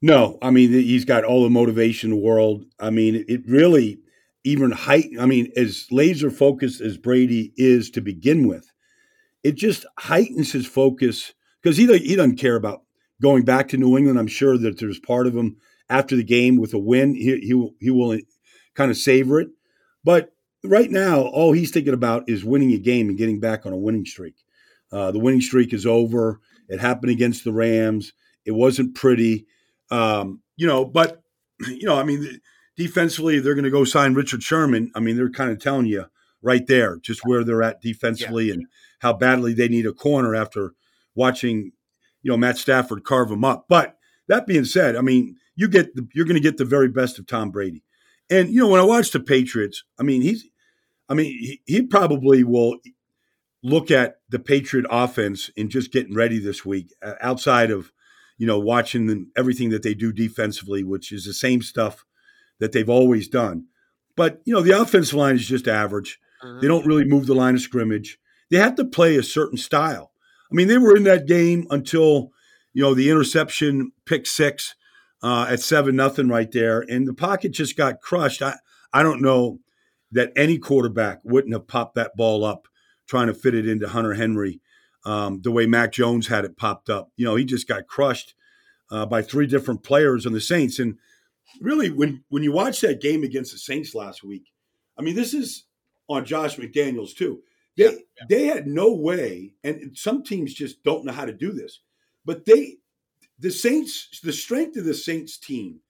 No, 0.00 0.38
I 0.40 0.50
mean 0.50 0.70
he's 0.70 1.04
got 1.04 1.24
all 1.24 1.42
the 1.42 1.50
motivation 1.50 2.12
in 2.12 2.16
the 2.16 2.22
world. 2.24 2.66
I 2.78 2.90
mean, 2.90 3.24
it 3.26 3.40
really 3.48 3.98
even 4.44 4.70
height. 4.70 5.06
I 5.18 5.26
mean, 5.26 5.50
as 5.56 5.88
laser 5.90 6.30
focused 6.30 6.80
as 6.80 6.96
Brady 6.96 7.52
is 7.56 7.90
to 7.90 8.00
begin 8.00 8.46
with, 8.46 8.70
it 9.42 9.56
just 9.56 9.84
heightens 9.98 10.52
his 10.52 10.68
focus 10.68 11.32
because 11.60 11.76
he 11.76 11.86
he 11.98 12.14
doesn't 12.14 12.36
care 12.36 12.54
about 12.54 12.82
going 13.20 13.44
back 13.44 13.68
to 13.68 13.76
New 13.76 13.96
England. 13.96 14.18
I'm 14.18 14.26
sure 14.26 14.56
that 14.58 14.78
there's 14.78 14.98
part 14.98 15.26
of 15.26 15.36
him 15.36 15.56
after 15.88 16.16
the 16.16 16.24
game 16.24 16.56
with 16.56 16.74
a 16.74 16.78
win. 16.78 17.14
He 17.14 17.38
he 17.40 17.54
will, 17.54 17.74
he 17.80 17.90
will 17.90 18.18
kind 18.74 18.90
of 18.90 18.96
savor 18.96 19.40
it, 19.40 19.48
but 20.04 20.32
right 20.64 20.90
now, 20.90 21.20
all 21.20 21.52
he's 21.52 21.70
thinking 21.70 21.94
about 21.94 22.28
is 22.28 22.44
winning 22.44 22.72
a 22.72 22.78
game 22.78 23.08
and 23.08 23.18
getting 23.18 23.40
back 23.40 23.66
on 23.66 23.72
a 23.72 23.76
winning 23.76 24.04
streak. 24.04 24.34
Uh, 24.92 25.10
the 25.10 25.18
winning 25.18 25.40
streak 25.40 25.72
is 25.72 25.86
over. 25.86 26.40
It 26.68 26.80
happened 26.80 27.12
against 27.12 27.44
the 27.44 27.52
Rams. 27.52 28.12
It 28.44 28.52
wasn't 28.52 28.94
pretty, 28.94 29.46
um, 29.90 30.40
you 30.56 30.66
know. 30.66 30.84
But 30.84 31.22
you 31.66 31.86
know, 31.86 31.98
I 31.98 32.04
mean, 32.04 32.40
defensively, 32.76 33.38
they're 33.40 33.54
going 33.54 33.64
to 33.64 33.70
go 33.70 33.84
sign 33.84 34.14
Richard 34.14 34.42
Sherman. 34.42 34.90
I 34.94 35.00
mean, 35.00 35.16
they're 35.16 35.30
kind 35.30 35.50
of 35.50 35.60
telling 35.60 35.86
you 35.86 36.06
right 36.42 36.66
there 36.66 36.98
just 36.98 37.20
where 37.24 37.44
they're 37.44 37.62
at 37.62 37.82
defensively 37.82 38.46
yeah. 38.46 38.54
and 38.54 38.66
how 39.00 39.12
badly 39.12 39.52
they 39.54 39.68
need 39.68 39.86
a 39.86 39.92
corner 39.92 40.34
after 40.34 40.72
watching, 41.14 41.72
you 42.28 42.34
know, 42.34 42.36
Matt 42.36 42.58
Stafford 42.58 43.04
carve 43.04 43.30
them 43.30 43.42
up. 43.42 43.64
But 43.70 43.96
that 44.26 44.46
being 44.46 44.66
said, 44.66 44.96
I 44.96 45.00
mean, 45.00 45.36
you 45.56 45.66
get 45.66 45.96
the, 45.96 46.06
you're 46.12 46.26
going 46.26 46.34
to 46.34 46.42
get 46.42 46.58
the 46.58 46.66
very 46.66 46.88
best 46.88 47.18
of 47.18 47.26
Tom 47.26 47.50
Brady. 47.50 47.82
And 48.28 48.50
you 48.50 48.60
know, 48.60 48.68
when 48.68 48.80
I 48.80 48.84
watch 48.84 49.12
the 49.12 49.20
Patriots, 49.20 49.82
I 49.98 50.02
mean, 50.02 50.20
he's, 50.20 50.46
I 51.08 51.14
mean, 51.14 51.24
he, 51.24 51.62
he 51.64 51.80
probably 51.80 52.44
will 52.44 52.80
look 53.62 53.90
at 53.90 54.16
the 54.28 54.38
Patriot 54.38 54.84
offense 54.90 55.50
and 55.56 55.70
just 55.70 55.90
getting 55.90 56.14
ready 56.14 56.38
this 56.38 56.66
week, 56.66 56.92
uh, 57.02 57.14
outside 57.22 57.70
of, 57.70 57.92
you 58.36 58.46
know, 58.46 58.58
watching 58.58 59.06
them, 59.06 59.32
everything 59.34 59.70
that 59.70 59.82
they 59.82 59.94
do 59.94 60.12
defensively, 60.12 60.84
which 60.84 61.10
is 61.10 61.24
the 61.24 61.32
same 61.32 61.62
stuff 61.62 62.04
that 62.60 62.72
they've 62.72 62.90
always 62.90 63.26
done. 63.26 63.68
But 64.16 64.42
you 64.44 64.52
know, 64.52 64.60
the 64.60 64.78
offensive 64.78 65.14
line 65.14 65.36
is 65.36 65.48
just 65.48 65.66
average. 65.66 66.20
Mm-hmm. 66.44 66.60
They 66.60 66.68
don't 66.68 66.84
really 66.84 67.06
move 67.06 67.24
the 67.24 67.34
line 67.34 67.54
of 67.54 67.62
scrimmage. 67.62 68.18
They 68.50 68.58
have 68.58 68.74
to 68.74 68.84
play 68.84 69.16
a 69.16 69.22
certain 69.22 69.56
style. 69.56 70.07
I 70.50 70.54
mean, 70.54 70.68
they 70.68 70.78
were 70.78 70.96
in 70.96 71.04
that 71.04 71.26
game 71.26 71.66
until 71.70 72.30
you 72.72 72.82
know 72.82 72.94
the 72.94 73.10
interception, 73.10 73.92
pick 74.04 74.26
six 74.26 74.74
uh, 75.22 75.46
at 75.48 75.60
seven 75.60 75.96
nothing 75.96 76.28
right 76.28 76.50
there, 76.50 76.80
and 76.88 77.06
the 77.06 77.14
pocket 77.14 77.52
just 77.52 77.76
got 77.76 78.00
crushed. 78.00 78.42
I 78.42 78.56
I 78.92 79.02
don't 79.02 79.22
know 79.22 79.60
that 80.12 80.32
any 80.36 80.58
quarterback 80.58 81.20
wouldn't 81.24 81.52
have 81.52 81.66
popped 81.66 81.94
that 81.96 82.16
ball 82.16 82.44
up 82.44 82.66
trying 83.06 83.26
to 83.26 83.34
fit 83.34 83.54
it 83.54 83.68
into 83.68 83.88
Hunter 83.88 84.14
Henry 84.14 84.60
um, 85.04 85.40
the 85.42 85.50
way 85.50 85.66
Mac 85.66 85.92
Jones 85.92 86.28
had 86.28 86.44
it 86.44 86.56
popped 86.56 86.90
up. 86.90 87.10
You 87.16 87.24
know, 87.24 87.34
he 87.34 87.44
just 87.44 87.68
got 87.68 87.86
crushed 87.86 88.34
uh, 88.90 89.06
by 89.06 89.22
three 89.22 89.46
different 89.46 89.82
players 89.82 90.26
on 90.26 90.32
the 90.32 90.40
Saints. 90.40 90.78
And 90.78 90.98
really, 91.60 91.90
when 91.90 92.24
when 92.28 92.42
you 92.42 92.52
watch 92.52 92.80
that 92.80 93.00
game 93.00 93.22
against 93.22 93.52
the 93.52 93.58
Saints 93.58 93.94
last 93.94 94.22
week, 94.22 94.52
I 94.98 95.02
mean, 95.02 95.14
this 95.14 95.34
is 95.34 95.64
on 96.08 96.24
Josh 96.24 96.56
McDaniels 96.56 97.14
too. 97.14 97.40
They 97.78 97.84
yeah. 97.84 98.24
they 98.28 98.44
had 98.46 98.66
no 98.66 98.92
way, 98.92 99.54
and 99.64 99.96
some 99.96 100.22
teams 100.24 100.52
just 100.52 100.82
don't 100.82 101.04
know 101.04 101.12
how 101.12 101.24
to 101.24 101.32
do 101.32 101.52
this. 101.52 101.80
But 102.24 102.44
they 102.44 102.78
the 103.38 103.50
Saints, 103.50 104.20
the 104.22 104.32
strength 104.32 104.76
of 104.76 104.84
the 104.84 104.92
Saints 104.92 105.38
team 105.38 105.80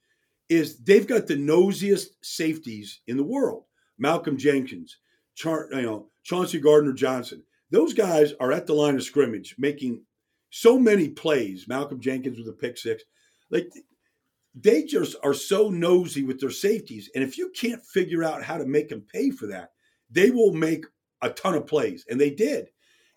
is 0.49 0.78
they've 0.78 1.07
got 1.07 1.26
the 1.26 1.36
nosiest 1.36 2.09
safeties 2.22 3.01
in 3.07 3.16
the 3.16 3.24
world. 3.24 3.64
Malcolm 3.99 4.36
Jenkins, 4.36 4.99
Char, 5.34 5.68
you 5.72 5.82
know, 5.82 6.07
Chauncey 6.22 6.61
Gardner 6.61 6.93
Johnson. 6.93 7.43
Those 7.70 7.95
guys 7.95 8.32
are 8.39 8.53
at 8.53 8.66
the 8.66 8.74
line 8.74 8.95
of 8.95 9.03
scrimmage 9.03 9.55
making 9.59 10.03
so 10.51 10.78
many 10.78 11.09
plays. 11.09 11.66
Malcolm 11.68 12.01
Jenkins 12.01 12.39
with 12.39 12.49
a 12.49 12.53
pick 12.53 12.76
six. 12.76 13.03
Like 13.51 13.68
they 14.55 14.84
just 14.84 15.16
are 15.22 15.34
so 15.34 15.70
nosy 15.70 16.22
with 16.22 16.39
their 16.39 16.51
safeties. 16.51 17.11
And 17.14 17.24
if 17.24 17.39
you 17.39 17.51
can't 17.51 17.84
figure 17.84 18.24
out 18.24 18.43
how 18.43 18.59
to 18.59 18.66
make 18.66 18.89
them 18.91 19.05
pay 19.12 19.30
for 19.30 19.47
that, 19.47 19.72
they 20.11 20.30
will 20.30 20.53
make 20.53 20.84
a 21.23 21.31
ton 21.31 21.55
of 21.55 21.66
plays. 21.66 22.05
And 22.09 22.21
they 22.21 22.31
did. 22.31 22.69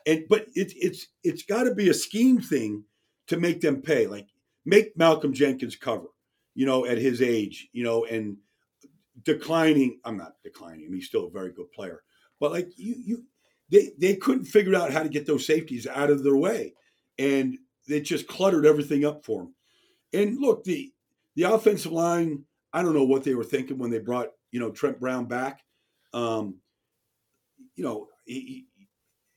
And 0.05 0.25
but 0.29 0.47
it, 0.55 0.73
it's 0.75 1.07
it's 1.23 1.43
got 1.43 1.63
to 1.63 1.75
be 1.75 1.89
a 1.89 1.93
scheme 1.93 2.41
thing 2.41 2.83
to 3.27 3.37
make 3.37 3.61
them 3.61 3.81
pay. 3.81 4.07
Like 4.07 4.27
make 4.65 4.97
Malcolm 4.97 5.33
Jenkins 5.33 5.75
cover, 5.75 6.07
you 6.55 6.65
know, 6.65 6.85
at 6.85 6.97
his 6.97 7.21
age, 7.21 7.69
you 7.71 7.83
know, 7.83 8.05
and 8.05 8.37
declining. 9.23 9.99
I'm 10.05 10.17
not 10.17 10.33
declining. 10.43 10.85
I 10.85 10.89
mean, 10.89 10.95
he's 10.95 11.07
still 11.07 11.27
a 11.27 11.31
very 11.31 11.51
good 11.51 11.71
player, 11.71 12.03
But 12.39 12.51
like 12.51 12.69
you, 12.75 12.95
you, 12.97 13.23
they 13.69 13.91
they 13.99 14.15
couldn't 14.15 14.45
figure 14.45 14.75
out 14.75 14.91
how 14.91 15.03
to 15.03 15.09
get 15.09 15.25
those 15.25 15.45
safeties 15.45 15.87
out 15.87 16.09
of 16.09 16.23
their 16.23 16.35
way, 16.35 16.73
and 17.17 17.57
they 17.87 18.01
just 18.01 18.27
cluttered 18.27 18.65
everything 18.65 19.05
up 19.05 19.25
for 19.25 19.43
them. 19.43 19.55
And 20.13 20.39
look, 20.39 20.63
the 20.63 20.91
the 21.35 21.43
offensive 21.43 21.91
line, 21.91 22.43
I 22.73 22.81
don't 22.81 22.95
know 22.95 23.05
what 23.05 23.23
they 23.23 23.35
were 23.35 23.43
thinking 23.43 23.77
when 23.77 23.91
they 23.91 23.99
brought 23.99 24.29
you 24.51 24.59
know 24.59 24.71
Trent 24.71 24.99
Brown 24.99 25.25
back. 25.25 25.61
Um, 26.13 26.57
you 27.75 27.83
know, 27.83 28.07
he, 28.25 28.65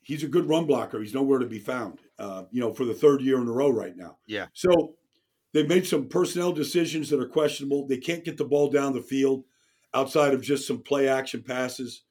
he's 0.02 0.22
a 0.22 0.28
good 0.28 0.48
run 0.48 0.66
blocker. 0.66 1.00
He's 1.00 1.14
nowhere 1.14 1.38
to 1.38 1.46
be 1.46 1.58
found. 1.58 2.00
Uh, 2.18 2.44
you 2.50 2.60
know, 2.60 2.72
for 2.72 2.84
the 2.84 2.94
third 2.94 3.20
year 3.20 3.40
in 3.40 3.48
a 3.48 3.52
row 3.52 3.70
right 3.70 3.96
now. 3.96 4.18
Yeah. 4.26 4.46
So 4.52 4.94
they've 5.52 5.68
made 5.68 5.86
some 5.86 6.08
personnel 6.08 6.52
decisions 6.52 7.10
that 7.10 7.20
are 7.20 7.28
questionable. 7.28 7.86
They 7.86 7.98
can't 7.98 8.24
get 8.24 8.36
the 8.36 8.44
ball 8.44 8.70
down 8.70 8.92
the 8.92 9.00
field 9.02 9.44
outside 9.92 10.34
of 10.34 10.42
just 10.42 10.66
some 10.66 10.82
play 10.82 11.08
action 11.08 11.42
passes. 11.42 12.02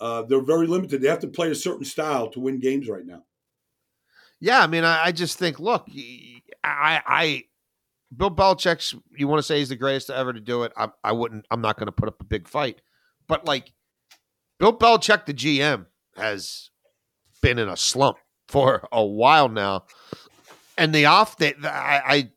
Uh, 0.00 0.22
they're 0.22 0.44
very 0.44 0.66
limited. 0.66 1.00
They 1.00 1.08
have 1.08 1.20
to 1.20 1.28
play 1.28 1.50
a 1.50 1.56
certain 1.56 1.84
style 1.84 2.30
to 2.30 2.40
win 2.40 2.60
games 2.60 2.88
right 2.88 3.04
now. 3.04 3.24
Yeah, 4.40 4.60
I 4.60 4.68
mean, 4.68 4.84
I, 4.84 5.06
I 5.06 5.12
just 5.12 5.38
think, 5.38 5.58
look, 5.58 5.88
I, 6.62 7.02
I, 7.04 7.44
Bill 8.16 8.30
Belichick's. 8.30 8.94
You 9.16 9.26
want 9.26 9.40
to 9.40 9.42
say 9.42 9.58
he's 9.58 9.70
the 9.70 9.76
greatest 9.76 10.10
ever 10.10 10.32
to 10.32 10.40
do 10.40 10.62
it? 10.62 10.72
I, 10.76 10.88
I 11.02 11.12
wouldn't. 11.12 11.46
I'm 11.50 11.60
not 11.60 11.76
going 11.76 11.86
to 11.86 11.92
put 11.92 12.08
up 12.08 12.20
a 12.20 12.24
big 12.24 12.46
fight, 12.46 12.80
but 13.26 13.44
like, 13.44 13.72
Bill 14.58 14.76
Belichick, 14.76 15.26
the 15.26 15.34
GM, 15.34 15.86
has 16.16 16.70
been 17.40 17.58
in 17.58 17.68
a 17.68 17.76
slump 17.76 18.18
for 18.48 18.88
a 18.90 19.04
while 19.04 19.48
now, 19.48 19.84
and 20.76 20.94
the 20.94 21.06
off, 21.06 21.36
the, 21.36 21.54
I, 21.64 22.02
I, 22.06 22.30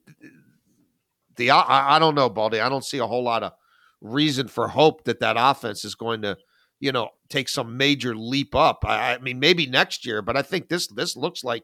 the, 1.35 1.51
I, 1.51 1.95
I 1.95 1.99
don't 1.99 2.15
know, 2.15 2.29
Baldy. 2.29 2.59
I 2.59 2.69
don't 2.69 2.85
see 2.85 2.99
a 2.99 3.07
whole 3.07 3.23
lot 3.23 3.43
of 3.43 3.53
reason 4.01 4.47
for 4.47 4.67
hope 4.67 5.05
that 5.05 5.19
that 5.19 5.35
offense 5.37 5.85
is 5.85 5.95
going 5.95 6.21
to, 6.23 6.37
you 6.79 6.91
know, 6.91 7.09
take 7.29 7.49
some 7.49 7.77
major 7.77 8.15
leap 8.15 8.53
up. 8.53 8.83
I, 8.85 9.15
I 9.15 9.17
mean, 9.19 9.39
maybe 9.39 9.65
next 9.65 10.05
year, 10.05 10.21
but 10.21 10.37
I 10.37 10.41
think 10.41 10.69
this 10.69 10.87
this 10.87 11.15
looks 11.15 11.43
like 11.43 11.63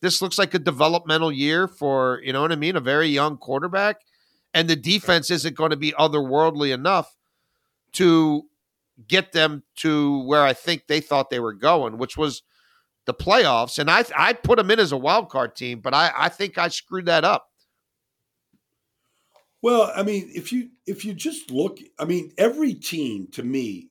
this 0.00 0.22
looks 0.22 0.38
like 0.38 0.54
a 0.54 0.58
developmental 0.58 1.32
year 1.32 1.68
for 1.68 2.20
you 2.22 2.32
know 2.32 2.42
what 2.42 2.52
I 2.52 2.56
mean, 2.56 2.76
a 2.76 2.80
very 2.80 3.08
young 3.08 3.36
quarterback, 3.36 4.00
and 4.52 4.68
the 4.68 4.76
defense 4.76 5.30
isn't 5.30 5.56
going 5.56 5.70
to 5.70 5.76
be 5.76 5.92
otherworldly 5.92 6.72
enough 6.72 7.16
to 7.92 8.46
get 9.08 9.32
them 9.32 9.62
to 9.76 10.24
where 10.24 10.42
I 10.42 10.52
think 10.52 10.86
they 10.86 11.00
thought 11.00 11.30
they 11.30 11.40
were 11.40 11.52
going, 11.52 11.98
which 11.98 12.16
was 12.16 12.42
the 13.06 13.14
playoffs. 13.14 13.78
And 13.78 13.90
I 13.90 14.04
I 14.16 14.32
put 14.32 14.58
them 14.58 14.70
in 14.70 14.80
as 14.80 14.92
a 14.92 14.96
wild 14.96 15.28
card 15.28 15.56
team, 15.56 15.80
but 15.80 15.94
I 15.94 16.12
I 16.16 16.28
think 16.28 16.58
I 16.58 16.68
screwed 16.68 17.06
that 17.06 17.24
up. 17.24 17.48
Well, 19.62 19.90
I 19.96 20.02
mean, 20.02 20.30
if 20.34 20.52
you 20.52 20.70
if 20.86 21.04
you 21.04 21.14
just 21.14 21.50
look, 21.50 21.78
I 21.98 22.04
mean, 22.04 22.32
every 22.36 22.74
team 22.74 23.28
to 23.32 23.42
me, 23.42 23.88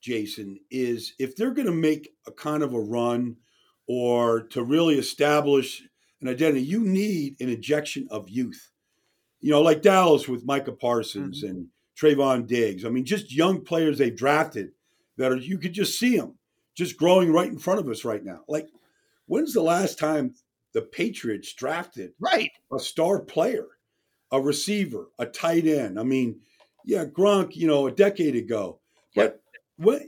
Jason, 0.00 0.58
is 0.68 1.14
if 1.18 1.36
they're 1.36 1.54
going 1.54 1.66
to 1.66 1.72
make 1.72 2.10
a 2.26 2.32
kind 2.32 2.62
of 2.62 2.74
a 2.74 2.80
run 2.80 3.36
or 3.86 4.42
to 4.48 4.64
really 4.64 4.98
establish 4.98 5.82
an 6.20 6.28
identity, 6.28 6.62
you 6.62 6.80
need 6.80 7.36
an 7.40 7.48
injection 7.48 8.08
of 8.10 8.28
youth. 8.28 8.70
You 9.40 9.52
know, 9.52 9.62
like 9.62 9.82
Dallas 9.82 10.26
with 10.26 10.44
Micah 10.44 10.72
Parsons 10.72 11.44
mm-hmm. 11.44 11.50
and 11.50 11.66
Trevon 12.02 12.46
Diggs. 12.46 12.84
I 12.84 12.88
mean, 12.88 13.04
just 13.04 13.32
young 13.32 13.60
players 13.60 13.98
they 13.98 14.10
drafted 14.10 14.72
that 15.16 15.30
are 15.30 15.36
you 15.36 15.58
could 15.58 15.72
just 15.72 15.98
see 15.98 16.16
them 16.16 16.34
just 16.74 16.96
growing 16.96 17.32
right 17.32 17.48
in 17.48 17.58
front 17.58 17.80
of 17.80 17.88
us 17.88 18.04
right 18.04 18.24
now. 18.24 18.40
Like, 18.48 18.68
when's 19.26 19.52
the 19.52 19.62
last 19.62 19.98
time 19.98 20.34
the 20.72 20.82
Patriots 20.82 21.52
drafted 21.52 22.12
right 22.18 22.50
a 22.72 22.78
star 22.78 23.20
player, 23.20 23.66
a 24.32 24.40
receiver, 24.40 25.10
a 25.18 25.26
tight 25.26 25.66
end? 25.66 25.98
I 25.98 26.02
mean, 26.02 26.40
yeah, 26.84 27.04
Gronk, 27.04 27.54
you 27.54 27.68
know, 27.68 27.86
a 27.86 27.92
decade 27.92 28.34
ago. 28.34 28.80
But 29.14 29.40
what 29.76 30.02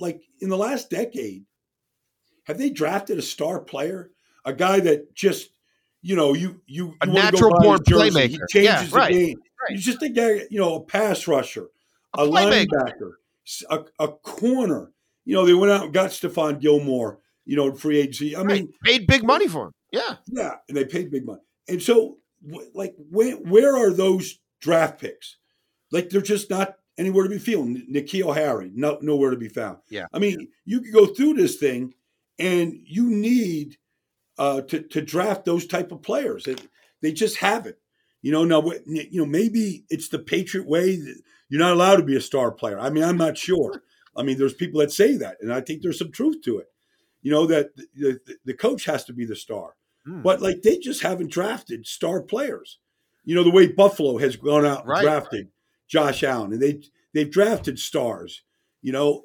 like 0.00 0.22
in 0.40 0.48
the 0.48 0.56
last 0.56 0.90
decade, 0.90 1.44
have 2.44 2.58
they 2.58 2.70
drafted 2.70 3.18
a 3.18 3.22
star 3.22 3.60
player? 3.60 4.10
A 4.44 4.52
guy 4.52 4.80
that 4.80 5.14
just, 5.14 5.50
you 6.02 6.16
know, 6.16 6.32
you 6.32 6.60
you, 6.66 6.94
a 7.02 7.06
natural 7.06 7.50
born 7.60 7.80
playmaker. 7.80 8.28
He 8.30 8.38
changes 8.48 8.92
yeah, 8.92 8.98
right, 8.98 9.12
the 9.12 9.26
game. 9.26 9.36
Right. 9.62 9.76
He's 9.76 9.84
just 9.84 10.00
think 10.00 10.16
you 10.16 10.58
know, 10.58 10.76
a 10.76 10.80
pass 10.80 11.26
rusher, 11.26 11.68
a, 12.16 12.22
a 12.22 12.28
linebacker, 12.28 13.12
a, 13.70 13.84
a 13.98 14.08
corner 14.08 14.92
you 15.26 15.34
know, 15.34 15.44
they 15.44 15.52
went 15.52 15.72
out 15.72 15.84
and 15.84 15.92
got 15.92 16.10
Stephon 16.10 16.60
Gilmore, 16.60 17.18
you 17.44 17.56
know, 17.56 17.74
free 17.74 17.98
agency. 17.98 18.34
I 18.34 18.42
right. 18.42 18.46
mean, 18.46 18.72
paid 18.84 19.06
big 19.06 19.24
money 19.24 19.48
for 19.48 19.66
him. 19.66 19.72
Yeah. 19.92 20.16
Yeah. 20.28 20.54
And 20.68 20.76
they 20.76 20.84
paid 20.84 21.10
big 21.10 21.26
money. 21.26 21.42
And 21.68 21.82
so, 21.82 22.18
like, 22.72 22.94
where, 23.10 23.34
where 23.34 23.76
are 23.76 23.90
those 23.92 24.38
draft 24.60 25.00
picks? 25.00 25.36
Like, 25.90 26.08
they're 26.08 26.22
just 26.22 26.48
not 26.48 26.76
anywhere 26.96 27.24
to 27.24 27.30
be 27.30 27.38
found. 27.38 27.82
N'Keal 27.92 28.34
Harry, 28.34 28.70
no, 28.72 28.98
nowhere 29.02 29.32
to 29.32 29.36
be 29.36 29.48
found. 29.48 29.78
Yeah. 29.90 30.06
I 30.12 30.20
mean, 30.20 30.48
you 30.64 30.80
could 30.80 30.94
go 30.94 31.06
through 31.06 31.34
this 31.34 31.56
thing 31.56 31.94
and 32.38 32.78
you 32.84 33.10
need 33.10 33.78
uh, 34.38 34.60
to, 34.62 34.80
to 34.80 35.02
draft 35.02 35.44
those 35.44 35.66
type 35.66 35.90
of 35.90 36.02
players. 36.02 36.44
They, 36.44 36.56
they 37.02 37.12
just 37.12 37.38
haven't. 37.38 37.76
You 38.26 38.32
know, 38.32 38.44
now, 38.44 38.60
you 38.86 39.20
know, 39.20 39.24
maybe 39.24 39.84
it's 39.88 40.08
the 40.08 40.18
Patriot 40.18 40.66
way. 40.66 40.98
You're 41.48 41.60
not 41.60 41.74
allowed 41.74 41.98
to 41.98 42.02
be 42.02 42.16
a 42.16 42.20
star 42.20 42.50
player. 42.50 42.76
I 42.76 42.90
mean, 42.90 43.04
I'm 43.04 43.16
not 43.16 43.38
sure. 43.38 43.84
I 44.16 44.24
mean, 44.24 44.36
there's 44.36 44.52
people 44.52 44.80
that 44.80 44.90
say 44.90 45.16
that, 45.18 45.36
and 45.40 45.52
I 45.54 45.60
think 45.60 45.80
there's 45.80 46.00
some 46.00 46.10
truth 46.10 46.42
to 46.42 46.58
it. 46.58 46.66
You 47.22 47.30
know 47.30 47.46
that 47.46 47.76
the, 47.94 48.18
the 48.44 48.54
coach 48.54 48.84
has 48.86 49.04
to 49.04 49.12
be 49.12 49.26
the 49.26 49.36
star, 49.36 49.76
mm. 50.04 50.24
but 50.24 50.42
like 50.42 50.62
they 50.62 50.76
just 50.76 51.04
haven't 51.04 51.30
drafted 51.30 51.86
star 51.86 52.20
players. 52.20 52.80
You 53.24 53.36
know 53.36 53.44
the 53.44 53.52
way 53.52 53.68
Buffalo 53.68 54.18
has 54.18 54.34
gone 54.34 54.66
out 54.66 54.80
and 54.80 54.88
right, 54.88 55.02
drafted 55.02 55.44
right. 55.44 55.52
Josh 55.86 56.24
Allen, 56.24 56.52
and 56.52 56.60
they 56.60 56.82
they've 57.14 57.30
drafted 57.30 57.78
stars. 57.78 58.42
You 58.82 58.90
know, 58.90 59.22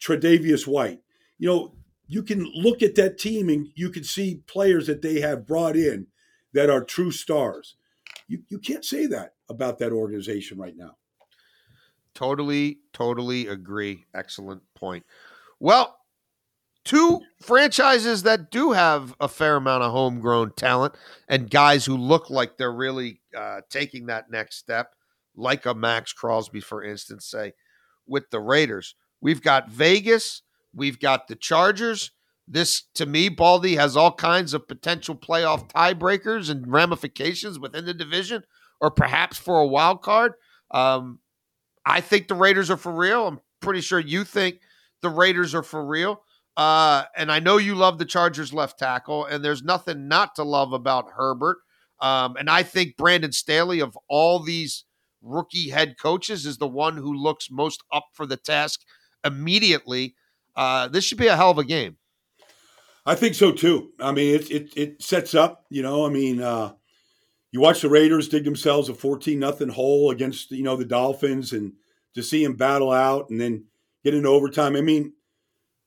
Tre'Davious 0.00 0.66
White. 0.66 1.00
You 1.38 1.48
know, 1.48 1.74
you 2.06 2.22
can 2.22 2.50
look 2.54 2.82
at 2.82 2.94
that 2.94 3.18
team 3.18 3.50
and 3.50 3.68
you 3.74 3.90
can 3.90 4.04
see 4.04 4.40
players 4.46 4.86
that 4.86 5.02
they 5.02 5.20
have 5.20 5.46
brought 5.46 5.76
in 5.76 6.06
that 6.54 6.70
are 6.70 6.82
true 6.82 7.10
stars. 7.10 7.74
You 8.28 8.42
you 8.48 8.58
can't 8.58 8.84
say 8.84 9.06
that 9.06 9.34
about 9.48 9.78
that 9.78 9.92
organization 9.92 10.58
right 10.58 10.76
now. 10.76 10.96
Totally, 12.14 12.80
totally 12.92 13.46
agree. 13.46 14.04
Excellent 14.14 14.62
point. 14.74 15.04
Well, 15.60 15.98
two 16.84 17.20
franchises 17.40 18.22
that 18.24 18.50
do 18.50 18.72
have 18.72 19.14
a 19.20 19.28
fair 19.28 19.56
amount 19.56 19.82
of 19.82 19.92
homegrown 19.92 20.52
talent 20.56 20.94
and 21.28 21.50
guys 21.50 21.84
who 21.84 21.96
look 21.96 22.30
like 22.30 22.56
they're 22.56 22.72
really 22.72 23.20
uh, 23.36 23.60
taking 23.70 24.06
that 24.06 24.30
next 24.30 24.56
step, 24.56 24.94
like 25.36 25.66
a 25.66 25.74
Maxx 25.74 26.12
Crosby, 26.12 26.60
for 26.60 26.82
instance, 26.82 27.26
say, 27.26 27.52
with 28.06 28.30
the 28.30 28.40
Raiders. 28.40 28.94
We've 29.20 29.42
got 29.42 29.68
Vegas, 29.68 30.42
we've 30.74 30.98
got 30.98 31.28
the 31.28 31.36
Chargers. 31.36 32.10
This, 32.50 32.84
to 32.94 33.04
me, 33.04 33.28
Baldy 33.28 33.76
has 33.76 33.96
all 33.96 34.12
kinds 34.12 34.54
of 34.54 34.66
potential 34.66 35.14
playoff 35.14 35.70
tiebreakers 35.70 36.48
and 36.48 36.70
ramifications 36.70 37.58
within 37.58 37.84
the 37.84 37.92
division, 37.92 38.42
or 38.80 38.90
perhaps 38.90 39.36
for 39.36 39.60
a 39.60 39.66
wild 39.66 40.00
card. 40.00 40.32
Um, 40.70 41.18
I 41.84 42.00
think 42.00 42.28
the 42.28 42.34
Raiders 42.34 42.70
are 42.70 42.78
for 42.78 42.92
real. 42.92 43.26
I'm 43.26 43.40
pretty 43.60 43.82
sure 43.82 44.00
you 44.00 44.24
think 44.24 44.60
the 45.02 45.10
Raiders 45.10 45.54
are 45.54 45.62
for 45.62 45.84
real. 45.84 46.22
Uh, 46.56 47.04
and 47.16 47.30
I 47.30 47.38
know 47.38 47.58
you 47.58 47.74
love 47.74 47.98
the 47.98 48.06
Chargers 48.06 48.52
left 48.52 48.78
tackle, 48.78 49.26
and 49.26 49.44
there's 49.44 49.62
nothing 49.62 50.08
not 50.08 50.34
to 50.36 50.42
love 50.42 50.72
about 50.72 51.10
Herbert. 51.14 51.58
Um, 52.00 52.36
and 52.36 52.48
I 52.48 52.62
think 52.62 52.96
Brandon 52.96 53.32
Staley, 53.32 53.80
of 53.80 53.96
all 54.08 54.42
these 54.42 54.84
rookie 55.20 55.68
head 55.68 55.96
coaches, 56.00 56.46
is 56.46 56.56
the 56.56 56.66
one 56.66 56.96
who 56.96 57.12
looks 57.12 57.50
most 57.50 57.82
up 57.92 58.06
for 58.14 58.24
the 58.24 58.38
task 58.38 58.80
immediately. 59.22 60.14
Uh, 60.56 60.88
this 60.88 61.04
should 61.04 61.18
be 61.18 61.26
a 61.26 61.36
hell 61.36 61.50
of 61.50 61.58
a 61.58 61.64
game. 61.64 61.97
I 63.08 63.14
think 63.14 63.34
so 63.34 63.52
too. 63.52 63.92
I 63.98 64.12
mean, 64.12 64.34
it 64.34 64.50
it, 64.50 64.76
it 64.76 65.02
sets 65.02 65.34
up. 65.34 65.64
You 65.70 65.82
know, 65.82 66.04
I 66.04 66.10
mean, 66.10 66.42
uh, 66.42 66.74
you 67.52 67.58
watch 67.58 67.80
the 67.80 67.88
Raiders 67.88 68.28
dig 68.28 68.44
themselves 68.44 68.90
a 68.90 68.94
14 68.94 69.38
nothing 69.38 69.70
hole 69.70 70.10
against 70.10 70.50
you 70.50 70.62
know 70.62 70.76
the 70.76 70.84
Dolphins 70.84 71.54
and 71.54 71.72
to 72.14 72.22
see 72.22 72.44
him 72.44 72.54
battle 72.54 72.92
out 72.92 73.30
and 73.30 73.40
then 73.40 73.64
get 74.04 74.12
into 74.12 74.28
overtime. 74.28 74.76
I 74.76 74.82
mean, 74.82 75.14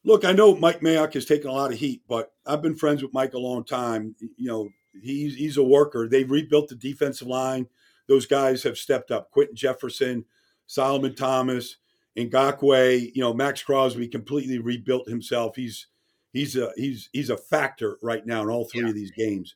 look, 0.03 0.25
I 0.25 0.31
know 0.31 0.55
Mike 0.55 0.81
Mayock 0.81 1.13
has 1.13 1.25
taken 1.25 1.51
a 1.51 1.53
lot 1.53 1.71
of 1.71 1.77
heat, 1.77 2.01
but 2.09 2.31
I've 2.47 2.63
been 2.63 2.75
friends 2.75 3.03
with 3.03 3.13
Mike 3.13 3.35
a 3.35 3.39
long 3.39 3.65
time. 3.65 4.15
You 4.19 4.47
know, 4.47 4.69
he's 4.99 5.35
he's 5.35 5.57
a 5.57 5.63
worker. 5.63 6.07
They've 6.07 6.29
rebuilt 6.29 6.69
the 6.69 6.75
defensive 6.75 7.27
line. 7.27 7.67
Those 8.07 8.25
guys 8.25 8.63
have 8.63 8.79
stepped 8.79 9.11
up. 9.11 9.29
Quinton 9.29 9.55
Jefferson, 9.55 10.25
Solomon 10.65 11.13
Thomas, 11.13 11.77
Ngakoue, 12.17 13.11
you 13.13 13.21
know, 13.21 13.31
Maxx 13.31 13.61
Crosby 13.61 14.07
completely 14.07 14.57
rebuilt 14.57 15.07
himself. 15.07 15.55
He's 15.55 15.85
he's 16.33 16.55
a 16.55 16.71
he's 16.75 17.09
he's 17.13 17.29
a 17.29 17.37
factor 17.37 17.97
right 18.01 18.25
now 18.25 18.43
in 18.43 18.49
all 18.49 18.65
three 18.65 18.81
yeah. 18.81 18.89
of 18.89 18.95
these 18.95 19.11
games. 19.11 19.55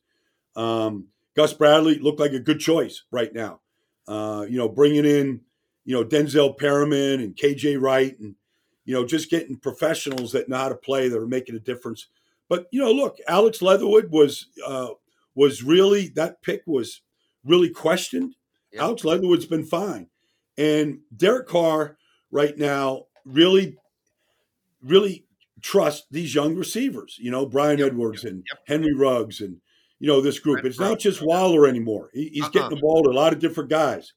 Um, 0.56 1.08
Gus 1.36 1.54
Bradley 1.54 2.00
looked 2.00 2.20
like 2.20 2.34
a 2.34 2.40
good 2.40 2.60
choice 2.60 3.04
right 3.12 3.34
now. 3.34 3.60
Uh, 4.08 4.46
you 4.48 4.58
know, 4.58 4.70
bringing 4.70 5.06
in, 5.06 5.42
you 5.84 5.96
know, 5.96 6.04
Denzel 6.04 6.58
Perryman 6.58 7.20
and 7.20 7.36
KJ 7.36 7.80
Wright 7.82 8.18
and, 8.20 8.36
you 8.86 8.94
know, 8.94 9.06
just 9.06 9.30
getting 9.30 9.58
professionals 9.58 10.32
that 10.32 10.48
know 10.48 10.58
how 10.58 10.70
to 10.70 10.76
play 10.76 11.10
that 11.10 11.20
are 11.20 11.28
making 11.28 11.56
a 11.56 11.60
difference. 11.60 12.08
But, 12.48 12.68
you 12.72 12.82
know, 12.82 12.92
look, 12.92 13.18
Alex 13.28 13.62
Leatherwood 13.62 14.12
was, 14.12 14.48
uh, 14.66 14.90
was 15.34 15.64
really, 15.64 16.10
that 16.10 16.42
pick 16.42 16.62
was 16.66 17.02
really 17.44 17.70
questioned. 17.70 18.36
Yep. 18.72 18.82
Alex 18.82 19.04
Leatherwood's 19.04 19.48
been 19.48 19.66
fine. 19.66 20.08
And 20.58 21.00
Derek 21.16 21.48
Carr 21.48 21.98
right 22.32 22.58
now 22.58 23.06
really, 23.26 23.76
really 24.84 25.26
trust 25.66 26.06
these 26.12 26.36
young 26.36 26.56
receivers. 26.56 27.18
You 27.20 27.32
know, 27.32 27.48
Bryan 27.48 27.80
yep, 27.80 27.88
Edwards 27.88 28.24
yep, 28.24 28.32
and 28.32 28.44
yep. 28.48 28.60
Henry 28.68 28.94
Ruggs 28.94 29.42
and 29.42 29.58
you 30.00 30.08
know 30.08 30.22
this 30.22 30.38
group. 30.38 30.64
it's 30.64 30.80
not 30.80 31.00
just 31.00 31.26
Waller 31.26 31.66
anymore. 31.66 32.12
He, 32.14 32.30
he's 32.34 32.44
uh-uh. 32.44 32.50
getting 32.52 32.70
the 32.70 32.82
ball 32.82 33.04
to 33.04 33.10
a 33.10 33.12
lot 33.12 33.34
of 33.34 33.40
different 33.40 33.72
guys. 33.72 34.14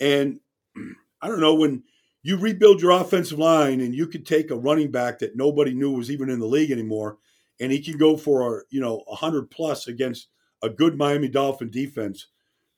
And 0.00 0.40
I 1.22 1.28
don't 1.28 1.40
know 1.40 1.54
when 1.54 1.82
you 2.22 2.38
rebuild 2.38 2.80
your 2.80 2.92
offensive 2.92 3.38
line 3.38 3.80
and 3.82 3.94
you 3.94 4.06
could 4.06 4.24
take 4.24 4.50
a 4.50 4.56
running 4.56 4.90
back 4.90 5.18
that 5.18 5.36
nobody 5.36 5.74
knew 5.74 5.92
was 5.92 6.10
even 6.10 6.30
in 6.30 6.38
the 6.38 6.46
league 6.46 6.70
anymore, 6.70 7.18
and 7.60 7.70
he 7.70 7.82
can 7.82 7.98
go 7.98 8.16
for 8.16 8.64
you 8.70 8.80
know 8.80 9.04
hundred 9.08 9.50
plus 9.50 9.88
against 9.88 10.28
a 10.62 10.70
good 10.70 10.96
Miami 10.96 11.28
Dolphin 11.28 11.70
defense. 11.70 12.28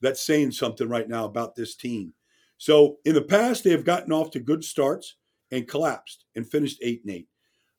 That's 0.00 0.20
saying 0.20 0.52
something 0.52 0.88
right 0.88 1.08
now 1.08 1.26
about 1.26 1.54
this 1.54 1.76
team. 1.76 2.14
So 2.56 2.96
in 3.04 3.14
the 3.14 3.22
past, 3.22 3.62
they 3.62 3.70
have 3.70 3.84
gotten 3.84 4.12
off 4.12 4.30
to 4.32 4.40
good 4.40 4.64
starts 4.64 5.16
and 5.52 5.68
collapsed 5.68 6.24
and 6.34 6.48
finished 6.48 6.78
eight 6.82 7.02
and 7.04 7.14
eight. 7.14 7.28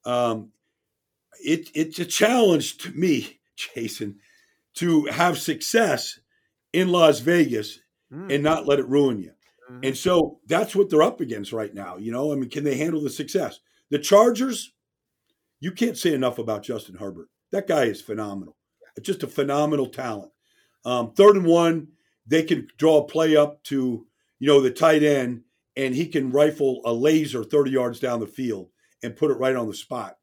Um, 0.05 0.51
it, 1.43 1.69
it's 1.73 1.99
a 1.99 2.05
challenge 2.05 2.77
to 2.79 2.91
me, 2.91 3.39
Jason, 3.55 4.19
to 4.75 5.05
have 5.05 5.37
success 5.37 6.19
in 6.73 6.89
Las 6.89 7.19
Vegas 7.19 7.79
mm. 8.11 8.33
and 8.33 8.43
not 8.43 8.67
let 8.67 8.79
it 8.79 8.87
ruin 8.87 9.19
you. 9.19 9.31
Mm-hmm. 9.71 9.79
And 9.83 9.97
so 9.97 10.39
that's 10.47 10.75
what 10.75 10.89
they're 10.89 11.03
up 11.03 11.21
against 11.21 11.53
right 11.53 11.73
now. 11.73 11.97
You 11.97 12.11
know, 12.11 12.31
I 12.31 12.35
mean, 12.35 12.49
can 12.49 12.63
they 12.63 12.77
handle 12.77 13.01
the 13.01 13.09
success? 13.09 13.59
The 13.89 13.99
Chargers, 13.99 14.73
you 15.59 15.71
can't 15.71 15.97
say 15.97 16.13
enough 16.13 16.37
about 16.37 16.63
Justin 16.63 16.95
Herbert. 16.95 17.27
That 17.51 17.67
guy 17.67 17.83
is 17.83 18.01
phenomenal. 18.01 18.55
Just 19.01 19.23
a 19.23 19.27
phenomenal 19.27 19.87
talent. 19.87 20.31
Um, 20.85 21.11
third 21.13 21.35
and 21.35 21.45
one, 21.45 21.89
they 22.25 22.43
can 22.43 22.67
draw 22.77 22.99
a 22.99 23.07
play 23.07 23.35
up 23.35 23.63
to, 23.65 24.05
you 24.39 24.47
know, 24.47 24.61
the 24.61 24.71
tight 24.71 25.03
end, 25.03 25.43
and 25.75 25.95
he 25.95 26.07
can 26.07 26.31
rifle 26.31 26.81
a 26.85 26.93
laser 26.93 27.43
30 27.43 27.71
yards 27.71 27.99
down 27.99 28.19
the 28.19 28.27
field 28.27 28.69
and 29.03 29.15
put 29.15 29.31
it 29.31 29.39
right 29.39 29.55
on 29.55 29.67
the 29.67 29.73
spot. 29.73 30.17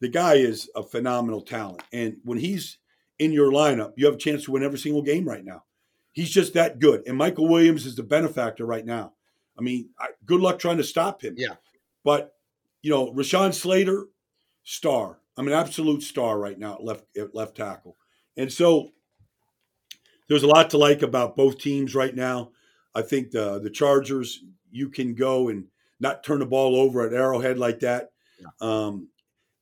The 0.00 0.08
guy 0.08 0.34
is 0.34 0.68
a 0.74 0.82
phenomenal 0.82 1.40
talent. 1.40 1.82
And 1.92 2.16
when 2.24 2.38
he's 2.38 2.78
in 3.18 3.32
your 3.32 3.50
lineup, 3.52 3.92
you 3.96 4.06
have 4.06 4.16
a 4.16 4.18
chance 4.18 4.44
to 4.44 4.52
win 4.52 4.64
every 4.64 4.78
single 4.78 5.02
game 5.02 5.26
right 5.26 5.44
now. 5.44 5.64
He's 6.12 6.30
just 6.30 6.54
that 6.54 6.78
good. 6.78 7.02
And 7.06 7.16
Michael 7.16 7.48
Williams 7.48 7.86
is 7.86 7.96
the 7.96 8.02
benefactor 8.02 8.66
right 8.66 8.84
now. 8.84 9.14
I 9.58 9.62
mean, 9.62 9.90
I, 9.98 10.08
good 10.24 10.40
luck 10.40 10.58
trying 10.58 10.76
to 10.78 10.84
stop 10.84 11.22
him. 11.22 11.34
Yeah. 11.36 11.54
But, 12.04 12.34
you 12.82 12.90
know, 12.90 13.12
Rashawn 13.12 13.54
Slater, 13.54 14.06
star. 14.62 15.18
I'm 15.36 15.46
an 15.46 15.54
absolute 15.54 16.02
star 16.02 16.38
right 16.38 16.58
now 16.58 16.74
at 16.74 16.84
left 16.84 17.04
at 17.16 17.34
left 17.34 17.56
tackle. 17.56 17.96
And 18.36 18.52
so 18.52 18.90
there's 20.28 20.42
a 20.42 20.48
lot 20.48 20.70
to 20.70 20.78
like 20.78 21.02
about 21.02 21.36
both 21.36 21.58
teams 21.58 21.94
right 21.94 22.14
now. 22.14 22.50
I 22.94 23.02
think 23.02 23.30
the 23.30 23.58
the 23.58 23.70
Chargers, 23.70 24.44
you 24.70 24.88
can 24.88 25.14
go 25.14 25.48
and 25.48 25.66
not 26.00 26.24
turn 26.24 26.40
the 26.40 26.46
ball 26.46 26.76
over 26.76 27.06
at 27.06 27.12
Arrowhead 27.12 27.58
like 27.58 27.80
that. 27.80 28.12
Yeah. 28.38 28.46
Um, 28.60 29.08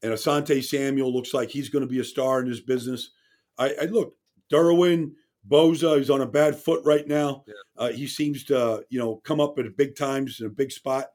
and 0.02 0.12
Asante 0.12 0.62
Samuel 0.62 1.12
looks 1.12 1.32
like 1.32 1.50
he's 1.50 1.68
going 1.68 1.82
to 1.82 1.90
be 1.90 2.00
a 2.00 2.04
star 2.04 2.40
in 2.40 2.48
this 2.48 2.60
business. 2.60 3.10
I, 3.58 3.74
I 3.82 3.84
look, 3.84 4.16
Derwin, 4.52 5.12
Bosa. 5.48 5.98
he's 5.98 6.10
on 6.10 6.20
a 6.20 6.26
bad 6.26 6.56
foot 6.56 6.82
right 6.84 7.06
now. 7.06 7.44
Yeah. 7.46 7.54
Uh, 7.76 7.92
he 7.92 8.06
seems 8.06 8.44
to, 8.44 8.84
you 8.88 8.98
know, 8.98 9.16
come 9.24 9.40
up 9.40 9.58
at 9.58 9.76
big 9.76 9.96
times 9.96 10.40
in 10.40 10.46
a 10.46 10.50
big 10.50 10.72
spot. 10.72 11.06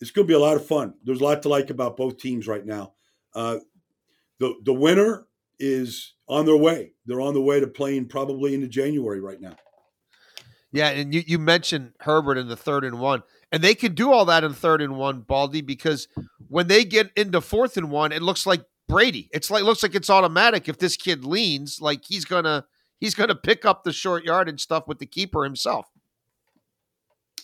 It's 0.00 0.10
going 0.10 0.26
to 0.26 0.30
be 0.30 0.36
a 0.36 0.40
lot 0.40 0.56
of 0.56 0.66
fun. 0.66 0.94
There's 1.04 1.20
a 1.20 1.24
lot 1.24 1.42
to 1.42 1.48
like 1.48 1.70
about 1.70 1.96
both 1.96 2.18
teams 2.18 2.46
right 2.46 2.64
now. 2.64 2.94
Uh, 3.34 3.58
the 4.38 4.54
the 4.64 4.72
winner 4.72 5.26
is 5.58 6.14
on 6.26 6.46
their 6.46 6.56
way. 6.56 6.94
They're 7.04 7.20
on 7.20 7.34
the 7.34 7.42
way 7.42 7.60
to 7.60 7.66
playing 7.66 8.08
probably 8.08 8.54
into 8.54 8.66
January 8.66 9.20
right 9.20 9.40
now. 9.40 9.56
Yeah, 10.72 10.88
and 10.88 11.12
you, 11.12 11.22
you 11.26 11.38
mentioned 11.38 11.92
Herbert 12.00 12.38
in 12.38 12.48
the 12.48 12.56
third 12.56 12.84
and 12.84 12.98
one. 12.98 13.22
And 13.52 13.62
they 13.62 13.74
can 13.74 13.94
do 13.94 14.12
all 14.12 14.24
that 14.26 14.44
in 14.44 14.52
third 14.52 14.80
and 14.80 14.96
one, 14.96 15.20
Baldy, 15.22 15.60
because 15.60 16.06
when 16.48 16.68
they 16.68 16.84
get 16.84 17.10
into 17.16 17.40
fourth 17.40 17.76
and 17.76 17.90
one, 17.90 18.12
it 18.12 18.22
looks 18.22 18.46
like 18.46 18.62
Brady. 18.88 19.28
It's 19.32 19.50
like 19.50 19.64
looks 19.64 19.82
like 19.82 19.94
it's 19.94 20.10
automatic. 20.10 20.68
If 20.68 20.78
this 20.78 20.96
kid 20.96 21.24
leans, 21.24 21.80
like 21.80 22.02
he's 22.06 22.24
gonna 22.24 22.66
he's 22.98 23.14
gonna 23.14 23.34
pick 23.34 23.64
up 23.64 23.84
the 23.84 23.92
short 23.92 24.24
yard 24.24 24.48
and 24.48 24.60
stuff 24.60 24.86
with 24.86 24.98
the 24.98 25.06
keeper 25.06 25.44
himself. 25.44 25.86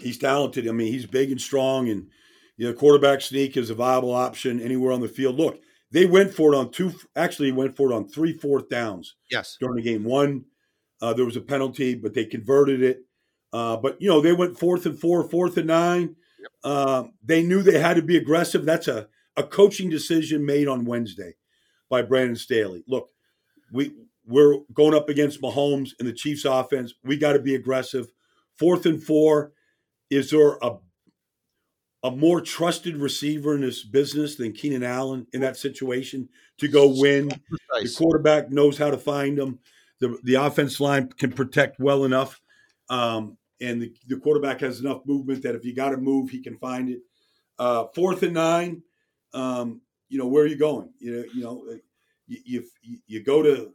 He's 0.00 0.18
talented. 0.18 0.68
I 0.68 0.72
mean, 0.72 0.92
he's 0.92 1.07
big 1.07 1.30
and 1.30 1.40
strong, 1.40 1.88
and 1.88 2.09
you 2.57 2.66
know, 2.66 2.74
quarterback 2.74 3.20
sneak 3.20 3.57
is 3.57 3.70
a 3.70 3.74
viable 3.74 4.12
option 4.12 4.61
anywhere 4.61 4.92
on 4.92 5.00
the 5.00 5.09
field. 5.09 5.36
Look, 5.36 5.61
they 5.90 6.07
went 6.07 6.34
for 6.34 6.52
it 6.52 6.57
on 6.57 6.70
two. 6.70 6.92
Actually, 7.14 7.52
went 7.52 7.76
for 7.76 7.90
it 7.90 7.94
on 7.94 8.09
three 8.09 8.36
fourth 8.36 8.68
downs. 8.68 9.14
Yes, 9.30 9.57
during 9.59 9.76
the 9.76 9.82
game. 9.82 10.04
One, 10.04 10.44
uh, 11.00 11.14
there 11.14 11.24
was 11.24 11.36
a 11.36 11.40
penalty, 11.40 11.94
but 11.94 12.12
they 12.14 12.24
converted 12.24 12.82
it. 12.82 13.05
Uh, 13.57 13.76
but 13.78 13.96
you 14.00 14.09
know, 14.09 14.20
they 14.20 14.32
went 14.32 14.59
fourth 14.59 14.84
and 14.84 14.98
four, 14.98 15.26
fourth 15.28 15.57
and 15.57 15.68
nine. 15.68 16.16
Yep. 16.40 16.50
Uh, 16.62 17.04
they 17.24 17.42
knew 17.42 17.62
they 17.62 17.78
had 17.78 17.96
to 17.96 18.02
be 18.02 18.16
aggressive. 18.16 18.64
That's 18.64 18.88
a 18.88 19.09
a 19.36 19.42
coaching 19.42 19.88
decision 19.88 20.44
made 20.44 20.68
on 20.68 20.84
Wednesday 20.84 21.34
by 21.88 22.02
Brandon 22.02 22.36
Staley. 22.36 22.84
Look, 22.86 23.09
we 23.72 23.92
we're 24.26 24.59
going 24.74 24.94
up 24.94 25.09
against 25.09 25.40
Mahomes 25.40 25.90
and 25.98 26.07
the 26.07 26.12
Chiefs 26.12 26.44
offense. 26.44 26.92
We 27.02 27.16
got 27.16 27.32
to 27.32 27.38
be 27.38 27.54
aggressive. 27.54 28.09
Fourth 28.59 28.84
and 28.84 29.02
four. 29.02 29.52
Is 30.11 30.30
there 30.30 30.59
a 30.62 30.76
a 32.02 32.11
more 32.11 32.40
trusted 32.40 32.96
receiver 32.96 33.54
in 33.54 33.62
this 33.62 33.82
business 33.82 34.36
than 34.36 34.52
Keenan 34.52 34.84
Allen 34.84 35.26
in 35.32 35.40
that 35.40 35.57
situation 35.57 36.28
to 36.59 36.68
go 36.68 36.88
win. 37.00 37.30
The 37.82 37.94
quarterback 37.94 38.50
knows 38.50 38.78
how 38.78 38.90
to 38.90 38.96
find 38.96 39.36
them. 39.36 39.59
The 40.00 40.18
the 40.22 40.34
offense 40.36 40.80
line 40.80 41.09
can 41.09 41.30
protect 41.30 41.78
well 41.78 42.04
enough, 42.04 42.40
um, 42.88 43.36
and 43.61 43.82
the, 43.82 43.92
the, 44.09 44.16
quarterback 44.16 44.61
has 44.61 44.80
enough 44.80 45.00
movement 45.07 45.42
that 45.42 45.54
if 45.54 45.64
you 45.64 45.74
got 45.74 45.90
to 45.90 45.96
move, 45.96 46.30
he 46.30 46.42
can 46.42 46.59
find 46.59 46.90
it. 46.90 47.00
Uh, 47.59 47.86
fourth 47.94 48.22
and 48.22 48.34
nine, 48.34 48.82
um, 49.32 49.80
you 50.09 50.18
know 50.18 50.26
where 50.26 50.44
are 50.44 50.48
you 50.48 50.59
going? 50.59 50.90
You 50.98 51.12
know, 51.12 51.24
you 51.34 51.42
know, 51.42 51.78
you 52.26 52.64
you, 52.82 52.98
you 53.07 53.24
go 53.24 53.42
to, 53.42 53.72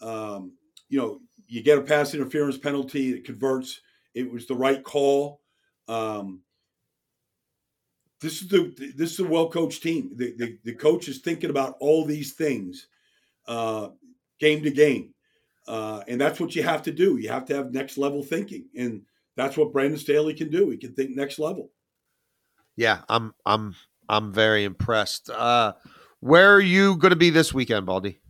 um, 0.00 0.52
you 0.88 0.98
know, 0.98 1.20
you 1.46 1.62
get 1.62 1.78
a 1.78 1.82
pass 1.82 2.14
interference 2.14 2.58
penalty. 2.58 3.10
It 3.12 3.24
converts. 3.24 3.80
It 4.14 4.30
was 4.30 4.46
the 4.46 4.54
right 4.54 4.82
call. 4.82 5.40
Um, 5.86 6.42
this 8.20 8.42
is 8.42 8.48
the 8.48 8.92
this 8.96 9.12
is 9.12 9.20
a 9.20 9.24
well 9.24 9.48
coached 9.48 9.82
team. 9.82 10.12
The, 10.16 10.34
the, 10.36 10.58
the 10.64 10.74
coach 10.74 11.08
is 11.08 11.18
thinking 11.18 11.50
about 11.50 11.76
all 11.80 12.04
these 12.04 12.32
things, 12.32 12.88
uh, 13.46 13.88
game 14.38 14.62
to 14.62 14.70
game, 14.70 15.14
uh, 15.66 16.02
and 16.06 16.20
that's 16.20 16.38
what 16.38 16.54
you 16.54 16.62
have 16.62 16.82
to 16.82 16.92
do. 16.92 17.16
You 17.16 17.30
have 17.30 17.46
to 17.46 17.54
have 17.54 17.72
next 17.72 17.96
level 17.96 18.22
thinking, 18.22 18.66
and 18.76 19.02
that's 19.40 19.56
what 19.56 19.72
Brandon 19.72 19.98
Staley 19.98 20.34
can 20.34 20.50
do. 20.50 20.70
He 20.70 20.76
can 20.76 20.94
think 20.94 21.16
next 21.16 21.38
level. 21.38 21.70
Yeah, 22.76 23.00
I'm 23.08 23.34
I'm 23.46 23.74
I'm 24.08 24.32
very 24.32 24.64
impressed. 24.64 25.30
Uh, 25.30 25.72
where 26.20 26.54
are 26.54 26.60
you 26.60 26.96
going 26.96 27.10
to 27.10 27.16
be 27.16 27.30
this 27.30 27.54
weekend, 27.54 27.86
Baldy? 27.86 28.20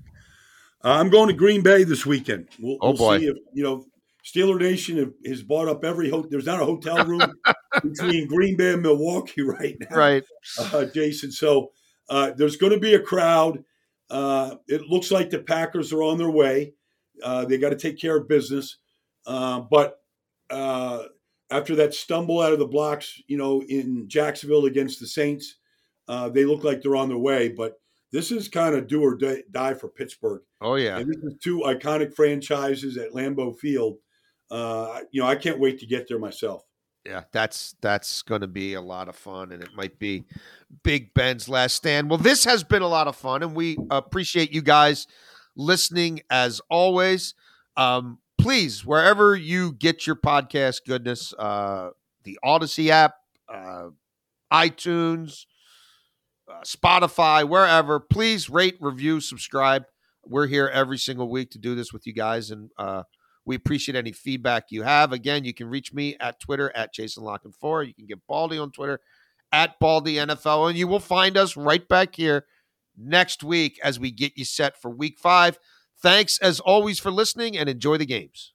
Uh, 0.85 0.93
I'm 0.93 1.11
going 1.11 1.29
to 1.29 1.35
Green 1.35 1.63
Bay 1.63 1.85
this 1.85 2.07
weekend. 2.07 2.49
We'll, 2.59 2.79
oh 2.81 2.93
boy! 2.93 3.19
We'll 3.19 3.31
if, 3.31 3.37
you 3.53 3.63
know, 3.63 3.87
Steeler 4.25 4.59
Nation 4.59 5.13
has 5.27 5.43
bought 5.43 5.69
up 5.69 5.85
every 5.85 6.09
hotel. 6.09 6.31
There's 6.31 6.47
not 6.47 6.63
a 6.63 6.65
hotel 6.65 7.05
room 7.05 7.21
between 7.83 8.29
Green 8.29 8.57
Bay 8.57 8.73
and 8.73 8.83
Milwaukee 8.83 9.43
right 9.43 9.77
now, 9.81 9.97
right, 9.97 10.25
uh, 10.59 10.85
Jason? 10.87 11.33
So 11.33 11.73
uh, 12.09 12.33
there's 12.37 12.57
going 12.57 12.73
to 12.73 12.81
be 12.81 12.95
a 12.95 13.01
crowd. 13.01 13.65
Uh, 14.09 14.57
it 14.69 14.83
looks 14.83 15.11
like 15.11 15.31
the 15.31 15.39
Packers 15.39 15.93
are 15.93 16.03
on 16.03 16.19
their 16.19 16.31
way. 16.31 16.75
Uh, 17.23 17.45
they 17.45 17.59
got 17.59 17.71
to 17.71 17.77
take 17.77 18.01
care 18.01 18.17
of 18.17 18.29
business, 18.29 18.79
uh, 19.27 19.61
but 19.61 20.00
uh, 20.51 21.05
after 21.51 21.75
that 21.77 21.95
stumble 21.95 22.41
out 22.41 22.53
of 22.53 22.59
the 22.59 22.67
blocks, 22.67 23.21
you 23.27 23.37
know, 23.37 23.63
in 23.63 24.09
Jacksonville 24.09 24.67
against 24.67 25.01
the 25.01 25.07
Saints, 25.07 25.57
uh, 26.09 26.29
they 26.29 26.45
look 26.45 26.65
like 26.65 26.83
they're 26.83 26.97
on 26.97 27.09
their 27.09 27.19
way. 27.19 27.49
But 27.49 27.75
this 28.13 28.31
is 28.31 28.49
kind 28.49 28.75
of 28.75 28.87
do 28.87 29.03
or 29.03 29.19
die 29.51 29.75
for 29.75 29.89
Pittsburgh. 29.89 30.43
Oh 30.61 30.77
yeah, 30.77 30.99
and 30.99 31.09
this 31.09 31.23
is 31.23 31.39
two 31.43 31.61
iconic 31.61 32.15
franchises 32.15 32.97
at 32.97 33.13
Lambeau 33.13 33.57
Field 33.57 33.99
uh, 34.51 35.01
you 35.13 35.21
know, 35.23 35.29
I 35.29 35.37
can't 35.37 35.61
wait 35.61 35.79
to 35.81 35.87
get 35.87 36.09
there 36.09 36.19
myself. 36.19 36.65
Yeah, 37.07 37.23
that's 37.33 37.75
that's 37.81 38.21
going 38.23 38.43
to 38.43 38.47
be 38.47 38.75
a 38.75 38.81
lot 38.81 39.09
of 39.09 39.17
fun, 39.17 39.53
and 39.53 39.63
it 39.63 39.71
might 39.75 39.99
be 39.99 40.25
Big 40.83 41.15
Ben's 41.15 41.49
last 41.49 41.75
stand. 41.75 42.11
Well, 42.11 42.19
this 42.19 42.45
has 42.45 42.63
been 42.63 42.83
a 42.83 42.89
lot 42.89 43.09
of 43.09 43.17
fun, 43.17 43.43
and 43.43 43.55
we 43.55 43.79
appreciate 43.91 44.53
you 44.53 44.61
guys 44.61 45.07
listening 45.57 46.21
as 46.29 46.61
always. 46.69 47.35
Um, 47.77 48.19
please, 48.41 48.85
wherever 48.85 49.37
you 49.37 49.73
get 49.73 50.07
your 50.07 50.17
podcast 50.17 50.81
goodness, 50.87 51.35
uh, 51.39 51.91
the 52.25 52.39
Audacy 52.45 52.89
app, 52.89 53.15
uh, 53.53 53.89
iTunes, 54.53 55.45
uh, 56.51 56.63
Spotify, 56.63 57.47
wherever, 57.47 58.01
please 58.01 58.49
rate, 58.49 58.77
review, 58.81 59.21
subscribe. 59.21 59.85
We're 60.25 60.47
here 60.47 60.69
every 60.73 60.99
single 60.99 61.29
week 61.31 61.51
to 61.51 61.59
do 61.59 61.75
this 61.75 61.93
with 61.93 62.07
you 62.07 62.13
guys, 62.15 62.51
and 62.51 62.71
uh, 62.79 63.03
we 63.45 63.57
appreciate 63.57 63.97
any 63.97 64.13
feedback 64.13 64.67
you 64.71 64.83
have. 64.83 65.13
Again, 65.13 65.45
you 65.45 65.53
can 65.53 65.69
reach 65.69 65.93
me 65.93 66.17
at 66.21 66.41
Twitter 66.41 66.73
at 66.75 66.95
Jason 66.95 67.25
La 67.25 67.39
Canfora 67.39 67.87
You 67.87 67.95
can 67.95 68.07
get 68.07 68.27
Baldy 68.27 68.59
on 68.59 68.71
Twitter 68.71 69.01
at 69.53 69.79
Baldy 69.79 70.15
NFL. 70.15 70.69
And 70.69 70.79
you 70.79 70.87
will 70.87 71.01
find 71.01 71.37
us 71.37 71.57
right 71.57 71.87
back 71.89 72.15
here 72.15 72.45
next 72.97 73.43
week 73.43 73.79
as 73.83 73.99
we 73.99 74.11
get 74.11 74.37
you 74.37 74.45
set 74.45 74.81
for 74.81 74.91
week 74.91 75.19
five. 75.19 75.59
Thanks 76.03 76.39
as 76.39 76.61
always 76.61 76.99
for 76.99 77.11
listening 77.11 77.57
and 77.57 77.69
enjoy 77.69 77.97
the 77.99 78.07
games. 78.07 78.53